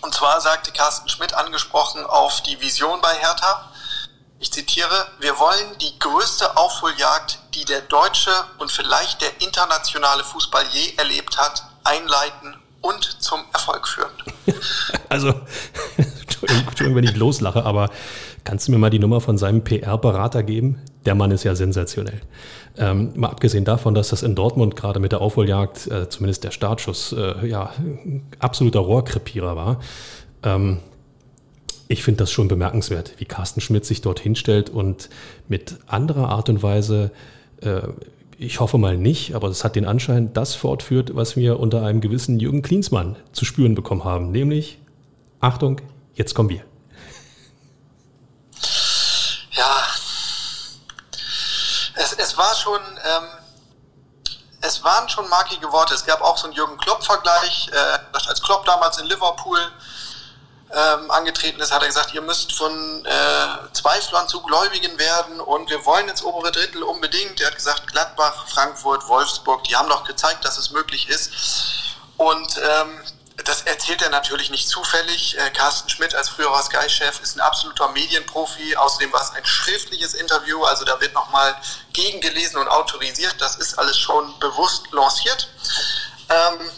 Und 0.00 0.14
zwar 0.14 0.40
sagte 0.40 0.70
Carsten 0.72 1.08
Schmidt 1.08 1.34
angesprochen 1.34 2.04
auf 2.04 2.42
die 2.42 2.60
Vision 2.60 3.00
bei 3.00 3.14
Hertha. 3.14 3.70
Ich 4.40 4.52
zitiere, 4.52 5.08
wir 5.18 5.38
wollen 5.38 5.78
die 5.80 5.98
größte 5.98 6.56
Aufholjagd, 6.56 7.38
die 7.54 7.64
der 7.64 7.80
deutsche 7.82 8.30
und 8.58 8.70
vielleicht 8.70 9.20
der 9.20 9.40
internationale 9.40 10.22
Fußball 10.22 10.64
je 10.70 10.94
erlebt 10.96 11.38
hat, 11.38 11.64
einleiten 11.82 12.56
und 12.80 13.22
zum 13.22 13.44
Erfolg 13.52 13.88
führen. 13.88 14.12
Also, 15.10 15.28
Entschuldigung, 15.96 16.94
wenn 16.94 17.04
ich 17.04 17.16
loslache, 17.16 17.64
aber 17.64 17.88
kannst 18.44 18.68
du 18.68 18.72
mir 18.72 18.78
mal 18.78 18.90
die 18.90 18.98
Nummer 18.98 19.20
von 19.20 19.38
seinem 19.38 19.62
PR-Berater 19.62 20.42
geben? 20.42 20.78
Der 21.06 21.14
Mann 21.14 21.30
ist 21.30 21.44
ja 21.44 21.54
sensationell. 21.54 22.20
Ähm, 22.76 23.12
mal 23.16 23.28
abgesehen 23.28 23.64
davon, 23.64 23.94
dass 23.94 24.08
das 24.08 24.22
in 24.22 24.34
Dortmund 24.34 24.76
gerade 24.76 25.00
mit 25.00 25.12
der 25.12 25.20
Aufholjagd, 25.20 25.86
äh, 25.88 26.08
zumindest 26.08 26.44
der 26.44 26.50
Startschuss, 26.50 27.12
äh, 27.12 27.46
ja, 27.46 27.72
absoluter 28.38 28.80
Rohrkrepierer 28.80 29.56
war. 29.56 29.80
Ähm, 30.42 30.78
ich 31.88 32.02
finde 32.02 32.18
das 32.18 32.30
schon 32.30 32.48
bemerkenswert, 32.48 33.14
wie 33.16 33.24
Carsten 33.24 33.60
Schmidt 33.60 33.86
sich 33.86 34.02
dort 34.02 34.20
hinstellt 34.20 34.68
und 34.70 35.08
mit 35.48 35.76
anderer 35.86 36.28
Art 36.28 36.50
und 36.50 36.62
Weise, 36.62 37.10
äh, 37.62 37.80
ich 38.38 38.60
hoffe 38.60 38.78
mal 38.78 38.96
nicht, 38.96 39.34
aber 39.34 39.48
es 39.48 39.64
hat 39.64 39.74
den 39.74 39.86
Anschein, 39.86 40.32
das 40.32 40.54
fortführt, 40.54 41.16
was 41.16 41.36
wir 41.36 41.58
unter 41.58 41.82
einem 41.82 42.00
gewissen 42.00 42.38
Jürgen 42.38 42.62
Klinsmann 42.62 43.16
zu 43.32 43.44
spüren 43.44 43.74
bekommen 43.74 44.04
haben, 44.04 44.30
nämlich, 44.30 44.78
Achtung, 45.40 45.80
jetzt 46.14 46.34
kommen 46.34 46.50
wir. 46.50 46.60
Ja, 49.52 49.86
es, 51.96 52.12
es 52.12 52.27
war 52.38 52.54
schon, 52.54 52.80
ähm, 53.04 53.28
es 54.60 54.82
waren 54.82 55.08
schon 55.08 55.28
markige 55.28 55.70
Worte. 55.72 55.94
Es 55.94 56.04
gab 56.06 56.22
auch 56.22 56.38
so 56.38 56.46
einen 56.46 56.54
Jürgen 56.54 56.78
Klopp-Vergleich, 56.78 57.70
äh, 57.72 57.98
als 58.12 58.40
Klopp 58.40 58.64
damals 58.64 58.98
in 58.98 59.06
Liverpool 59.06 59.60
ähm, 60.70 61.10
angetreten 61.10 61.60
ist, 61.60 61.72
hat 61.72 61.82
er 61.82 61.88
gesagt, 61.88 62.12
ihr 62.12 62.20
müsst 62.20 62.52
von 62.52 63.04
äh, 63.06 63.72
Zweiflern 63.72 64.28
zu 64.28 64.42
Gläubigen 64.42 64.98
werden 64.98 65.40
und 65.40 65.70
wir 65.70 65.84
wollen 65.86 66.08
ins 66.08 66.22
obere 66.22 66.52
Drittel 66.52 66.82
unbedingt. 66.82 67.40
Er 67.40 67.48
hat 67.48 67.56
gesagt, 67.56 67.86
Gladbach, 67.86 68.46
Frankfurt, 68.48 69.08
Wolfsburg, 69.08 69.64
die 69.64 69.76
haben 69.76 69.88
doch 69.88 70.04
gezeigt, 70.04 70.44
dass 70.44 70.58
es 70.58 70.70
möglich 70.70 71.08
ist. 71.08 71.30
Und 72.18 72.58
ähm, 72.58 73.00
das 73.44 73.62
erzählt 73.62 74.02
er 74.02 74.10
natürlich 74.10 74.50
nicht 74.50 74.68
zufällig. 74.68 75.38
Äh, 75.38 75.50
Carsten 75.50 75.88
Schmidt 75.88 76.14
als 76.14 76.28
früherer 76.28 76.62
Sky-Chef 76.62 77.20
ist 77.20 77.36
ein 77.36 77.40
absoluter 77.40 77.88
Medienprofi. 77.88 78.76
Außerdem 78.76 79.12
war 79.12 79.22
es 79.22 79.30
ein 79.30 79.44
schriftliches 79.44 80.14
Interview, 80.14 80.64
also 80.64 80.84
da 80.84 81.00
wird 81.00 81.14
nochmal 81.14 81.54
gegengelesen 81.92 82.58
und 82.58 82.68
autorisiert. 82.68 83.36
Das 83.38 83.56
ist 83.56 83.78
alles 83.78 83.98
schon 83.98 84.38
bewusst 84.40 84.90
lanciert. 84.90 85.48
Ähm, 86.28 86.70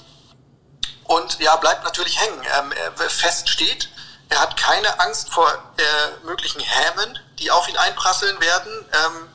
und 1.04 1.40
ja, 1.40 1.56
bleibt 1.56 1.82
natürlich 1.84 2.20
hängen. 2.20 2.46
Ähm, 2.58 2.72
fest 3.08 3.48
steht, 3.48 3.88
er 4.28 4.40
hat 4.40 4.56
keine 4.56 5.00
Angst 5.00 5.32
vor 5.32 5.52
möglichen 6.24 6.60
Hämen, 6.60 7.18
die 7.38 7.50
auf 7.50 7.68
ihn 7.68 7.76
einprasseln 7.76 8.40
werden, 8.40 8.72
ähm, 8.92 9.28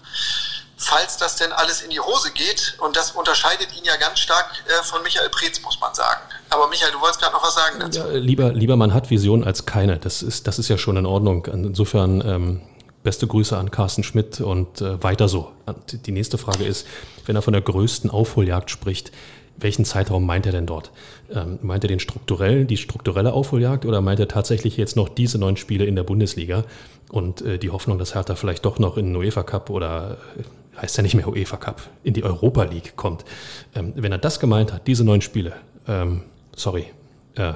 falls 0.77 1.17
das 1.17 1.35
denn 1.37 1.51
alles 1.51 1.81
in 1.81 1.89
die 1.89 1.99
Hose 1.99 2.31
geht. 2.31 2.77
Und 2.79 2.95
das 2.95 3.11
unterscheidet 3.11 3.69
ihn 3.77 3.85
ja 3.85 3.95
ganz 3.97 4.19
stark 4.19 4.51
äh, 4.67 4.83
von 4.83 5.01
Michael 5.03 5.29
Preetz, 5.29 5.61
muss 5.61 5.79
man 5.79 5.93
sagen. 5.93 6.21
Aber 6.49 6.67
Michael, 6.67 6.91
du 6.91 7.01
wolltest 7.01 7.21
gerade 7.21 7.33
noch 7.33 7.43
was 7.43 7.55
sagen 7.55 7.79
dazu. 7.79 7.99
Ja, 7.99 8.07
lieber, 8.11 8.53
lieber 8.53 8.75
man 8.75 8.93
hat 8.93 9.09
Vision 9.09 9.43
als 9.43 9.65
keine. 9.65 9.97
Das 9.97 10.21
ist, 10.21 10.47
das 10.47 10.59
ist 10.59 10.67
ja 10.67 10.77
schon 10.77 10.97
in 10.97 11.05
Ordnung. 11.05 11.45
Insofern 11.45 12.21
ähm, 12.21 12.61
beste 13.03 13.27
Grüße 13.27 13.57
an 13.57 13.71
Carsten 13.71 14.03
Schmidt 14.03 14.41
und 14.41 14.81
äh, 14.81 15.01
weiter 15.01 15.29
so. 15.29 15.51
Die 15.91 16.11
nächste 16.11 16.37
Frage 16.37 16.65
ist, 16.65 16.85
wenn 17.25 17.35
er 17.35 17.41
von 17.41 17.53
der 17.53 17.61
größten 17.61 18.09
Aufholjagd 18.09 18.69
spricht, 18.69 19.11
welchen 19.57 19.85
Zeitraum 19.85 20.25
meint 20.25 20.45
er 20.45 20.51
denn 20.51 20.65
dort? 20.65 20.91
Ähm, 21.33 21.59
meint 21.61 21.83
er 21.83 21.87
den 21.87 21.99
strukturellen, 21.99 22.67
die 22.67 22.77
strukturelle 22.77 23.31
Aufholjagd 23.31 23.85
oder 23.85 24.01
meint 24.01 24.19
er 24.19 24.27
tatsächlich 24.27 24.75
jetzt 24.75 24.97
noch 24.97 25.07
diese 25.07 25.37
neun 25.37 25.55
Spiele 25.55 25.85
in 25.85 25.95
der 25.95 26.03
Bundesliga 26.03 26.65
und 27.09 27.41
äh, 27.41 27.57
die 27.57 27.69
Hoffnung, 27.69 27.97
dass 27.97 28.15
Hertha 28.15 28.35
vielleicht 28.35 28.65
doch 28.65 28.79
noch 28.79 28.97
in 28.97 29.05
den 29.05 29.15
UEFA 29.15 29.43
Cup 29.43 29.69
oder 29.69 30.17
äh, 30.37 30.43
heißt 30.81 30.97
ja 30.97 31.03
nicht 31.03 31.15
mehr 31.15 31.27
UEFA 31.27 31.57
Cup, 31.57 31.81
in 32.03 32.13
die 32.13 32.23
Europa 32.23 32.63
League 32.63 32.95
kommt? 32.95 33.25
Ähm, 33.73 33.93
wenn 33.95 34.11
er 34.11 34.17
das 34.17 34.39
gemeint 34.39 34.71
hat, 34.71 34.87
diese 34.87 35.03
neun 35.03 35.21
Spiele, 35.21 35.55
ähm, 35.87 36.23
sorry, 36.55 36.93
äh, 37.35 37.53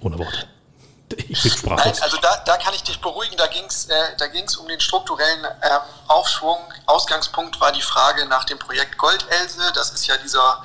ohne 0.00 0.18
Worte. 0.18 0.46
Ich 1.28 1.42
bin 1.42 1.52
sprachlos. 1.52 1.84
Nein, 1.84 2.02
also 2.02 2.16
da, 2.22 2.42
da 2.46 2.56
kann 2.56 2.72
ich 2.74 2.82
dich 2.82 2.98
beruhigen, 3.00 3.36
da 3.36 3.46
ging 3.46 3.64
es 3.66 3.86
äh, 3.86 4.58
um 4.60 4.68
den 4.68 4.80
strukturellen 4.80 5.44
äh, 5.44 5.78
Aufschwung. 6.08 6.58
Ausgangspunkt 6.86 7.60
war 7.60 7.70
die 7.72 7.82
Frage 7.82 8.26
nach 8.26 8.44
dem 8.44 8.58
Projekt 8.58 8.96
Goldelse. 8.96 9.60
Das 9.74 9.90
ist 9.90 10.06
ja 10.06 10.16
dieser 10.16 10.62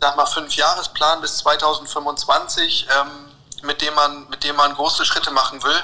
sag 0.00 0.16
mal, 0.16 0.26
Fünf-Jahresplan 0.26 1.20
bis 1.20 1.38
2025, 1.38 2.86
ähm, 2.90 3.30
mit, 3.62 3.80
dem 3.80 3.94
man, 3.94 4.28
mit 4.28 4.44
dem 4.44 4.56
man 4.56 4.74
große 4.74 5.04
Schritte 5.04 5.30
machen 5.30 5.62
will. 5.62 5.82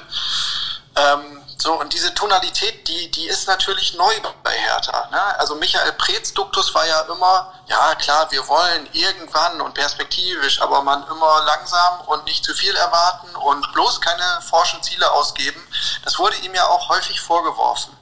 Ähm, 0.96 1.39
so, 1.60 1.74
und 1.78 1.92
diese 1.92 2.14
Tonalität, 2.14 2.88
die, 2.88 3.10
die 3.10 3.26
ist 3.26 3.46
natürlich 3.46 3.94
neu 3.94 4.12
bei 4.42 4.52
Hertha. 4.52 5.08
Ne? 5.10 5.38
Also 5.38 5.56
Michael 5.56 5.92
Preetz 5.92 6.32
Duktus 6.32 6.74
war 6.74 6.86
ja 6.86 7.00
immer, 7.02 7.52
ja 7.66 7.94
klar, 7.96 8.30
wir 8.30 8.46
wollen 8.48 8.88
irgendwann 8.92 9.60
und 9.60 9.74
perspektivisch, 9.74 10.60
aber 10.62 10.82
man 10.82 11.06
immer 11.08 11.42
langsam 11.44 12.00
und 12.06 12.24
nicht 12.24 12.44
zu 12.44 12.54
viel 12.54 12.74
erwarten 12.74 13.34
und 13.36 13.72
bloß 13.74 14.00
keine 14.00 14.40
forschen 14.48 14.82
Ziele 14.82 15.10
ausgeben. 15.12 15.62
Das 16.04 16.18
wurde 16.18 16.36
ihm 16.36 16.54
ja 16.54 16.66
auch 16.66 16.88
häufig 16.88 17.20
vorgeworfen. 17.20 17.94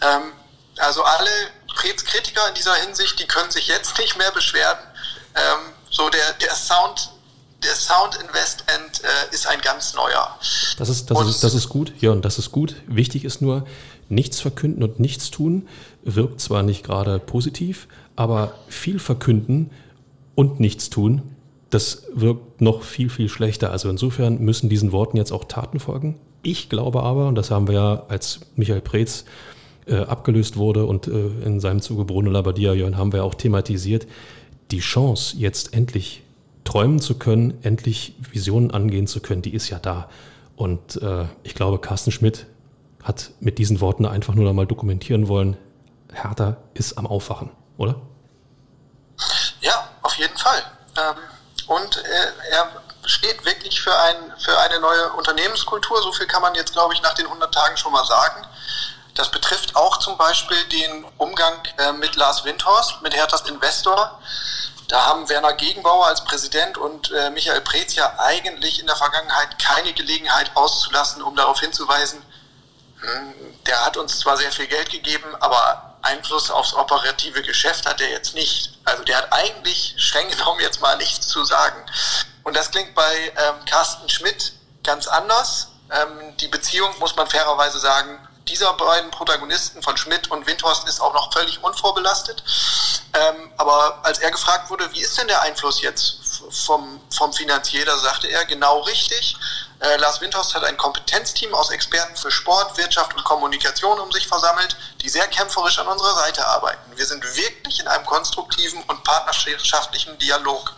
Ähm, 0.00 0.32
also 0.78 1.02
alle 1.02 1.30
Preetz-Kritiker 1.74 2.48
in 2.48 2.54
dieser 2.54 2.74
Hinsicht, 2.76 3.18
die 3.18 3.26
können 3.26 3.50
sich 3.50 3.66
jetzt 3.66 3.98
nicht 3.98 4.16
mehr 4.16 4.30
beschweren, 4.30 4.78
ähm, 5.34 5.74
so 5.90 6.08
der, 6.08 6.34
der 6.34 6.54
Sound, 6.54 7.10
der 7.62 7.74
Sound 7.74 8.16
in 8.16 8.34
Westend 8.34 9.02
äh, 9.04 9.34
ist 9.34 9.46
ein 9.46 9.60
ganz 9.60 9.94
neuer. 9.94 10.36
Das 10.78 10.88
ist, 10.88 11.10
das, 11.10 11.28
ist, 11.28 11.44
das 11.44 11.54
ist 11.54 11.68
gut, 11.68 11.92
ja, 12.00 12.10
und 12.10 12.24
das 12.24 12.38
ist 12.38 12.50
gut. 12.52 12.76
Wichtig 12.86 13.24
ist 13.24 13.40
nur, 13.40 13.64
nichts 14.08 14.40
verkünden 14.40 14.82
und 14.82 15.00
nichts 15.00 15.30
tun 15.30 15.68
wirkt 16.04 16.40
zwar 16.40 16.62
nicht 16.62 16.84
gerade 16.84 17.18
positiv, 17.18 17.88
aber 18.16 18.54
viel 18.68 18.98
verkünden 18.98 19.70
und 20.34 20.60
nichts 20.60 20.90
tun, 20.90 21.22
das 21.70 22.04
wirkt 22.12 22.60
noch 22.60 22.82
viel, 22.82 23.08
viel 23.08 23.28
schlechter. 23.28 23.70
Also 23.70 23.88
insofern 23.88 24.38
müssen 24.40 24.68
diesen 24.68 24.92
Worten 24.92 25.16
jetzt 25.16 25.32
auch 25.32 25.44
Taten 25.44 25.80
folgen. 25.80 26.18
Ich 26.42 26.68
glaube 26.68 27.02
aber, 27.02 27.28
und 27.28 27.34
das 27.36 27.50
haben 27.50 27.68
wir 27.68 27.74
ja, 27.74 28.02
als 28.08 28.40
Michael 28.56 28.80
Preetz 28.80 29.24
äh, 29.86 29.96
abgelöst 29.96 30.56
wurde 30.56 30.84
und 30.84 31.06
äh, 31.06 31.28
in 31.44 31.60
seinem 31.60 31.80
Zuge 31.80 32.04
Bruno 32.04 32.30
Labbadia, 32.30 32.74
Jörn, 32.74 32.96
haben 32.96 33.12
wir 33.12 33.24
auch 33.24 33.34
thematisiert, 33.34 34.06
die 34.70 34.80
Chance, 34.80 35.36
jetzt 35.38 35.74
endlich 35.74 36.21
träumen 36.64 37.00
zu 37.00 37.18
können, 37.18 37.62
endlich 37.62 38.14
Visionen 38.18 38.70
angehen 38.70 39.06
zu 39.06 39.20
können, 39.20 39.42
die 39.42 39.54
ist 39.54 39.68
ja 39.68 39.78
da. 39.78 40.08
Und 40.56 41.00
äh, 41.02 41.26
ich 41.42 41.54
glaube, 41.54 41.78
Carsten 41.78 42.12
Schmidt 42.12 42.46
hat 43.02 43.30
mit 43.40 43.58
diesen 43.58 43.80
Worten 43.80 44.06
einfach 44.06 44.34
nur 44.34 44.52
mal 44.52 44.66
dokumentieren 44.66 45.28
wollen, 45.28 45.56
Hertha 46.12 46.56
ist 46.74 46.98
am 46.98 47.06
Aufwachen, 47.06 47.50
oder? 47.78 47.96
Ja, 49.60 49.88
auf 50.02 50.14
jeden 50.16 50.36
Fall. 50.36 50.62
Ähm, 50.96 51.16
und 51.66 51.96
äh, 51.96 52.50
er 52.50 52.82
steht 53.04 53.44
wirklich 53.44 53.80
für, 53.80 53.94
ein, 53.98 54.16
für 54.38 54.56
eine 54.58 54.78
neue 54.80 55.12
Unternehmenskultur. 55.14 56.02
So 56.02 56.12
viel 56.12 56.26
kann 56.26 56.42
man 56.42 56.54
jetzt, 56.54 56.72
glaube 56.72 56.94
ich, 56.94 57.02
nach 57.02 57.14
den 57.14 57.26
100 57.26 57.52
Tagen 57.52 57.76
schon 57.76 57.92
mal 57.92 58.04
sagen. 58.04 58.46
Das 59.14 59.30
betrifft 59.30 59.76
auch 59.76 59.98
zum 59.98 60.16
Beispiel 60.16 60.62
den 60.68 61.04
Umgang 61.18 61.54
äh, 61.78 61.92
mit 61.92 62.16
Lars 62.16 62.44
Windhorst, 62.44 63.02
mit 63.02 63.14
Herthas 63.14 63.42
Investor. 63.42 64.20
Da 64.92 65.06
haben 65.06 65.26
Werner 65.30 65.54
Gegenbauer 65.54 66.06
als 66.08 66.22
Präsident 66.22 66.76
und 66.76 67.10
äh, 67.12 67.30
Michael 67.30 67.62
Preetz 67.62 67.94
ja 67.94 68.12
eigentlich 68.18 68.78
in 68.78 68.86
der 68.86 68.94
Vergangenheit 68.94 69.58
keine 69.58 69.94
Gelegenheit 69.94 70.50
auszulassen, 70.54 71.22
um 71.22 71.34
darauf 71.34 71.60
hinzuweisen, 71.60 72.22
hm, 73.00 73.34
der 73.64 73.86
hat 73.86 73.96
uns 73.96 74.18
zwar 74.18 74.36
sehr 74.36 74.52
viel 74.52 74.66
Geld 74.66 74.90
gegeben, 74.90 75.34
aber 75.40 75.96
Einfluss 76.02 76.50
aufs 76.50 76.74
operative 76.74 77.40
Geschäft 77.40 77.86
hat 77.86 78.02
er 78.02 78.10
jetzt 78.10 78.34
nicht. 78.34 78.78
Also 78.84 79.02
der 79.04 79.16
hat 79.16 79.32
eigentlich 79.32 79.94
streng 79.96 80.28
genommen 80.28 80.60
jetzt 80.60 80.82
mal 80.82 80.98
nichts 80.98 81.26
zu 81.26 81.42
sagen. 81.42 81.82
Und 82.42 82.54
das 82.54 82.70
klingt 82.70 82.94
bei 82.94 83.32
ähm, 83.34 83.64
Carsten 83.64 84.10
Schmidt 84.10 84.52
ganz 84.84 85.06
anders. 85.06 85.68
Ähm, 85.90 86.36
die 86.36 86.48
Beziehung, 86.48 86.92
muss 86.98 87.16
man 87.16 87.26
fairerweise 87.26 87.80
sagen, 87.80 88.18
dieser 88.48 88.72
beiden 88.74 89.10
Protagonisten 89.10 89.82
von 89.82 89.96
Schmidt 89.96 90.30
und 90.30 90.46
Windhorst 90.46 90.86
ist 90.88 91.00
auch 91.00 91.14
noch 91.14 91.32
völlig 91.32 91.62
unvorbelastet. 91.62 92.42
Ähm, 93.14 93.50
aber 93.56 94.00
als 94.02 94.18
er 94.18 94.30
gefragt 94.30 94.70
wurde, 94.70 94.90
wie 94.92 95.00
ist 95.00 95.18
denn 95.18 95.28
der 95.28 95.42
Einfluss 95.42 95.82
jetzt 95.82 96.18
vom, 96.50 97.00
vom 97.10 97.32
Finanzier, 97.32 97.84
da 97.84 97.96
sagte 97.98 98.28
er 98.28 98.44
genau 98.46 98.80
richtig. 98.80 99.36
Äh, 99.80 99.96
Lars 99.96 100.20
Windhorst 100.20 100.54
hat 100.54 100.64
ein 100.64 100.76
Kompetenzteam 100.76 101.52
aus 101.54 101.70
Experten 101.70 102.16
für 102.16 102.30
Sport, 102.30 102.76
Wirtschaft 102.78 103.14
und 103.14 103.24
Kommunikation 103.24 103.98
um 103.98 104.12
sich 104.12 104.26
versammelt, 104.26 104.76
die 105.00 105.08
sehr 105.08 105.26
kämpferisch 105.26 105.78
an 105.78 105.88
unserer 105.88 106.14
Seite 106.14 106.46
arbeiten. 106.46 106.96
Wir 106.96 107.06
sind 107.06 107.24
wirklich 107.36 107.80
in 107.80 107.88
einem 107.88 108.06
konstruktiven 108.06 108.82
und 108.84 109.02
partnerschaftlichen 109.04 110.16
Dialog. 110.18 110.74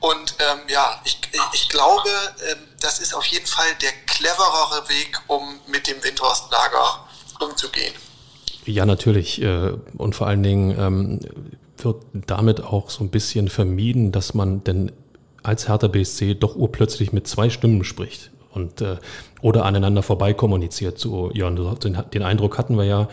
Und 0.00 0.36
ähm, 0.38 0.60
ja, 0.68 1.00
ich, 1.04 1.20
ich 1.52 1.68
glaube, 1.68 2.08
ähm, 2.50 2.58
das 2.80 3.00
ist 3.00 3.14
auf 3.14 3.24
jeden 3.26 3.46
Fall 3.46 3.66
der 3.82 3.90
cleverere 4.06 4.88
Weg, 4.88 5.20
um 5.26 5.58
mit 5.66 5.86
dem 5.88 6.02
Windhorst-Lager 6.02 7.04
umzugehen. 7.40 7.94
Ja, 8.64 8.86
natürlich. 8.86 9.42
Äh, 9.42 9.72
und 9.96 10.14
vor 10.14 10.26
allen 10.26 10.42
Dingen 10.42 10.78
ähm, 10.78 11.20
wird 11.78 12.04
damit 12.12 12.62
auch 12.62 12.90
so 12.90 13.02
ein 13.02 13.10
bisschen 13.10 13.48
vermieden, 13.48 14.12
dass 14.12 14.34
man 14.34 14.62
denn 14.64 14.92
als 15.42 15.68
Hertha 15.68 15.88
BSC 15.88 16.34
doch 16.34 16.56
urplötzlich 16.56 17.12
mit 17.12 17.26
zwei 17.26 17.50
Stimmen 17.50 17.84
spricht 17.84 18.30
und 18.52 18.80
äh, 18.80 18.96
oder 19.40 19.64
aneinander 19.64 20.02
vorbei 20.02 20.34
kommuniziert. 20.34 20.98
So, 20.98 21.30
ja, 21.32 21.48
den, 21.50 21.98
den 22.12 22.22
Eindruck 22.22 22.58
hatten 22.58 22.76
wir 22.76 22.84
ja 22.84 23.08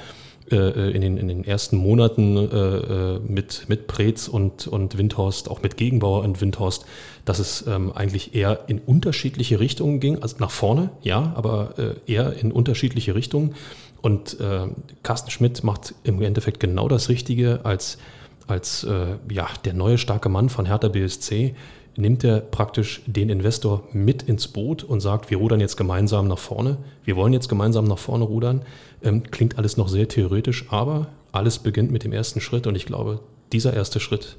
äh, 0.51 0.91
in, 0.91 1.01
den, 1.01 1.17
in 1.17 1.27
den 1.27 1.43
ersten 1.43 1.77
Monaten 1.77 2.37
äh, 2.37 3.19
mit, 3.19 3.65
mit 3.67 3.87
Preetz 3.87 4.27
und, 4.27 4.67
und 4.67 4.97
Windhorst, 4.97 5.49
auch 5.49 5.61
mit 5.61 5.77
Gegenbauer 5.77 6.23
und 6.23 6.39
Windhorst, 6.39 6.85
dass 7.25 7.39
es 7.39 7.65
ähm, 7.67 7.91
eigentlich 7.93 8.35
eher 8.35 8.59
in 8.67 8.79
unterschiedliche 8.79 9.59
Richtungen 9.59 9.99
ging. 9.99 10.21
Also 10.21 10.37
nach 10.39 10.51
vorne, 10.51 10.91
ja, 11.01 11.33
aber 11.35 11.73
äh, 11.77 12.11
eher 12.11 12.33
in 12.33 12.51
unterschiedliche 12.51 13.15
Richtungen. 13.15 13.55
Und 14.01 14.39
äh, 14.39 14.67
Carsten 15.01 15.31
Schmidt 15.31 15.63
macht 15.63 15.95
im 16.03 16.21
Endeffekt 16.21 16.59
genau 16.59 16.87
das 16.87 17.09
Richtige 17.09 17.61
als, 17.63 17.97
als 18.45 18.83
äh, 18.83 19.17
ja, 19.31 19.47
der 19.65 19.73
neue 19.73 19.97
starke 19.97 20.29
Mann 20.29 20.49
von 20.49 20.67
Hertha 20.67 20.89
BSC. 20.89 21.55
Nimmt 21.97 22.23
er 22.23 22.41
praktisch 22.41 23.01
den 23.05 23.29
Investor 23.29 23.83
mit 23.93 24.23
ins 24.23 24.49
Boot 24.49 24.83
und 24.83 24.99
sagt, 24.99 25.29
wir 25.29 25.37
rudern 25.37 25.61
jetzt 25.61 25.77
gemeinsam 25.77 26.27
nach 26.27 26.39
vorne. 26.39 26.77
Wir 27.05 27.15
wollen 27.15 27.31
jetzt 27.31 27.47
gemeinsam 27.47 27.85
nach 27.85 27.97
vorne 27.97 28.25
rudern. 28.25 28.65
Ähm, 29.01 29.23
klingt 29.31 29.57
alles 29.57 29.77
noch 29.77 29.87
sehr 29.87 30.07
theoretisch, 30.07 30.65
aber 30.69 31.07
alles 31.31 31.59
beginnt 31.59 31.91
mit 31.91 32.03
dem 32.03 32.11
ersten 32.11 32.41
Schritt 32.41 32.67
und 32.67 32.75
ich 32.75 32.85
glaube, 32.85 33.21
dieser 33.51 33.73
erste 33.73 33.99
Schritt 33.99 34.37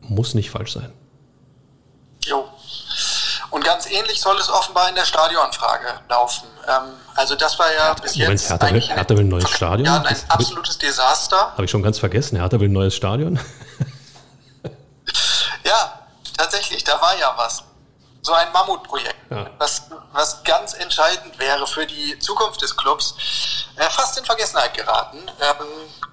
muss 0.00 0.34
nicht 0.34 0.50
falsch 0.50 0.72
sein. 0.72 0.92
Jo. 2.24 2.44
Und 3.50 3.64
ganz 3.64 3.90
ähnlich 3.90 4.20
soll 4.20 4.36
es 4.38 4.48
offenbar 4.48 4.88
in 4.88 4.94
der 4.94 5.04
Stadionfrage 5.04 5.86
laufen. 6.08 6.46
Ähm, 6.66 6.92
also 7.14 7.34
das 7.36 7.58
war 7.58 7.72
ja 7.72 7.86
Hertha, 7.86 8.02
bis 8.02 8.16
Moment, 8.16 8.40
jetzt 8.40 8.50
Hertha, 8.50 8.72
will, 8.72 8.80
Hertha 8.80 9.16
will 9.16 9.24
ein 9.24 9.28
neues 9.28 9.50
Stadion. 9.50 9.86
Ja, 9.86 10.02
ein 10.02 10.16
absolutes 10.28 10.78
Desaster. 10.78 11.52
Habe 11.52 11.64
ich 11.64 11.70
schon 11.70 11.82
ganz 11.82 11.98
vergessen. 11.98 12.36
Hertha 12.36 12.58
will 12.58 12.68
ein 12.68 12.72
neues 12.72 12.94
Stadion. 12.94 13.38
ja, 15.64 16.03
tatsächlich, 16.36 16.84
da 16.84 17.00
war 17.00 17.16
ja 17.18 17.34
was. 17.36 17.64
So 18.22 18.32
ein 18.32 18.50
Mammutprojekt, 18.52 19.30
ja. 19.30 19.50
was, 19.58 19.82
was 20.12 20.42
ganz 20.44 20.72
entscheidend 20.72 21.38
wäre 21.38 21.66
für 21.66 21.86
die 21.86 22.18
Zukunft 22.18 22.62
des 22.62 22.74
Clubs, 22.74 23.14
äh, 23.76 23.90
fast 23.90 24.16
in 24.16 24.24
Vergessenheit 24.24 24.72
geraten. 24.74 25.18
Ähm, 25.18 25.66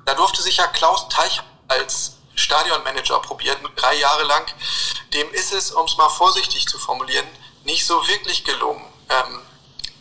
da 0.05 0.13
durfte 0.13 0.41
sich 0.41 0.57
ja 0.57 0.67
Klaus 0.67 1.07
Teich 1.07 1.41
als 1.69 2.17
Stadionmanager 2.35 3.19
probieren, 3.19 3.57
drei 3.77 3.95
Jahre 3.95 4.23
lang. 4.23 4.43
Dem 5.13 5.29
ist 5.33 5.53
es, 5.53 5.71
um 5.71 5.85
es 5.85 5.95
mal 5.97 6.09
vorsichtig 6.09 6.67
zu 6.67 6.77
formulieren, 6.79 7.25
nicht 7.63 7.85
so 7.85 7.95
wirklich 8.07 8.43
gelungen, 8.43 8.83
ähm, 9.09 9.39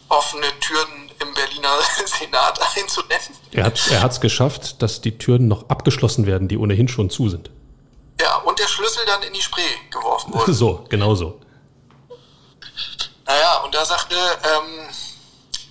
offene 0.09 0.47
Türen 0.61 1.11
im 1.21 1.35
Berliner 1.35 1.79
Senat 2.07 2.61
einzunennen. 2.77 3.37
Er 3.53 3.65
hat 4.03 4.13
es 4.13 4.21
geschafft, 4.21 4.83
dass 4.83 5.01
die 5.01 5.19
Türen 5.19 5.49
noch 5.49 5.69
abgeschlossen 5.69 6.27
werden, 6.27 6.49
die 6.49 6.59
ohnehin 6.59 6.89
schon 6.89 7.11
zu 7.11 7.29
sind. 7.29 7.51
Ja, 8.21 8.37
und 8.37 8.59
der 8.59 8.69
Schlüssel 8.69 9.05
dann 9.07 9.23
in 9.23 9.33
die 9.33 9.43
Spree 9.43 9.77
geworfen 9.91 10.33
wurde. 10.35 10.53
So, 10.61 10.85
genau 10.89 11.15
so. 11.15 11.41
Naja, 13.25 13.59
und 13.59 13.75
da 13.75 13.85
sagte 13.85 14.15
ähm, 14.17 14.89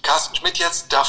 Carsten 0.02 0.36
Schmidt 0.36 0.58
jetzt, 0.58 0.92
da 0.92 1.04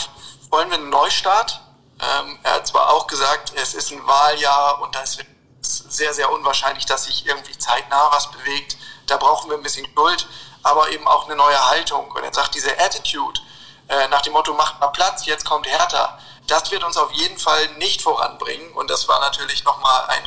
wollen 0.50 0.68
wir 0.68 0.78
einen 0.78 0.90
Neustart. 0.90 1.60
Ähm, 2.00 2.38
er 2.42 2.54
hat 2.54 2.66
zwar 2.66 2.90
auch 2.90 3.06
gesagt, 3.06 3.52
es 3.54 3.74
ist 3.74 3.92
ein 3.92 4.06
Wahljahr 4.06 4.82
und 4.82 4.94
da 4.94 5.00
ist 5.00 5.24
sehr, 5.60 6.12
sehr 6.12 6.30
unwahrscheinlich, 6.32 6.86
dass 6.86 7.04
sich 7.04 7.26
irgendwie 7.26 7.56
zeitnah 7.56 8.10
was 8.12 8.30
bewegt. 8.30 8.76
Da 9.06 9.16
brauchen 9.16 9.50
wir 9.50 9.56
ein 9.56 9.62
bisschen 9.62 9.86
Geduld, 9.86 10.26
aber 10.62 10.90
eben 10.90 11.06
auch 11.06 11.26
eine 11.26 11.36
neue 11.36 11.70
Haltung. 11.70 12.10
Und 12.10 12.24
er 12.24 12.34
sagt, 12.34 12.54
diese 12.54 12.78
Attitude 12.78 13.40
äh, 13.88 14.08
nach 14.08 14.22
dem 14.22 14.32
Motto, 14.32 14.54
macht 14.54 14.80
mal 14.80 14.88
Platz, 14.88 15.26
jetzt 15.26 15.44
kommt 15.44 15.66
härter, 15.66 16.18
das 16.46 16.70
wird 16.70 16.84
uns 16.84 16.96
auf 16.96 17.12
jeden 17.12 17.38
Fall 17.38 17.68
nicht 17.78 18.02
voranbringen. 18.02 18.72
Und 18.72 18.90
das 18.90 19.08
war 19.08 19.20
natürlich 19.20 19.64
nochmal 19.64 20.06
ein, 20.08 20.22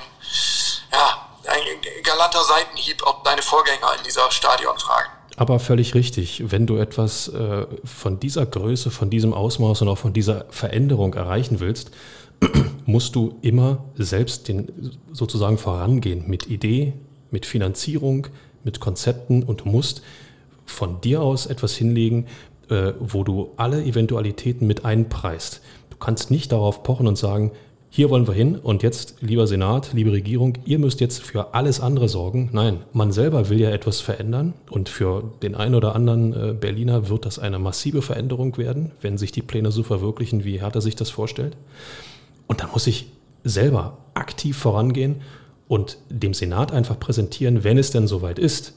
ja, 0.92 1.30
ein 1.48 2.04
galanter 2.04 2.44
Seitenhieb 2.44 3.04
auf 3.04 3.24
deine 3.24 3.42
Vorgänger 3.42 3.96
in 3.98 4.04
dieser 4.04 4.30
Stadionfrage. 4.32 5.08
Aber 5.36 5.60
völlig 5.60 5.96
richtig. 5.96 6.52
Wenn 6.52 6.68
du 6.68 6.78
etwas 6.78 7.28
äh, 7.28 7.66
von 7.84 8.20
dieser 8.20 8.46
Größe, 8.46 8.92
von 8.92 9.10
diesem 9.10 9.34
Ausmaß 9.34 9.82
und 9.82 9.88
auch 9.88 9.98
von 9.98 10.14
dieser 10.14 10.46
Veränderung 10.50 11.14
erreichen 11.16 11.60
willst, 11.60 11.92
musst 12.86 13.16
du 13.16 13.38
immer 13.42 13.84
selbst 13.96 14.48
den, 14.48 14.98
sozusagen 15.12 15.58
vorangehen 15.58 16.28
mit 16.28 16.48
Idee, 16.48 16.94
mit 17.32 17.46
Finanzierung, 17.46 18.28
mit 18.64 18.80
Konzepten 18.80 19.44
und 19.44 19.66
musst 19.66 20.02
von 20.66 21.02
dir 21.02 21.22
aus 21.22 21.46
etwas 21.46 21.76
hinlegen, 21.76 22.28
äh, 22.70 22.94
wo 23.00 23.24
du 23.24 23.54
alle 23.58 23.84
Eventualitäten 23.84 24.68
mit 24.68 24.86
einpreist. 24.86 25.62
Du 25.90 25.98
kannst 25.98 26.32
nicht 26.32 26.52
darauf 26.52 26.84
pochen 26.84 27.08
und 27.08 27.18
sagen, 27.18 27.52
hier 27.96 28.10
wollen 28.10 28.26
wir 28.26 28.34
hin 28.34 28.56
und 28.56 28.82
jetzt, 28.82 29.18
lieber 29.22 29.46
Senat, 29.46 29.94
liebe 29.94 30.12
Regierung, 30.12 30.58
ihr 30.66 30.80
müsst 30.80 31.00
jetzt 31.00 31.22
für 31.22 31.54
alles 31.54 31.80
andere 31.80 32.10
sorgen. 32.10 32.50
Nein, 32.52 32.80
man 32.92 33.12
selber 33.12 33.50
will 33.50 33.62
ja 33.62 33.70
etwas 33.70 34.02
verändern 34.02 34.56
und 34.72 34.90
für 34.90 35.32
den 35.44 35.54
einen 35.54 35.76
oder 35.76 35.94
anderen 35.94 36.34
äh, 36.34 36.54
Berliner 36.54 37.08
wird 37.10 37.24
das 37.24 37.38
eine 37.38 37.60
massive 37.60 38.02
Veränderung 38.02 38.58
werden, 38.58 38.90
wenn 39.02 39.20
sich 39.20 39.32
die 39.32 39.44
Pläne 39.44 39.72
so 39.72 39.84
verwirklichen, 39.84 40.44
wie 40.44 40.60
Hertha 40.60 40.82
sich 40.82 40.96
das 40.96 41.12
vorstellt. 41.12 41.56
Und 42.48 42.62
dann 42.62 42.72
muss 42.72 42.88
ich 42.88 43.12
selber 43.44 44.00
aktiv 44.16 44.58
vorangehen 44.58 45.22
und 45.68 46.00
dem 46.10 46.34
Senat 46.34 46.72
einfach 46.72 47.00
präsentieren, 47.00 47.64
wenn 47.64 47.78
es 47.78 47.92
denn 47.92 48.08
soweit 48.08 48.40
ist. 48.40 48.74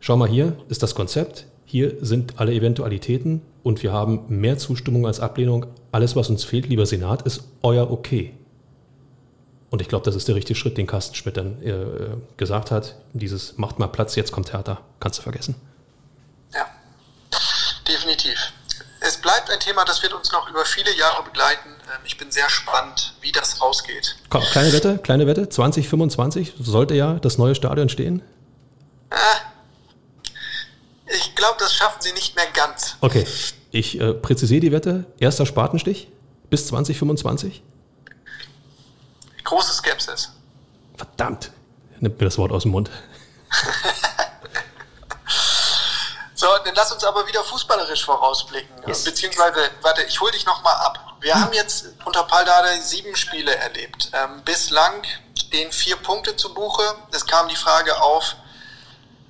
Schau 0.00 0.16
mal, 0.16 0.30
hier 0.30 0.56
ist 0.70 0.82
das 0.82 0.94
Konzept, 0.94 1.44
hier 1.66 1.96
sind 2.00 2.40
alle 2.40 2.54
Eventualitäten 2.54 3.42
und 3.62 3.82
wir 3.82 3.92
haben 3.92 4.20
mehr 4.28 4.56
Zustimmung 4.56 5.06
als 5.06 5.20
Ablehnung. 5.20 5.66
Alles, 5.92 6.16
was 6.16 6.30
uns 6.30 6.42
fehlt, 6.42 6.70
lieber 6.70 6.86
Senat, 6.86 7.20
ist 7.20 7.44
euer 7.62 7.90
Okay. 7.90 8.32
Und 9.70 9.82
ich 9.82 9.88
glaube, 9.88 10.04
das 10.04 10.14
ist 10.14 10.28
der 10.28 10.34
richtige 10.34 10.58
Schritt, 10.58 10.78
den 10.78 10.86
Carsten 10.86 11.14
Schmidt 11.14 11.36
dann 11.36 11.62
äh, 11.62 12.16
gesagt 12.36 12.70
hat. 12.70 12.94
Dieses 13.12 13.58
macht 13.58 13.78
mal 13.78 13.88
Platz, 13.88 14.14
jetzt 14.14 14.32
kommt 14.32 14.52
Hertha. 14.52 14.80
Kannst 15.00 15.18
du 15.18 15.22
vergessen. 15.22 15.56
Ja, 16.54 16.66
definitiv. 17.86 18.52
Es 19.00 19.20
bleibt 19.20 19.50
ein 19.50 19.60
Thema, 19.60 19.84
das 19.84 20.02
wird 20.02 20.12
uns 20.14 20.32
noch 20.32 20.48
über 20.48 20.64
viele 20.64 20.94
Jahre 20.96 21.22
begleiten. 21.24 21.68
Ähm, 21.68 22.00
ich 22.04 22.16
bin 22.16 22.30
sehr 22.30 22.44
gespannt, 22.44 23.14
wie 23.20 23.32
das 23.32 23.60
ausgeht. 23.60 24.16
Komm, 24.30 24.42
kleine 24.42 24.72
Wette, 24.72 24.98
kleine 24.98 25.26
Wette. 25.26 25.48
2025 25.48 26.54
sollte 26.58 26.94
ja 26.94 27.14
das 27.14 27.38
neue 27.38 27.54
Stadion 27.54 27.88
stehen. 27.88 28.22
Äh, 29.10 29.16
ich 31.14 31.34
glaube, 31.34 31.56
das 31.58 31.74
schaffen 31.74 32.00
sie 32.00 32.12
nicht 32.12 32.34
mehr 32.36 32.46
ganz. 32.52 32.96
Okay, 33.00 33.26
ich 33.70 34.00
äh, 34.00 34.12
präzisiere 34.14 34.60
die 34.60 34.72
Wette. 34.72 35.04
Erster 35.18 35.46
Spatenstich 35.46 36.08
bis 36.50 36.66
2025. 36.68 37.62
Große 39.46 39.72
Skepsis. 39.72 40.32
Verdammt, 40.96 41.50
nimmt 42.00 42.20
mir 42.20 42.26
das 42.26 42.36
Wort 42.36 42.52
aus 42.52 42.62
dem 42.62 42.72
Mund. 42.72 42.90
So, 46.38 46.46
dann 46.66 46.74
lass 46.74 46.92
uns 46.92 47.02
aber 47.02 47.26
wieder 47.26 47.42
fußballerisch 47.42 48.04
vorausblicken. 48.04 48.68
Yes. 48.86 49.04
Beziehungsweise, 49.04 49.70
warte, 49.80 50.02
ich 50.02 50.20
hole 50.20 50.30
dich 50.32 50.44
nochmal 50.44 50.74
ab. 50.84 51.16
Wir 51.20 51.34
hm. 51.34 51.40
haben 51.40 51.52
jetzt 51.54 51.86
unter 52.04 52.24
Paldade 52.24 52.78
sieben 52.82 53.16
Spiele 53.16 53.56
erlebt. 53.56 54.10
Ähm, 54.12 54.42
bislang 54.44 55.02
stehen 55.38 55.72
vier 55.72 55.96
Punkte 55.96 56.36
zu 56.36 56.52
Buche. 56.52 56.82
Es 57.10 57.26
kam 57.26 57.48
die 57.48 57.56
Frage 57.56 58.00
auf, 58.02 58.36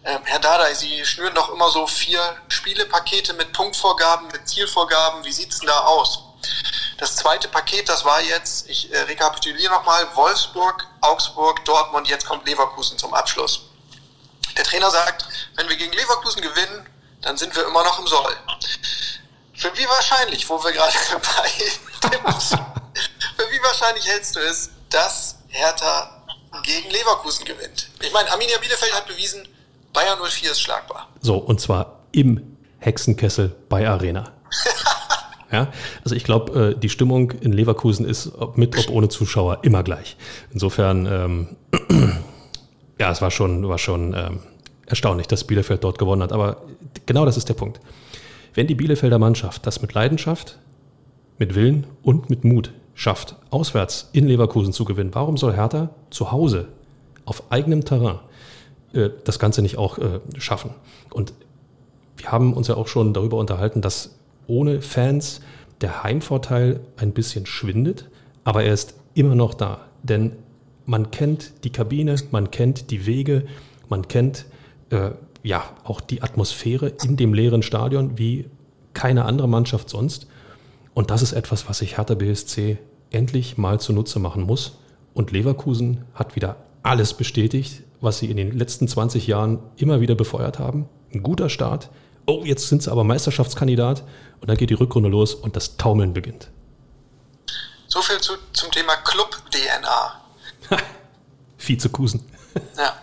ähm, 0.05 0.21
Herr 0.25 0.41
Dada, 0.41 0.75
Sie 0.75 1.07
schnüren 1.07 1.35
doch 1.35 1.49
immer 1.51 1.71
so 1.71 1.87
vier 1.87 2.21
Spielepakete 2.49 3.35
mit 3.35 3.53
Punktvorgaben, 3.53 4.27
mit 4.29 4.49
Zielvorgaben. 4.49 5.25
Wie 5.25 5.33
sieht 5.33 5.53
es 5.53 5.61
denn 5.61 5.69
da 5.69 5.79
aus? 5.79 6.25
Das 6.99 7.17
zweite 7.17 7.49
Paket, 7.49 7.89
das 7.89 8.05
war 8.05 8.23
jetzt, 8.23 8.69
ich 8.71 8.93
äh, 8.93 9.01
rekapituliere 9.01 9.73
nochmal, 9.73 10.07
Wolfsburg, 10.15 10.87
Augsburg, 11.03 11.65
Dortmund, 11.65 12.09
jetzt 12.09 12.25
kommt 12.27 12.47
Leverkusen 12.49 12.97
zum 12.97 13.13
Abschluss. 13.13 13.69
Der 14.57 14.65
Trainer 14.65 14.91
sagt, 14.91 15.27
wenn 15.57 15.69
wir 15.69 15.77
gegen 15.77 15.93
Leverkusen 15.93 16.41
gewinnen, 16.41 16.89
dann 17.21 17.37
sind 17.37 17.55
wir 17.55 17.67
immer 17.67 17.85
noch 17.85 17.99
im 17.99 18.07
Soll. 18.07 18.35
Für 19.55 19.77
wie 19.77 19.87
wahrscheinlich, 19.87 20.49
wo 20.49 20.63
wir 20.63 20.73
gerade 20.73 20.93
bei 22.03 22.09
dem, 22.09 22.21
für 22.21 23.51
wie 23.51 23.63
wahrscheinlich 23.63 24.07
hältst 24.07 24.37
du 24.37 24.41
es, 24.41 24.71
dass 24.89 25.37
Hertha 25.49 26.25
gegen 26.63 26.91
Leverkusen 26.91 27.45
gewinnt? 27.45 27.89
Ich 28.01 28.13
meine, 28.13 28.31
Arminia 28.31 28.57
Bielefeld 28.59 28.95
hat 28.95 29.07
bewiesen, 29.07 29.47
Bayern 29.93 30.19
04 30.23 30.53
ist 30.53 30.61
schlagbar. 30.61 31.09
So, 31.21 31.37
und 31.37 31.61
zwar 31.61 32.01
im 32.13 32.57
Hexenkessel 32.79 33.49
bei 33.69 33.87
Arena. 33.87 34.33
Ja, 35.53 35.69
also 36.03 36.17
ich 36.17 36.25
glaube, 36.25 36.75
äh, 36.75 36.79
die 36.79 36.89
Stimmung 36.89 37.31
in 37.31 37.53
Leverkusen 37.53 38.05
ist 38.05 38.33
ob 38.39 38.59
mit, 38.59 38.77
ob 38.77 38.91
ohne 38.91 39.09
Zuschauer 39.09 39.61
immer 39.63 39.83
gleich. 39.85 40.17
Insofern, 40.53 41.07
ähm, 41.07 41.49
ja, 42.99 43.11
es 43.11 43.23
war 43.23 43.31
schon, 43.31 43.69
war 43.69 43.79
schon 43.79 44.13
ähm, 44.15 44.41
erstaunlich, 44.87 45.29
dass 45.29 45.45
Bielefeld 45.45 45.85
dort 45.85 45.99
gewonnen 45.99 46.23
hat. 46.23 46.33
Aber 46.33 46.63
genau 47.07 47.25
das 47.25 47.37
ist 47.37 47.49
der 47.49 47.55
Punkt. 47.55 47.81
Wenn 48.55 48.67
die 48.67 48.75
Bielefelder 48.75 49.19
Mannschaft 49.19 49.67
das 49.67 49.83
mit 49.83 49.95
Leidenschaft, 49.95 50.59
mit 51.39 51.55
Willen 51.55 51.87
und 52.03 52.31
mit 52.31 52.45
Mut 52.45 52.73
schafft, 52.95 53.37
auswärts 53.51 54.09
in 54.13 54.27
Leverkusen 54.27 54.73
zu 54.73 54.85
gewinnen, 54.85 55.11
warum 55.13 55.37
soll 55.37 55.55
Hertha 55.55 55.91
zu 56.11 56.33
Hause 56.33 56.69
auf 57.25 57.53
eigenem 57.53 57.85
Terrain 57.85 58.19
äh, 58.95 59.11
das 59.25 59.39
Ganze 59.39 59.63
nicht 59.63 59.79
auch 59.79 59.99
äh, 59.99 60.21
schaffen? 60.39 60.71
Und 61.11 61.35
wir 62.17 62.33
haben 62.33 62.55
uns 62.55 62.69
ja 62.69 62.77
auch 62.77 62.89
schon 62.89 63.13
darüber 63.13 63.37
unterhalten, 63.37 63.83
dass 63.83 64.16
ohne 64.47 64.83
Fans 64.83 65.41
der 65.81 66.03
Heimvorteil 66.03 66.81
ein 66.97 67.13
bisschen 67.13 67.47
schwindet, 67.47 68.09
aber 68.45 68.65
er 68.65 68.73
ist 68.73 68.95
immer 69.15 69.35
noch 69.35 69.55
da. 69.55 69.87
Denn 70.03 70.33
man 70.85 71.11
kennt 71.11 71.65
die 71.65 71.71
Kabine, 71.71 72.17
man 72.31 72.51
kennt 72.51 72.91
die 72.91 73.07
Wege, 73.07 73.47
man 73.89 74.09
kennt 74.09 74.47
äh, 74.91 75.11
ja 75.43 75.65
auch 75.85 76.01
die 76.01 76.23
Atmosphäre 76.23 76.93
in 77.05 77.17
dem 77.17 77.35
leeren 77.35 77.63
Stadion 77.63 78.19
wie 78.19 78.47
keine 78.95 79.25
andere 79.25 79.49
Mannschaft 79.49 79.91
sonst. 79.91 80.27
Und 80.95 81.11
das 81.11 81.23
ist 81.23 81.33
etwas, 81.33 81.69
was 81.69 81.79
sich 81.79 81.99
Hertha 81.99 82.15
BSC 82.15 82.79
endlich 83.11 83.59
mal 83.59 83.79
zunutze 83.81 84.19
machen 84.19 84.43
muss. 84.43 84.79
Und 85.13 85.33
Leverkusen 85.33 86.05
hat 86.15 86.37
wieder 86.37 86.57
alles 86.83 87.15
bestätigt, 87.15 87.83
was 88.01 88.19
sie 88.19 88.31
in 88.31 88.37
den 88.37 88.57
letzten 88.57 88.89
20 88.89 89.27
Jahren 89.27 89.59
immer 89.77 90.01
wieder 90.01 90.15
befeuert 90.15 90.59
haben. 90.59 90.89
Ein 91.13 91.23
guter 91.23 91.49
Start. 91.49 91.91
Oh, 92.27 92.43
jetzt 92.45 92.69
sind 92.69 92.83
sie 92.83 92.91
aber 92.91 93.05
Meisterschaftskandidat. 93.05 94.03
Und 94.41 94.49
dann 94.49 94.57
geht 94.57 94.71
die 94.71 94.75
Rückrunde 94.75 95.09
los 95.09 95.35
und 95.35 95.57
das 95.57 95.77
Taumeln 95.77 96.13
beginnt. 96.13 96.49
So 97.87 98.03
viel 98.03 98.21
zu, 98.21 98.35
zum 98.53 98.71
Thema 98.71 98.97
Club-DNA. 98.97 100.21
Vizekusen. 101.59 102.25
ja. 102.77 102.95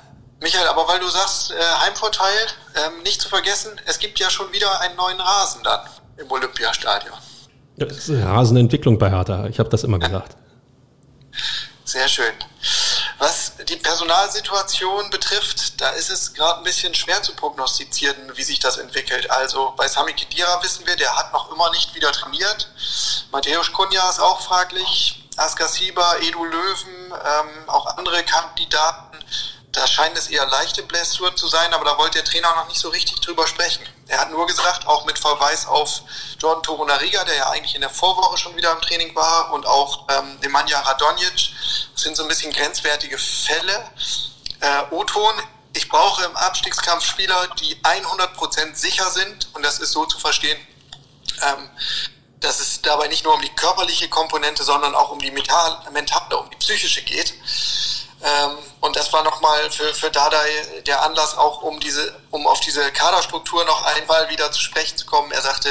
Michael, 0.41 0.67
aber 0.67 0.87
weil 0.87 0.99
du 0.99 1.07
sagst, 1.07 1.51
äh, 1.51 1.55
Heimvorteil, 1.85 2.47
ähm, 2.75 3.01
nicht 3.03 3.21
zu 3.21 3.29
vergessen, 3.29 3.71
es 3.85 3.97
gibt 3.97 4.19
ja 4.19 4.29
schon 4.29 4.51
wieder 4.51 4.81
einen 4.81 4.95
neuen 4.97 5.19
Rasen 5.19 5.63
dann 5.63 5.79
im 6.17 6.29
Olympiastadion. 6.29 7.15
Das 7.77 7.97
ist 7.97 8.09
eine 8.09 8.25
Rasenentwicklung 8.25 8.99
bei 8.99 9.09
Hertha. 9.09 9.47
Ich 9.47 9.57
habe 9.57 9.69
das 9.69 9.83
immer 9.83 9.99
gesagt. 9.99 10.35
Sehr 11.85 12.07
schön. 12.07 12.33
Was 13.19 13.53
die 13.67 13.75
Personalsituation 13.75 15.09
betrifft, 15.09 15.79
da 15.81 15.89
ist 15.89 16.09
es 16.09 16.33
gerade 16.33 16.59
ein 16.59 16.63
bisschen 16.63 16.93
schwer 16.93 17.21
zu 17.21 17.33
prognostizieren, 17.35 18.35
wie 18.35 18.43
sich 18.43 18.59
das 18.59 18.77
entwickelt. 18.77 19.29
Also 19.29 19.73
bei 19.77 19.87
Sami 19.87 20.13
Khedira 20.13 20.61
wissen 20.63 20.85
wir, 20.85 20.95
der 20.95 21.15
hat 21.15 21.31
noch 21.31 21.51
immer 21.51 21.69
nicht 21.71 21.93
wieder 21.95 22.11
trainiert. 22.11 22.69
Matthäus 23.31 23.71
Kunja 23.71 24.09
ist 24.09 24.19
auch 24.19 24.41
fraglich. 24.41 25.19
Askar 25.35 25.67
Sieber, 25.67 26.21
Edu 26.21 26.45
Löwen, 26.45 27.11
ähm, 27.11 27.69
auch 27.69 27.97
andere 27.97 28.23
Kandidaten 28.23 29.12
da 29.73 29.87
scheint 29.87 30.15
es 30.15 30.27
eher 30.27 30.45
leichte 30.45 30.83
Blessur 30.83 31.35
zu 31.35 31.47
sein, 31.47 31.73
aber 31.73 31.83
da 31.83 31.97
wollte 31.97 32.19
der 32.19 32.25
Trainer 32.25 32.55
noch 32.55 32.67
nicht 32.67 32.79
so 32.79 32.89
richtig 32.89 33.19
drüber 33.21 33.47
sprechen. 33.47 33.83
Er 34.07 34.19
hat 34.19 34.31
nur 34.31 34.45
gesagt, 34.45 34.85
auch 34.85 35.05
mit 35.05 35.17
Verweis 35.17 35.65
auf 35.65 36.03
Jordan 36.39 36.61
Torunariga, 36.61 37.23
der 37.23 37.35
ja 37.35 37.49
eigentlich 37.49 37.73
in 37.73 37.81
der 37.81 37.89
Vorwoche 37.89 38.37
schon 38.37 38.55
wieder 38.55 38.71
im 38.71 38.81
Training 38.81 39.15
war, 39.15 39.51
und 39.51 39.65
auch 39.65 40.05
ähm, 40.09 40.37
Nemanja 40.41 40.79
Radonjic, 40.79 41.49
das 41.93 42.03
sind 42.03 42.15
so 42.15 42.21
ein 42.21 42.29
bisschen 42.29 42.53
grenzwertige 42.53 43.17
Fälle. 43.17 43.89
Äh, 44.59 44.83
O-Ton, 44.91 45.33
ich 45.73 45.89
brauche 45.89 46.23
im 46.23 46.37
Abstiegskampf 46.37 47.03
Spieler, 47.03 47.47
die 47.59 47.75
100% 47.77 48.75
sicher 48.75 49.09
sind, 49.09 49.49
und 49.53 49.65
das 49.65 49.79
ist 49.79 49.91
so 49.91 50.05
zu 50.05 50.19
verstehen, 50.19 50.59
ähm, 51.41 51.69
dass 52.41 52.59
es 52.59 52.79
dabei 52.83 53.07
nicht 53.07 53.23
nur 53.23 53.33
um 53.33 53.41
die 53.41 53.55
körperliche 53.55 54.07
Komponente, 54.07 54.63
sondern 54.63 54.93
auch 54.93 55.09
um 55.09 55.19
die 55.19 55.31
mentale, 55.31 55.77
um 56.37 56.49
die 56.51 56.57
psychische 56.57 57.01
geht. 57.01 57.33
Ähm, 58.21 58.57
und 58.93 58.99
das 58.99 59.11
war 59.11 59.23
nochmal 59.23 59.71
für, 59.71 59.91
für 59.95 60.11
Dardai 60.11 60.47
der 60.85 61.01
Anlass 61.01 61.35
auch, 61.35 61.63
um 61.63 61.79
diese, 61.79 62.13
um 62.29 62.45
auf 62.45 62.59
diese 62.59 62.91
Kaderstruktur 62.91 63.65
noch 63.65 63.83
einmal 63.85 64.29
wieder 64.29 64.51
zu 64.51 64.61
sprechen 64.61 64.95
zu 64.95 65.07
kommen. 65.07 65.31
Er 65.31 65.41
sagte, 65.41 65.69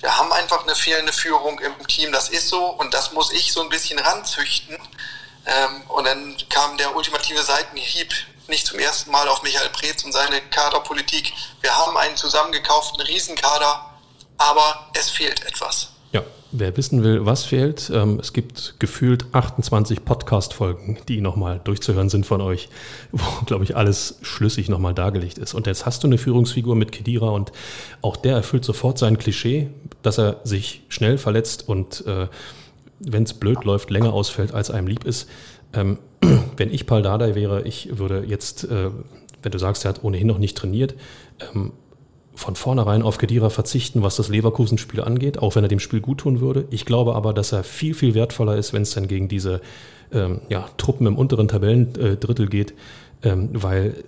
wir 0.00 0.14
haben 0.14 0.30
einfach 0.30 0.64
eine 0.64 0.74
fehlende 0.74 1.14
Führung 1.14 1.58
im 1.60 1.86
Team, 1.86 2.12
das 2.12 2.28
ist 2.28 2.48
so 2.50 2.66
und 2.66 2.92
das 2.92 3.12
muss 3.12 3.32
ich 3.32 3.50
so 3.54 3.62
ein 3.62 3.70
bisschen 3.70 3.98
ranzüchten. 3.98 4.76
Ähm, 5.46 5.84
und 5.88 6.04
dann 6.04 6.36
kam 6.50 6.76
der 6.76 6.94
ultimative 6.94 7.42
Seitenhieb 7.42 8.12
nicht 8.46 8.66
zum 8.66 8.78
ersten 8.78 9.10
Mal 9.10 9.26
auf 9.28 9.42
Michael 9.42 9.70
Preetz 9.70 10.04
und 10.04 10.12
seine 10.12 10.42
Kaderpolitik. 10.42 11.32
Wir 11.62 11.74
haben 11.74 11.96
einen 11.96 12.18
zusammengekauften 12.18 13.00
Riesenkader, 13.00 13.90
aber 14.36 14.90
es 14.92 15.08
fehlt 15.08 15.46
etwas. 15.46 15.92
Wer 16.52 16.76
wissen 16.76 17.04
will, 17.04 17.26
was 17.26 17.44
fehlt, 17.44 17.92
ähm, 17.94 18.18
es 18.20 18.32
gibt 18.32 18.74
gefühlt 18.80 19.26
28 19.30 20.04
Podcast-Folgen, 20.04 20.98
die 21.06 21.20
nochmal 21.20 21.60
durchzuhören 21.62 22.08
sind 22.08 22.26
von 22.26 22.40
euch, 22.40 22.68
wo, 23.12 23.44
glaube 23.46 23.62
ich, 23.62 23.76
alles 23.76 24.18
schlüssig 24.22 24.68
nochmal 24.68 24.92
dargelegt 24.92 25.38
ist. 25.38 25.54
Und 25.54 25.68
jetzt 25.68 25.86
hast 25.86 26.02
du 26.02 26.08
eine 26.08 26.18
Führungsfigur 26.18 26.74
mit 26.74 26.90
Kedira 26.90 27.28
und 27.28 27.52
auch 28.02 28.16
der 28.16 28.34
erfüllt 28.34 28.64
sofort 28.64 28.98
sein 28.98 29.16
Klischee, 29.16 29.68
dass 30.02 30.18
er 30.18 30.40
sich 30.42 30.82
schnell 30.88 31.18
verletzt 31.18 31.68
und 31.68 32.04
äh, 32.06 32.26
wenn 32.98 33.22
es 33.22 33.34
blöd 33.34 33.62
läuft, 33.62 33.90
länger 33.90 34.12
ausfällt, 34.12 34.52
als 34.52 34.72
einem 34.72 34.88
lieb 34.88 35.04
ist. 35.04 35.28
Ähm, 35.72 35.98
wenn 36.56 36.74
ich 36.74 36.84
Dardai 36.84 37.36
wäre, 37.36 37.62
ich 37.62 37.96
würde 37.96 38.24
jetzt, 38.26 38.64
äh, 38.64 38.90
wenn 39.40 39.52
du 39.52 39.58
sagst, 39.58 39.84
er 39.84 39.90
hat 39.90 40.02
ohnehin 40.02 40.26
noch 40.26 40.38
nicht 40.38 40.58
trainiert, 40.58 40.96
ähm, 41.54 41.70
von 42.40 42.56
vornherein 42.56 43.02
auf 43.02 43.18
Kedira 43.18 43.50
verzichten, 43.50 44.02
was 44.02 44.16
das 44.16 44.28
Leverkusen-Spiel 44.28 45.02
angeht, 45.02 45.38
auch 45.38 45.56
wenn 45.56 45.64
er 45.64 45.68
dem 45.68 45.78
Spiel 45.78 46.00
gut 46.00 46.20
tun 46.20 46.40
würde. 46.40 46.64
Ich 46.70 46.86
glaube 46.86 47.14
aber, 47.14 47.34
dass 47.34 47.52
er 47.52 47.62
viel, 47.64 47.92
viel 47.92 48.14
wertvoller 48.14 48.56
ist, 48.56 48.72
wenn 48.72 48.80
es 48.80 48.94
dann 48.94 49.08
gegen 49.08 49.28
diese 49.28 49.60
ähm, 50.10 50.40
ja, 50.48 50.66
Truppen 50.78 51.06
im 51.06 51.18
unteren 51.18 51.48
Tabellendrittel 51.48 52.48
geht, 52.48 52.72
ähm, 53.22 53.50
weil 53.52 54.04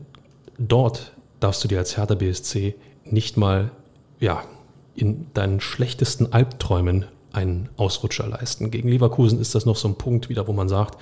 dort 0.58 1.12
darfst 1.40 1.62
du 1.62 1.68
dir 1.68 1.78
als 1.78 1.98
Hertha 1.98 2.14
BSC 2.14 2.74
nicht 3.04 3.36
mal 3.36 3.70
ja, 4.18 4.42
in 4.94 5.26
deinen 5.34 5.60
schlechtesten 5.60 6.32
Albträumen 6.32 7.04
einen 7.32 7.68
Ausrutscher 7.76 8.26
leisten. 8.26 8.70
Gegen 8.70 8.88
Leverkusen 8.88 9.40
ist 9.40 9.54
das 9.54 9.66
noch 9.66 9.76
so 9.76 9.88
ein 9.88 9.96
Punkt 9.96 10.30
wieder, 10.30 10.48
wo 10.48 10.54
man 10.54 10.70
sagt, 10.70 10.98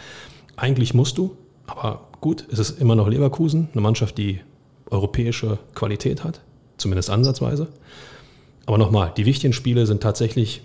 eigentlich 0.57 0.95
musst 0.95 1.16
du, 1.16 1.37
aber 1.68 2.09
gut, 2.20 2.45
es 2.51 2.59
ist 2.59 2.81
immer 2.81 2.97
noch 2.97 3.07
Leverkusen, 3.07 3.68
eine 3.72 3.83
Mannschaft, 3.83 4.18
die 4.18 4.41
europäische 4.91 5.59
Qualität 5.76 6.24
hat 6.24 6.41
zumindest 6.81 7.11
ansatzweise. 7.11 7.68
Aber 8.66 8.78
nochmal, 8.78 9.12
die 9.16 9.26
wichtigen 9.26 9.53
Spiele 9.53 9.87
sind 9.87 10.03
tatsächlich 10.03 10.62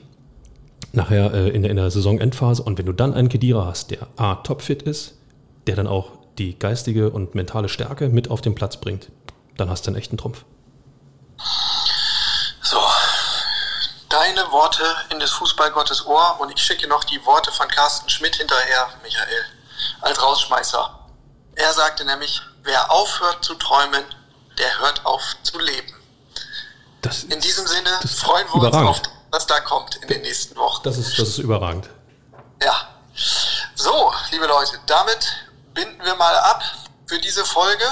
nachher 0.91 1.33
äh, 1.33 1.49
in, 1.49 1.61
der, 1.61 1.71
in 1.71 1.77
der 1.77 1.89
Saisonendphase. 1.91 2.63
Und 2.63 2.77
wenn 2.77 2.85
du 2.85 2.93
dann 2.93 3.13
einen 3.13 3.29
Kedira 3.29 3.65
hast, 3.65 3.91
der 3.91 4.07
A, 4.17 4.35
topfit 4.35 4.83
ist, 4.83 5.15
der 5.67 5.75
dann 5.75 5.87
auch 5.87 6.11
die 6.37 6.57
geistige 6.57 7.09
und 7.09 7.35
mentale 7.35 7.69
Stärke 7.69 8.09
mit 8.09 8.29
auf 8.29 8.41
den 8.41 8.55
Platz 8.55 8.77
bringt, 8.77 9.09
dann 9.57 9.69
hast 9.69 9.85
du 9.85 9.91
einen 9.91 9.97
echten 9.97 10.17
Trumpf. 10.17 10.43
So, 12.61 12.79
deine 14.09 14.41
Worte 14.51 14.83
in 15.11 15.19
des 15.19 15.31
Fußballgottes 15.31 16.05
Ohr 16.05 16.37
und 16.39 16.51
ich 16.51 16.61
schicke 16.61 16.87
noch 16.87 17.03
die 17.03 17.23
Worte 17.25 17.51
von 17.51 17.67
Carsten 17.67 18.09
Schmidt 18.09 18.35
hinterher, 18.35 18.87
Michael, 19.03 19.45
als 20.01 20.21
Rausschmeißer. 20.21 20.99
Er 21.55 21.73
sagte 21.73 22.05
nämlich, 22.05 22.41
wer 22.63 22.91
aufhört 22.91 23.43
zu 23.43 23.55
träumen, 23.55 24.03
der 24.57 24.79
hört 24.79 25.05
auf 25.05 25.21
zu 25.43 25.57
leben. 25.59 25.94
Das 27.05 27.23
in 27.23 27.39
diesem 27.39 27.67
Sinne 27.67 27.99
freuen 28.19 28.47
wir 28.47 28.55
überragend. 28.55 28.89
uns 28.89 28.99
auf, 28.99 29.13
was 29.29 29.45
da 29.47 29.59
kommt 29.59 29.95
in 29.97 30.07
den 30.07 30.21
nächsten 30.23 30.55
Wochen. 30.55 30.81
Das 30.83 30.97
ist, 30.97 31.17
das 31.19 31.29
ist 31.29 31.37
überragend. 31.37 31.87
Ja. 32.63 32.89
So, 33.75 34.11
liebe 34.31 34.47
Leute, 34.47 34.79
damit 34.87 35.27
binden 35.73 36.03
wir 36.03 36.15
mal 36.15 36.35
ab 36.35 36.63
für 37.05 37.19
diese 37.19 37.45
Folge. 37.45 37.85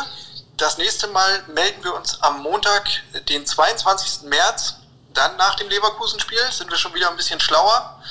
Das 0.58 0.78
nächste 0.78 1.08
Mal 1.08 1.44
melden 1.54 1.84
wir 1.84 1.94
uns 1.94 2.22
am 2.24 2.42
Montag, 2.42 2.90
den 3.30 3.46
22. 3.46 4.30
März. 4.30 4.76
Dann 5.14 5.38
nach 5.38 5.56
dem 5.56 5.70
Leverkusen-Spiel 5.70 6.52
sind 6.52 6.72
wir 6.72 6.78
schon 6.78 6.94
wieder 6.96 7.10
ein 7.10 7.18
bisschen 7.18 7.40
schlauer. 7.40 8.02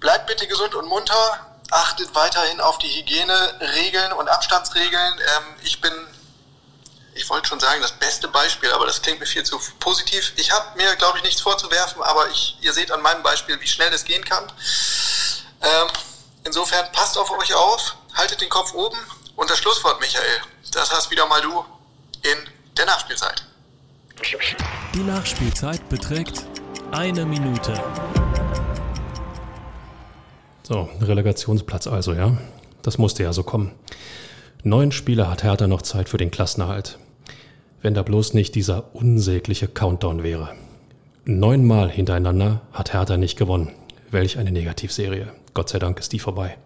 Bleibt 0.00 0.26
bitte 0.26 0.46
gesund 0.46 0.74
und 0.74 0.86
munter. 0.86 1.46
Achtet 1.70 2.14
weiterhin 2.14 2.60
auf 2.60 2.78
die 2.78 2.88
Hygieneregeln 2.88 4.12
und 4.12 4.28
Abstandsregeln. 4.28 5.18
Ähm, 5.18 5.44
ich 5.62 5.80
bin 5.80 5.92
ich 7.20 7.28
wollte 7.28 7.48
schon 7.48 7.60
sagen, 7.60 7.82
das 7.82 7.92
beste 7.92 8.28
Beispiel, 8.28 8.72
aber 8.72 8.86
das 8.86 9.02
klingt 9.02 9.20
mir 9.20 9.26
viel 9.26 9.42
zu 9.44 9.60
positiv. 9.78 10.32
Ich 10.36 10.50
habe 10.50 10.76
mir, 10.76 10.96
glaube 10.96 11.18
ich, 11.18 11.24
nichts 11.24 11.42
vorzuwerfen, 11.42 12.02
aber 12.02 12.28
ich, 12.30 12.56
ihr 12.62 12.72
seht 12.72 12.90
an 12.90 13.02
meinem 13.02 13.22
Beispiel, 13.22 13.60
wie 13.60 13.66
schnell 13.66 13.90
das 13.90 14.04
gehen 14.04 14.24
kann. 14.24 14.44
Ähm, 15.62 15.88
insofern 16.44 16.90
passt 16.92 17.18
auf 17.18 17.30
euch 17.30 17.54
auf, 17.54 17.96
haltet 18.14 18.40
den 18.40 18.48
Kopf 18.48 18.72
oben 18.72 18.96
und 19.36 19.50
das 19.50 19.58
Schlusswort, 19.58 20.00
Michael, 20.00 20.40
das 20.72 20.90
hast 20.90 21.10
wieder 21.10 21.26
mal 21.26 21.42
du 21.42 21.64
in 22.22 22.38
der 22.78 22.86
Nachspielzeit. 22.86 23.44
Die 24.94 25.02
Nachspielzeit 25.02 25.86
beträgt 25.90 26.46
eine 26.90 27.26
Minute. 27.26 27.82
So, 30.62 30.88
Relegationsplatz 31.02 31.86
also, 31.86 32.14
ja. 32.14 32.36
Das 32.82 32.96
musste 32.96 33.24
ja 33.24 33.34
so 33.34 33.42
kommen. 33.42 33.74
Neun 34.62 34.90
Spiele 34.90 35.28
hat 35.28 35.42
Hertha 35.42 35.66
noch 35.66 35.82
Zeit 35.82 36.08
für 36.08 36.16
den 36.16 36.30
Klassenerhalt 36.30 36.98
wenn 37.82 37.94
da 37.94 38.02
bloß 38.02 38.34
nicht 38.34 38.54
dieser 38.54 38.94
unsägliche 38.94 39.68
Countdown 39.68 40.22
wäre. 40.22 40.50
Neunmal 41.24 41.90
hintereinander 41.90 42.62
hat 42.72 42.92
Hertha 42.92 43.16
nicht 43.16 43.38
gewonnen. 43.38 43.70
Welch 44.10 44.38
eine 44.38 44.50
Negativserie. 44.50 45.28
Gott 45.54 45.68
sei 45.68 45.78
Dank 45.78 45.98
ist 45.98 46.12
die 46.12 46.18
vorbei. 46.18 46.56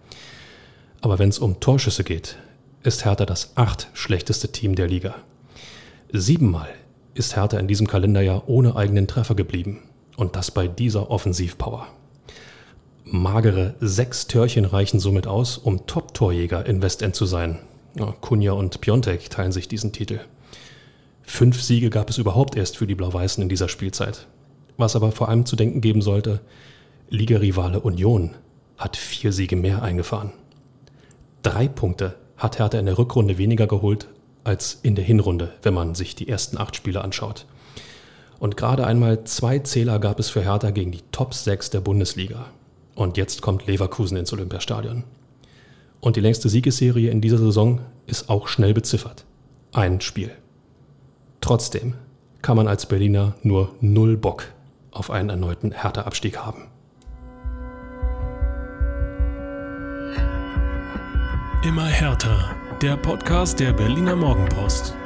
Aber 1.00 1.18
wenn 1.18 1.28
es 1.28 1.38
um 1.38 1.60
Torschüsse 1.60 2.04
geht, 2.04 2.36
ist 2.82 3.04
Hertha 3.04 3.26
das 3.26 3.56
acht 3.56 3.88
schlechteste 3.92 4.48
Team 4.48 4.74
der 4.74 4.88
Liga. 4.88 5.16
Siebenmal 6.12 6.68
ist 7.14 7.36
Hertha 7.36 7.58
in 7.58 7.68
diesem 7.68 7.86
Kalenderjahr 7.86 8.48
ohne 8.48 8.76
eigenen 8.76 9.06
Treffer 9.06 9.34
geblieben. 9.34 9.82
Und 10.16 10.36
das 10.36 10.50
bei 10.50 10.68
dieser 10.68 11.10
Offensivpower. 11.10 11.88
Magere 13.04 13.74
sechs 13.80 14.28
Törchen 14.28 14.64
reichen 14.64 15.00
somit 15.00 15.26
aus, 15.26 15.58
um 15.58 15.86
Top-Torjäger 15.86 16.64
in 16.66 16.82
Westend 16.82 17.14
zu 17.14 17.26
sein. 17.26 17.58
Kunja 18.20 18.52
und 18.52 18.80
Piontek 18.80 19.28
teilen 19.28 19.52
sich 19.52 19.68
diesen 19.68 19.92
Titel. 19.92 20.20
Fünf 21.24 21.60
Siege 21.62 21.90
gab 21.90 22.10
es 22.10 22.18
überhaupt 22.18 22.56
erst 22.56 22.76
für 22.76 22.86
die 22.86 22.94
Blau-Weißen 22.94 23.42
in 23.42 23.48
dieser 23.48 23.68
Spielzeit. 23.68 24.26
Was 24.76 24.94
aber 24.94 25.12
vor 25.12 25.28
allem 25.28 25.46
zu 25.46 25.56
denken 25.56 25.80
geben 25.80 26.02
sollte, 26.02 26.40
Ligarivale 27.08 27.80
Union 27.80 28.34
hat 28.76 28.96
vier 28.96 29.32
Siege 29.32 29.56
mehr 29.56 29.82
eingefahren. 29.82 30.32
Drei 31.42 31.68
Punkte 31.68 32.16
hat 32.36 32.58
Hertha 32.58 32.78
in 32.78 32.86
der 32.86 32.98
Rückrunde 32.98 33.38
weniger 33.38 33.66
geholt 33.66 34.08
als 34.42 34.78
in 34.82 34.94
der 34.94 35.04
Hinrunde, 35.04 35.52
wenn 35.62 35.74
man 35.74 35.94
sich 35.94 36.14
die 36.14 36.28
ersten 36.28 36.58
acht 36.58 36.76
Spiele 36.76 37.02
anschaut. 37.02 37.46
Und 38.38 38.56
gerade 38.56 38.86
einmal 38.86 39.24
zwei 39.24 39.60
Zähler 39.60 39.98
gab 39.98 40.18
es 40.18 40.28
für 40.28 40.42
Hertha 40.42 40.70
gegen 40.70 40.92
die 40.92 41.02
Top 41.12 41.34
6 41.34 41.70
der 41.70 41.80
Bundesliga. 41.80 42.46
Und 42.94 43.16
jetzt 43.16 43.42
kommt 43.42 43.66
Leverkusen 43.66 44.16
ins 44.16 44.32
Olympiastadion. 44.32 45.04
Und 46.00 46.16
die 46.16 46.20
längste 46.20 46.48
Siegesserie 46.48 47.10
in 47.10 47.20
dieser 47.20 47.38
Saison 47.38 47.80
ist 48.06 48.28
auch 48.28 48.48
schnell 48.48 48.74
beziffert. 48.74 49.24
Ein 49.72 50.00
Spiel. 50.00 50.30
Trotzdem 51.44 51.92
kann 52.40 52.56
man 52.56 52.68
als 52.68 52.86
Berliner 52.86 53.34
nur 53.42 53.74
null 53.82 54.16
Bock 54.16 54.44
auf 54.92 55.10
einen 55.10 55.28
erneuten 55.28 55.72
Härteabstieg 55.72 56.38
haben. 56.38 56.68
Immer 61.62 61.84
härter. 61.84 62.56
Der 62.80 62.96
Podcast 62.96 63.60
der 63.60 63.74
Berliner 63.74 64.16
Morgenpost. 64.16 64.96